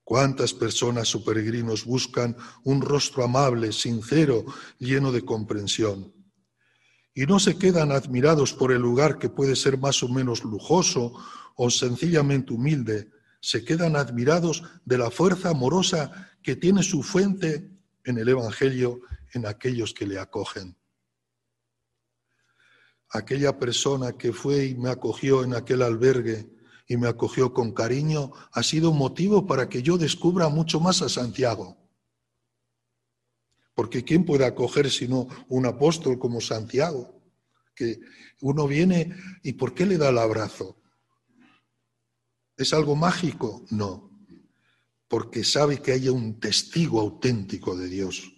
¿Cuántas 0.04 0.52
personas 0.52 1.14
o 1.14 1.24
peregrinos 1.24 1.86
buscan 1.86 2.36
un 2.64 2.82
rostro 2.82 3.24
amable, 3.24 3.72
sincero, 3.72 4.44
lleno 4.78 5.10
de 5.10 5.24
comprensión? 5.24 6.12
Y 7.14 7.26
no 7.26 7.38
se 7.38 7.58
quedan 7.58 7.92
admirados 7.92 8.54
por 8.54 8.72
el 8.72 8.80
lugar 8.80 9.18
que 9.18 9.28
puede 9.28 9.56
ser 9.56 9.78
más 9.78 10.02
o 10.02 10.08
menos 10.08 10.44
lujoso 10.44 11.12
o 11.56 11.70
sencillamente 11.70 12.52
humilde, 12.52 13.10
se 13.40 13.64
quedan 13.64 13.96
admirados 13.96 14.62
de 14.84 14.98
la 14.98 15.10
fuerza 15.10 15.50
amorosa 15.50 16.30
que 16.42 16.56
tiene 16.56 16.82
su 16.82 17.02
fuente 17.02 17.70
en 18.04 18.18
el 18.18 18.28
Evangelio, 18.28 19.00
en 19.34 19.46
aquellos 19.46 19.92
que 19.92 20.06
le 20.06 20.18
acogen. 20.18 20.76
Aquella 23.10 23.58
persona 23.58 24.12
que 24.12 24.32
fue 24.32 24.66
y 24.66 24.74
me 24.74 24.90
acogió 24.90 25.44
en 25.44 25.54
aquel 25.54 25.82
albergue, 25.82 26.50
y 26.88 26.96
me 26.96 27.08
acogió 27.08 27.52
con 27.54 27.72
cariño, 27.72 28.32
ha 28.52 28.62
sido 28.62 28.92
motivo 28.92 29.46
para 29.46 29.68
que 29.68 29.82
yo 29.82 29.96
descubra 29.98 30.48
mucho 30.48 30.80
más 30.80 31.00
a 31.02 31.08
Santiago. 31.08 31.81
Porque 33.74 34.04
¿quién 34.04 34.24
puede 34.24 34.44
acoger 34.44 34.90
sino 34.90 35.28
un 35.48 35.66
apóstol 35.66 36.18
como 36.18 36.40
Santiago? 36.40 37.22
Que 37.74 38.00
uno 38.40 38.66
viene 38.66 39.16
y 39.42 39.54
¿por 39.54 39.74
qué 39.74 39.86
le 39.86 39.98
da 39.98 40.10
el 40.10 40.18
abrazo? 40.18 40.82
¿Es 42.56 42.72
algo 42.74 42.94
mágico? 42.94 43.64
No, 43.70 44.10
porque 45.08 45.42
sabe 45.42 45.80
que 45.80 45.92
haya 45.92 46.12
un 46.12 46.38
testigo 46.38 47.00
auténtico 47.00 47.76
de 47.76 47.88
Dios. 47.88 48.32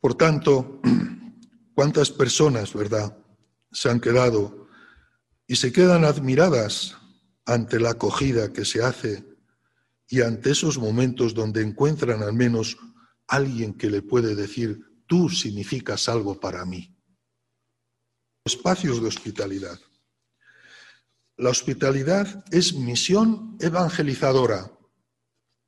Por 0.00 0.14
tanto, 0.14 0.82
¿cuántas 1.74 2.10
personas, 2.10 2.74
verdad, 2.74 3.16
se 3.72 3.88
han 3.88 4.00
quedado 4.00 4.68
y 5.46 5.56
se 5.56 5.72
quedan 5.72 6.04
admiradas 6.04 6.96
ante 7.46 7.80
la 7.80 7.90
acogida 7.90 8.52
que 8.52 8.64
se 8.64 8.82
hace 8.82 9.33
y 10.14 10.22
ante 10.22 10.52
esos 10.52 10.78
momentos 10.78 11.34
donde 11.34 11.60
encuentran 11.60 12.22
al 12.22 12.34
menos 12.34 12.76
alguien 13.26 13.74
que 13.74 13.90
le 13.90 14.00
puede 14.00 14.36
decir, 14.36 14.80
tú 15.08 15.28
significas 15.28 16.08
algo 16.08 16.38
para 16.38 16.64
mí. 16.64 16.96
Espacios 18.44 19.02
de 19.02 19.08
hospitalidad. 19.08 19.76
La 21.36 21.50
hospitalidad 21.50 22.44
es 22.52 22.74
misión 22.74 23.56
evangelizadora. 23.58 24.70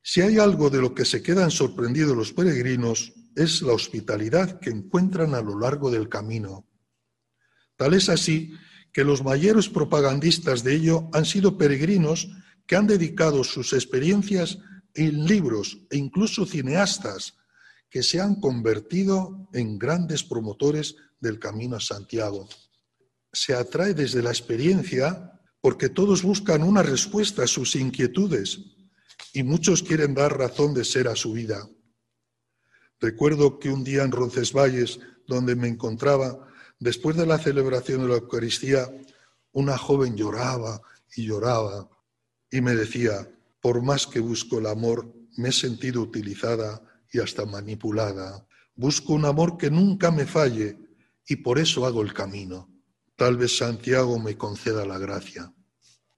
Si 0.01 0.21
hay 0.21 0.39
algo 0.39 0.71
de 0.71 0.81
lo 0.81 0.95
que 0.95 1.05
se 1.05 1.25
quedan 1.25 1.51
sorprendidos 1.51 2.17
los 2.17 2.33
peregrinos, 2.33 3.15
es 3.35 3.63
la 3.63 3.73
hospitalidad 3.73 4.61
que 4.61 4.71
encuentran 4.71 5.35
a 5.35 5.41
lo 5.41 5.59
largo 5.59 5.91
del 5.91 6.09
camino. 6.09 6.69
Tal 7.75 7.95
es 7.95 8.09
así 8.09 8.53
que 8.93 9.03
los 9.03 9.25
mayores 9.25 9.69
propagandistas 9.69 10.63
de 10.63 10.77
ello 10.77 11.11
han 11.13 11.25
sido 11.25 11.59
peregrinos 11.59 12.29
que 12.67 12.77
han 12.77 12.87
dedicado 12.87 13.45
sus 13.45 13.73
experiencias 13.73 14.59
en 14.95 15.25
libros 15.25 15.79
e 15.91 15.97
incluso 15.97 16.47
cineastas 16.47 17.35
que 17.91 18.03
se 18.03 18.21
han 18.21 18.41
convertido 18.41 19.49
en 19.53 19.79
grandes 19.79 20.23
promotores 20.25 20.97
del 21.21 21.39
Camino 21.39 21.77
a 21.77 21.81
Santiago. 21.81 22.49
Se 23.33 23.55
atrae 23.55 23.95
desde 23.95 24.23
la 24.23 24.31
experiencia 24.31 25.41
porque 25.61 25.89
todos 25.89 26.23
buscan 26.23 26.62
una 26.62 26.83
respuesta 26.83 27.45
a 27.45 27.47
sus 27.47 27.77
inquietudes 27.77 28.61
y 29.33 29.43
muchos 29.43 29.83
quieren 29.83 30.14
dar 30.14 30.37
razón 30.39 30.75
de 30.75 30.85
ser 30.85 31.09
a 31.09 31.17
su 31.17 31.33
vida. 31.33 31.69
Recuerdo 33.01 33.59
que 33.59 33.71
un 33.71 33.85
día 33.85 34.03
en 34.03 34.12
Roncesvalles, 34.12 35.01
donde 35.27 35.55
me 35.55 35.69
encontraba, 35.69 36.47
Después 36.79 37.17
de 37.17 37.25
la 37.25 37.39
celebración 37.39 38.03
de 38.03 38.09
la 38.09 38.17
Eucaristía, 38.17 38.91
una 39.53 39.79
joven 39.79 40.14
lloraba 40.14 40.83
y 41.14 41.27
lloraba 41.27 41.89
y 42.51 42.61
me 42.61 42.75
decía, 42.75 43.31
por 43.61 43.83
más 43.83 44.07
que 44.07 44.21
busco 44.21 44.59
el 44.59 44.67
amor, 44.67 45.13
me 45.37 45.49
he 45.49 45.53
sentido 45.53 46.01
utilizada 46.03 46.83
y 47.13 47.21
hasta 47.21 47.45
manipulada. 47.45 48.47
Busco 48.75 49.13
un 49.13 49.25
amor 49.25 49.57
que 49.57 49.71
nunca 49.71 50.11
me 50.11 50.27
falle 50.27 50.79
y 51.27 51.37
por 51.37 51.59
eso 51.59 51.87
hago 51.87 52.03
el 52.03 52.13
camino. 52.13 52.71
Tal 53.17 53.37
vez 53.37 53.57
Santiago 53.57 54.19
me 54.19 54.37
conceda 54.37 54.85
la 54.85 54.99
gracia. 54.99 55.53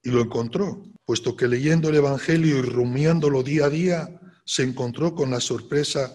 Y 0.02 0.10
lo 0.10 0.20
encontró, 0.20 0.82
puesto 1.04 1.36
que 1.36 1.48
leyendo 1.48 1.88
el 1.88 1.96
Evangelio 1.96 2.58
y 2.58 2.62
rumiándolo 2.62 3.42
día 3.42 3.66
a 3.66 3.70
día, 3.70 4.20
se 4.44 4.62
encontró 4.62 5.14
con 5.14 5.30
la 5.30 5.40
sorpresa 5.40 6.12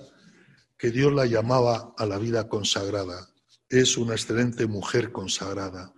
que 0.78 0.91
Dios 0.91 1.14
la 1.14 1.26
llamaba 1.26 1.93
a 1.97 2.05
la 2.05 2.18
vida 2.18 2.47
consagrada 2.47 3.34
es 3.80 3.97
una 3.97 4.14
excelente 4.14 4.68
mujer 4.68 5.11
consagrada. 5.11 5.93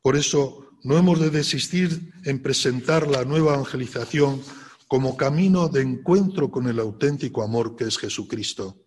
Por 0.00 0.16
eso 0.16 0.73
no 0.84 0.98
hemos 0.98 1.18
de 1.18 1.30
desistir 1.30 2.12
en 2.24 2.42
presentar 2.42 3.08
la 3.08 3.24
nueva 3.24 3.54
evangelización 3.54 4.42
como 4.86 5.16
camino 5.16 5.68
de 5.68 5.80
encuentro 5.80 6.50
con 6.50 6.68
el 6.68 6.78
auténtico 6.78 7.42
amor 7.42 7.74
que 7.74 7.84
es 7.84 7.96
Jesucristo. 7.96 8.84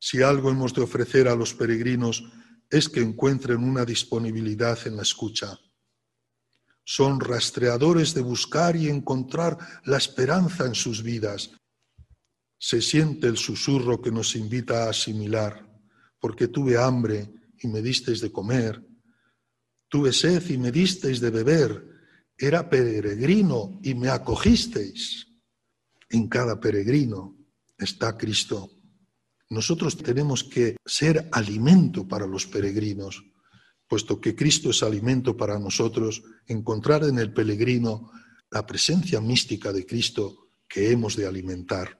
Si 0.00 0.20
algo 0.20 0.50
hemos 0.50 0.74
de 0.74 0.82
ofrecer 0.82 1.28
a 1.28 1.36
los 1.36 1.54
peregrinos 1.54 2.24
es 2.68 2.88
que 2.88 3.00
encuentren 3.00 3.62
una 3.62 3.84
disponibilidad 3.84 4.78
en 4.86 4.96
la 4.96 5.02
escucha. 5.02 5.58
Son 6.84 7.20
rastreadores 7.20 8.14
de 8.14 8.20
buscar 8.20 8.74
y 8.74 8.88
encontrar 8.88 9.58
la 9.84 9.96
esperanza 9.96 10.66
en 10.66 10.74
sus 10.74 11.04
vidas. 11.04 11.52
Se 12.58 12.82
siente 12.82 13.28
el 13.28 13.36
susurro 13.36 14.02
que 14.02 14.10
nos 14.10 14.34
invita 14.34 14.84
a 14.84 14.90
asimilar, 14.90 15.70
porque 16.18 16.48
tuve 16.48 16.76
hambre 16.76 17.30
y 17.60 17.68
me 17.68 17.80
disteis 17.80 18.20
de 18.20 18.32
comer. 18.32 18.87
Tuve 19.88 20.12
sed 20.12 20.48
y 20.50 20.58
me 20.58 20.70
disteis 20.70 21.20
de 21.20 21.30
beber. 21.30 21.86
Era 22.36 22.68
peregrino 22.68 23.80
y 23.82 23.94
me 23.94 24.08
acogisteis. 24.08 25.26
En 26.10 26.28
cada 26.28 26.60
peregrino 26.60 27.36
está 27.76 28.16
Cristo. 28.16 28.70
Nosotros 29.50 29.96
tenemos 29.96 30.44
que 30.44 30.76
ser 30.84 31.28
alimento 31.32 32.06
para 32.06 32.26
los 32.26 32.46
peregrinos, 32.46 33.24
puesto 33.86 34.20
que 34.20 34.36
Cristo 34.36 34.70
es 34.70 34.82
alimento 34.82 35.36
para 35.36 35.58
nosotros, 35.58 36.22
encontrar 36.46 37.04
en 37.04 37.18
el 37.18 37.32
peregrino 37.32 38.10
la 38.50 38.66
presencia 38.66 39.20
mística 39.20 39.72
de 39.72 39.86
Cristo 39.86 40.50
que 40.68 40.90
hemos 40.90 41.16
de 41.16 41.26
alimentar. 41.26 41.98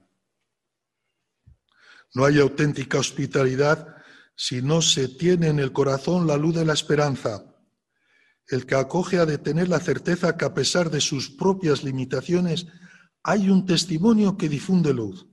No 2.13 2.25
hay 2.25 2.39
auténtica 2.39 2.99
hospitalidad 2.99 3.95
si 4.35 4.61
no 4.61 4.81
se 4.81 5.09
tiene 5.09 5.47
en 5.47 5.59
el 5.59 5.71
corazón 5.71 6.25
la 6.27 6.37
luz 6.37 6.55
de 6.55 6.65
la 6.65 6.73
esperanza. 6.73 7.48
El 8.49 8.65
que 8.65 8.75
acoge 8.75 9.19
ha 9.19 9.25
de 9.25 9.37
tener 9.37 9.69
la 9.69 9.79
certeza 9.79 10.35
que 10.35 10.45
a 10.45 10.53
pesar 10.53 10.89
de 10.89 11.01
sus 11.01 11.29
propias 11.29 11.83
limitaciones 11.83 12.65
hay 13.23 13.49
un 13.49 13.65
testimonio 13.65 14.37
que 14.37 14.49
difunde 14.49 14.93
luz. 14.93 15.27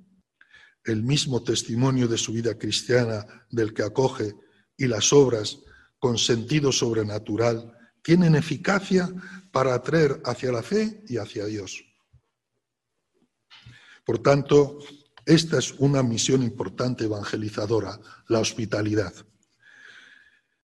El 0.84 1.02
mismo 1.02 1.42
testimonio 1.42 2.08
de 2.08 2.18
su 2.18 2.32
vida 2.32 2.58
cristiana 2.58 3.26
del 3.50 3.72
que 3.72 3.82
acoge 3.82 4.34
y 4.76 4.86
las 4.86 5.12
obras 5.12 5.58
con 5.98 6.18
sentido 6.18 6.72
sobrenatural 6.72 7.72
tienen 8.02 8.36
eficacia 8.36 9.08
para 9.50 9.74
atraer 9.74 10.20
hacia 10.24 10.52
la 10.52 10.62
fe 10.62 11.02
y 11.08 11.16
hacia 11.16 11.46
Dios. 11.46 11.82
Por 14.04 14.18
tanto, 14.18 14.78
esta 15.24 15.58
es 15.58 15.72
una 15.78 16.02
misión 16.02 16.42
importante 16.42 17.04
evangelizadora, 17.04 17.98
la 18.28 18.38
hospitalidad. 18.38 19.12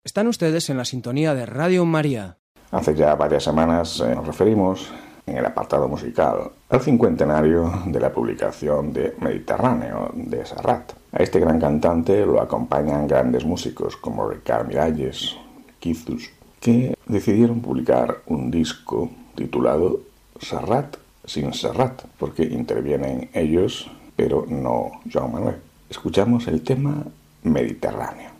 Están 0.05 0.28
ustedes 0.28 0.70
en 0.70 0.76
la 0.76 0.84
sintonía 0.84 1.34
de 1.34 1.46
Radio 1.46 1.84
María. 1.84 2.38
Hace 2.72 2.94
ya 2.94 3.14
varias 3.16 3.44
semanas 3.44 4.00
eh, 4.00 4.14
nos 4.14 4.26
referimos 4.26 4.90
en 5.26 5.36
el 5.36 5.44
apartado 5.44 5.88
musical 5.88 6.50
al 6.70 6.80
cincuentenario 6.80 7.70
de 7.84 8.00
la 8.00 8.10
publicación 8.10 8.94
de 8.94 9.14
Mediterráneo 9.20 10.10
de 10.14 10.46
Serrat. 10.46 10.94
A 11.12 11.22
este 11.22 11.38
gran 11.38 11.60
cantante 11.60 12.24
lo 12.24 12.40
acompañan 12.40 13.06
grandes 13.06 13.44
músicos 13.44 13.98
como 13.98 14.26
Ricard 14.26 14.66
Miralles, 14.66 15.36
Kizus, 15.80 16.30
que 16.60 16.96
decidieron 17.04 17.60
publicar 17.60 18.22
un 18.24 18.50
disco 18.50 19.10
titulado 19.34 20.00
Serrat 20.40 20.96
sin 21.26 21.52
Serrat, 21.52 22.04
porque 22.18 22.44
intervienen 22.44 23.28
ellos, 23.34 23.90
pero 24.16 24.46
no 24.48 24.92
Joan 25.12 25.30
Manuel. 25.30 25.56
Escuchamos 25.90 26.48
el 26.48 26.62
tema 26.62 27.04
Mediterráneo. 27.42 28.31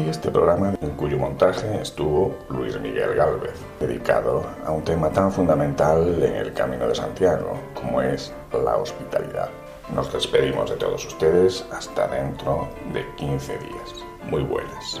Y 0.00 0.08
este 0.08 0.30
programa 0.30 0.72
en 0.80 0.90
cuyo 0.92 1.18
montaje 1.18 1.80
estuvo 1.82 2.34
Luis 2.48 2.80
Miguel 2.80 3.14
Gálvez, 3.14 3.54
dedicado 3.78 4.44
a 4.64 4.70
un 4.70 4.82
tema 4.82 5.10
tan 5.10 5.30
fundamental 5.30 6.22
en 6.22 6.36
el 6.36 6.54
Camino 6.54 6.88
de 6.88 6.94
Santiago 6.94 7.58
como 7.74 8.00
es 8.00 8.32
la 8.52 8.76
hospitalidad. 8.76 9.50
Nos 9.94 10.10
despedimos 10.10 10.70
de 10.70 10.76
todos 10.76 11.04
ustedes 11.04 11.66
hasta 11.70 12.06
dentro 12.08 12.68
de 12.94 13.04
15 13.16 13.58
días. 13.58 14.06
Muy 14.30 14.42
buenas. 14.42 15.00